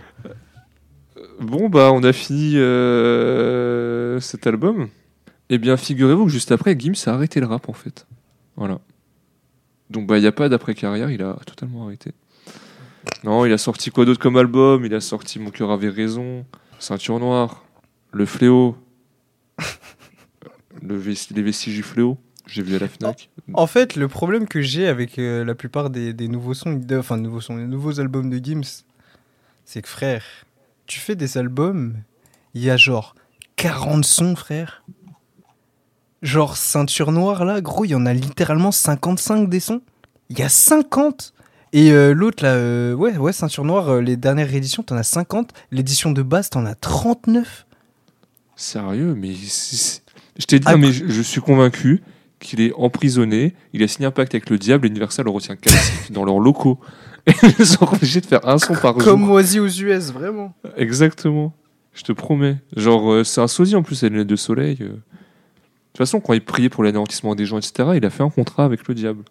[1.40, 4.88] Bon bah on a fini euh, cet album.
[5.48, 8.06] Eh bien figurez-vous que juste après Gims a arrêté le rap en fait.
[8.56, 8.80] Voilà.
[9.90, 12.12] Donc bah il n'y a pas d'après carrière, il a totalement arrêté.
[13.24, 14.84] Non, il a sorti quoi d'autre comme album?
[14.84, 16.44] Il a sorti Mon cœur avait raison,
[16.78, 17.64] Ceinture noire,
[18.12, 18.76] Le fléau,
[20.82, 20.98] le
[21.34, 22.18] les vestiges du fléau.
[22.46, 23.30] J'ai vu à la Fnac.
[23.54, 26.98] En fait, le problème que j'ai avec euh, la plupart des, des nouveaux sons, de-
[26.98, 28.82] enfin nouveaux sons, les nouveaux albums de Gims,
[29.64, 30.24] c'est que frère,
[30.86, 31.94] tu fais des albums,
[32.54, 33.14] il y a genre
[33.56, 34.82] 40 sons, frère.
[36.22, 39.80] Genre ceinture noire là, gros, il y en a littéralement 55 des sons.
[40.28, 41.32] Il y a 50
[41.72, 45.04] et euh, l'autre là, euh, ouais, ouais, ceinture noire, euh, les dernières rééditions, t'en as
[45.04, 45.52] 50.
[45.70, 47.66] L'édition de base, t'en as 39.
[48.56, 52.02] Sérieux, mais je t'ai dit, Ah, non, mais je, je suis convaincu
[52.40, 53.54] qu'il est emprisonné.
[53.72, 54.86] Il a signé un pacte avec le diable.
[54.86, 56.80] et Universal le retient captif dans leurs locaux.
[57.26, 59.34] Et ils sont obligés de faire un son par Comme jour.
[59.34, 60.54] Oasis aux US, vraiment.
[60.76, 61.52] Exactement.
[61.92, 62.56] Je te promets.
[62.74, 64.76] Genre, c'est un sosie en plus, elle lunettes de soleil.
[64.76, 68.30] De toute façon, quand il priait pour l'anéantissement des gens, etc., il a fait un
[68.30, 69.22] contrat avec le diable.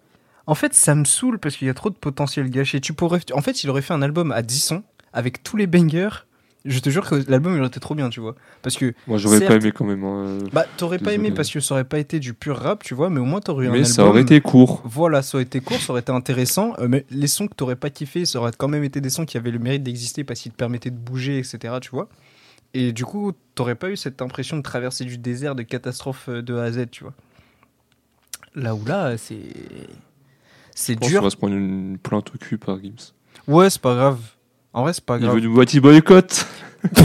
[0.50, 2.82] En fait, ça me saoule parce qu'il y a trop de potentiel gâché.
[2.82, 3.20] Tu pourrais...
[3.34, 4.84] En fait, il aurait fait un album à 10 sons
[5.14, 6.10] avec tous les bangers.
[6.66, 8.34] Je te jure que l'album il aurait été trop bien, tu vois.
[8.64, 10.04] Parce que Moi, j'aurais pas aimé quand même.
[10.04, 10.40] hein.
[10.52, 13.10] bah t'aurais pas aimé parce que ça aurait pas été du pur rap, tu vois,
[13.12, 14.82] mais au moins t'aurais eu un Mais ça aurait été court.
[14.86, 16.74] Voilà, ça aurait été court, ça aurait été intéressant.
[16.80, 19.26] euh, mais les sons que t'aurais pas kiffé, ça aurait quand même été des sons
[19.26, 21.76] qui avaient le mérite d'exister parce qu'ils te permettaient de bouger, etc.
[21.80, 22.10] Tu vois.
[22.74, 26.42] Et du coup, t'aurais pas eu cette impression de traverser du désert de catastrophe euh,
[26.42, 27.14] de A à Z, tu vois.
[28.56, 29.38] Là où là, c'est
[30.80, 31.22] c'est dur.
[31.24, 33.14] va se prendre une plainte au cul par Gims.
[33.48, 34.20] Ouais, c'est pas grave.
[34.74, 35.36] En vrai, c'est pas Il grave.
[35.36, 36.46] veut du boîtier boycott.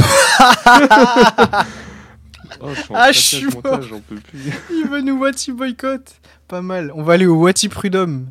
[2.60, 4.38] Oh, je suis en Ah, je suis le montage, peux plus.
[4.70, 6.12] Il veut nous Wati boycott.
[6.48, 6.92] Pas mal.
[6.94, 8.26] On va aller au Wati Prud'homme.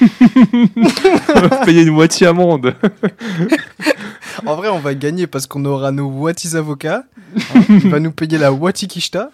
[0.00, 2.74] On va payer une moitié amende.
[4.46, 7.02] En vrai, on va gagner parce qu'on aura nos Watis avocats.
[7.54, 7.62] hein.
[7.68, 9.30] il va nous payer la Wati Kishta.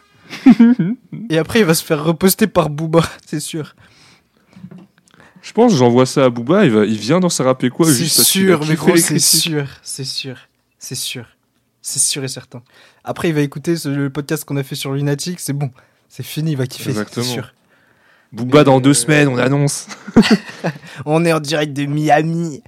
[1.28, 3.76] Et après, il va se faire reposter par Booba, c'est sûr.
[5.44, 7.68] Je pense que j'envoie ça à Booba, il, va, il vient dans sa rap et
[7.68, 9.66] quoi c'est sûr, mais gros, c'est sûr.
[9.82, 10.38] C'est sûr.
[10.78, 11.26] C'est sûr.
[11.82, 12.62] C'est sûr et certain.
[13.04, 15.38] Après, il va écouter ce- le podcast qu'on a fait sur Lunatic.
[15.38, 15.70] C'est bon.
[16.08, 16.84] C'est fini, il va kiffer.
[16.84, 17.26] c'est Exactement.
[17.26, 17.52] sûr.
[18.32, 19.86] Booba Mais, dans deux euh, semaines, on annonce.
[21.04, 22.62] On est en direct de Miami.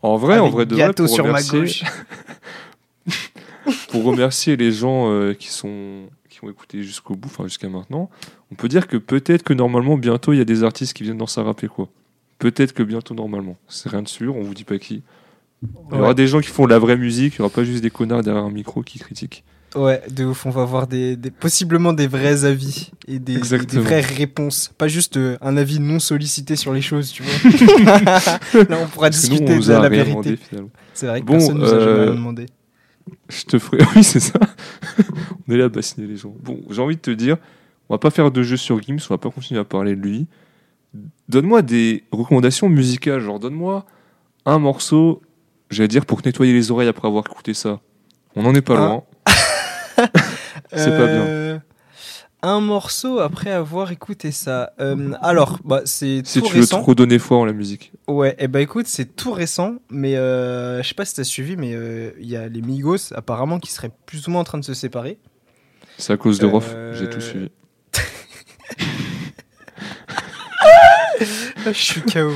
[0.00, 1.82] En vrai, en vrai de vrai, pour sur ma remercier, gauche.
[3.90, 6.08] pour remercier les gens euh, qui sont
[6.44, 8.10] qui ont écouté jusqu'au bout, enfin jusqu'à maintenant,
[8.52, 11.18] on peut dire que peut-être que normalement, bientôt, il y a des artistes qui viennent
[11.18, 11.88] dans sa rap et quoi.
[12.38, 13.56] Peut-être que bientôt, normalement.
[13.68, 15.02] C'est rien de sûr, on vous dit pas qui.
[15.62, 16.14] Il y aura Ouais.
[16.14, 18.22] des gens qui font de la vraie musique, il n'y aura pas juste des connards
[18.22, 19.44] derrière un micro qui critiquent.
[19.76, 23.32] Ouais, de ouf, on va avoir des, des- possiblement des vrais avis et des, des-
[23.32, 23.82] des Exactement.
[23.82, 24.70] vraies réponses.
[24.78, 27.50] Pas juste euh, un avis non sollicité sur les choses, tu vois.
[28.68, 30.38] Là, on pourra nous, discuter on de la vérité.
[30.92, 32.46] C'est vrai que Bon, personne nous a jamais euh, demandé.
[33.28, 33.78] Je te ferai.
[33.96, 34.38] Oui, c'est ça.
[35.48, 36.34] on est là à bassiner les gens.
[36.42, 37.36] Bon, j'ai envie de te dire,
[37.88, 40.00] on va pas faire de jeu sur Gims, on va pas continuer à parler de
[40.00, 40.26] lui.
[41.28, 43.20] Donne-moi des recommandations musicales.
[43.20, 43.84] Genre, donne-moi
[44.46, 45.22] un morceau,
[45.70, 47.80] j'allais dire, pour nettoyer les oreilles après avoir écouté ça.
[48.36, 48.86] On n'en est pas Ah.
[48.88, 49.02] loin.
[50.72, 51.62] c'est pas bien.
[52.44, 54.72] Euh, Un morceau après avoir écouté ça.
[54.80, 57.92] Euh, alors, bah, c'est Si tout tu veux trop donner foi en la musique.
[58.06, 61.56] Ouais, et bah écoute, c'est tout récent, mais euh, je sais pas si t'as suivi,
[61.56, 64.58] mais euh, il y a les Migos apparemment qui seraient plus ou moins en train
[64.58, 65.18] de se séparer.
[65.98, 67.50] C'est à cause de Rof, Euh, j'ai tout suivi.
[71.66, 72.32] Je suis KO.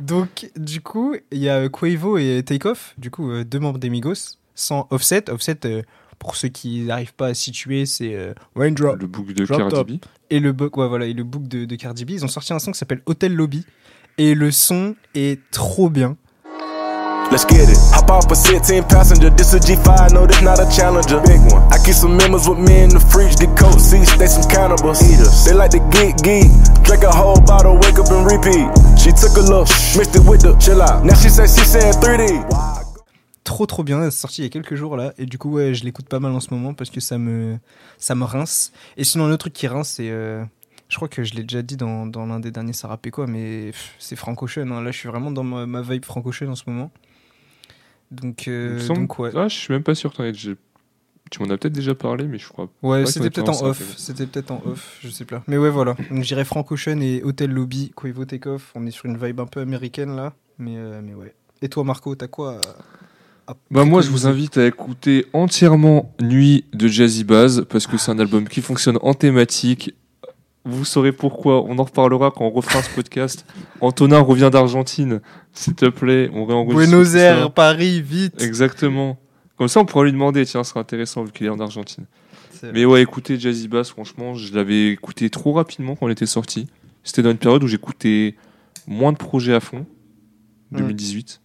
[0.00, 3.90] Donc, du coup, il y a Quavo et Takeoff, du coup, euh, deux membres des
[3.90, 5.30] Migos, sans Offset.
[5.30, 5.82] Offset, euh,
[6.24, 8.98] pour ceux qui n'arrivent pas à situer, c'est euh, Raindrop.
[8.98, 9.88] Le book de Drop Cardi top.
[9.88, 9.92] B.
[10.30, 12.12] Et le, book, ouais, voilà, et le book de, de Cardi B.
[12.12, 13.66] Ils ont sorti un son qui s'appelle Hotel Lobby.
[14.16, 16.16] Et le son est trop bien.
[17.30, 17.76] Let's get it.
[17.92, 19.28] Hop off a 16 passenger.
[19.30, 21.20] This a G5, no, this not a challenger.
[21.26, 21.62] Big one.
[21.72, 23.36] I keep some members with me in the fridge.
[23.36, 25.02] Get coat seats, they some cannibals.
[25.02, 25.44] Eaters.
[25.44, 26.48] They like to geek, geek.
[26.84, 28.64] Drink a whole bottle, wake up and repeat.
[28.96, 31.04] She took a look, mixed it with the chill out.
[31.04, 32.73] Now she said she said 3D.
[33.44, 35.74] Trop trop bien, c'est sorti il y a quelques jours là, et du coup ouais,
[35.74, 37.58] je l'écoute pas mal en ce moment parce que ça me,
[37.98, 38.72] ça me rince.
[38.96, 40.44] Et sinon autre truc qui rince, c'est, euh,
[40.88, 43.70] je crois que je l'ai déjà dit dans, dans l'un des derniers rappait quoi, mais
[43.98, 44.82] c'est Frank Ocean, hein.
[44.82, 46.90] là je suis vraiment dans ma, ma vibe Frank Ocean en ce moment.
[48.10, 49.30] Donc, euh, donc ouais.
[49.34, 50.12] Ah, je suis même pas sûr.
[50.12, 52.68] t'en Tu m'en as peut-être déjà parlé, mais je crois.
[52.82, 55.42] Ouais, c'était peut-être en off, c'était peut-être en off, je sais pas.
[55.48, 59.06] Mais ouais voilà, donc j'irai Frank Ocean et Hotel Lobby, Quavo Takeoff, on est sur
[59.06, 61.34] une vibe un peu américaine là, mais, euh, mais ouais.
[61.62, 62.60] Et toi Marco, t'as quoi
[63.70, 68.10] Bah moi je vous invite à écouter entièrement Nuit de Jazzy Baz parce que c'est
[68.10, 69.94] un album qui fonctionne en thématique.
[70.64, 73.44] Vous saurez pourquoi, on en reparlera quand on refera ce podcast.
[73.82, 75.20] Antonin revient d'Argentine,
[75.52, 77.14] s'il te plaît, on réenregistre Buenos.
[77.14, 79.18] Aires, Paris, vite Exactement.
[79.58, 82.06] Comme ça on pourra lui demander, tiens, ce sera intéressant vu qu'il est en Argentine.
[82.72, 86.66] Mais ouais, écoutez Jazzy Bass, franchement, je l'avais écouté trop rapidement quand il était sorti.
[87.02, 88.36] C'était dans une période où j'écoutais
[88.86, 89.84] moins de projets à fond,
[90.72, 91.42] 2018.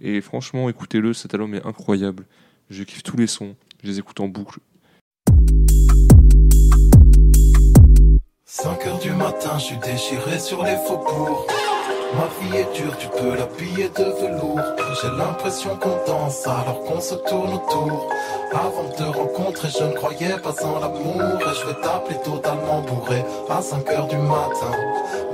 [0.00, 2.24] Et franchement, écoutez-le, cet album est incroyable.
[2.70, 4.60] Je kiffe tous les sons, je les écoute en boucle.
[8.44, 11.46] 5 heures du matin, je suis déchiré sur les faubourgs.
[12.14, 14.60] Ma vie est dure, tu peux l'habiller de velours.
[15.00, 18.10] J'ai l'impression qu'on danse alors qu'on se tourne autour.
[18.52, 21.40] Avant de te rencontrer, je ne croyais pas en l'amour.
[21.40, 24.72] Et je vais t'appeler totalement bourré à 5 heures du matin.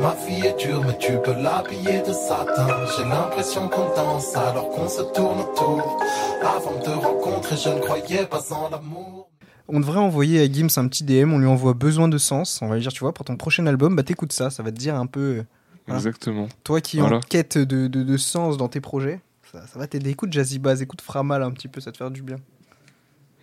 [0.01, 2.67] Ma vie est dure, mais tu peux l'habiller de satin.
[2.97, 6.01] J'ai l'impression qu'on danse alors qu'on se tourne autour.
[6.43, 9.29] Avant de te rencontrer, je ne croyais pas en l'amour.
[9.69, 12.61] On devrait envoyer à Gims un petit DM, on lui envoie besoin de sens.
[12.63, 14.71] On va lui dire, tu vois, pour ton prochain album, bah t'écoutes ça, ça va
[14.73, 15.45] te dire un peu.
[15.87, 15.99] Voilà.
[15.99, 16.49] Exactement.
[16.65, 19.87] Toi qui es en quête de, de, de sens dans tes projets, ça, ça va
[19.87, 20.11] t'aider.
[20.11, 22.37] Écoute Jazzy Bass, écoute Framal un petit peu, ça te faire du bien.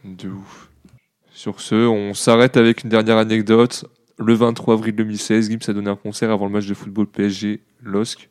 [0.03, 0.69] De ouf.
[1.31, 3.85] Sur ce, on s'arrête avec une dernière anecdote.
[4.17, 7.61] Le 23 avril 2016, Gims a donné un concert avant le match de football PSG
[7.83, 8.29] LOSC.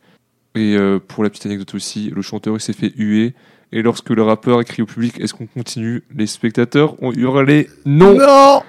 [0.55, 3.35] Et euh, pour la petite anecdote aussi, le chanteur s'est fait huer.
[3.72, 6.02] Et lorsque le rappeur a crié au public Est-ce qu'on continue?
[6.14, 8.62] Les spectateurs ont hurlé Non Non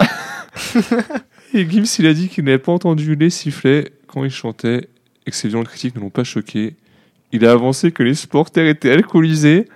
[1.54, 4.88] Et Gims il a dit qu'il n'avait pas entendu les sifflets quand il chantait
[5.26, 6.76] et que ses violentes critiques ne l'ont pas choqué.
[7.32, 9.68] Il a avancé que les supporters étaient alcoolisés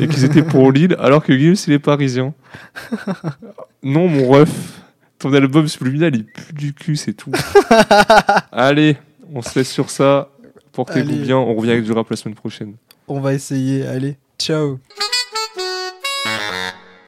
[0.00, 2.34] et qu'ils étaient pour Lille alors que Gims il est parisien.
[3.82, 4.82] Non mon ref,
[5.18, 7.32] ton album subliminal il pue du cul c'est tout.
[8.52, 8.96] Allez,
[9.32, 10.28] on se laisse sur ça.
[10.72, 12.74] Portez-vous bien, on revient avec du rap la semaine prochaine.
[13.08, 14.78] On va essayer, allez, ciao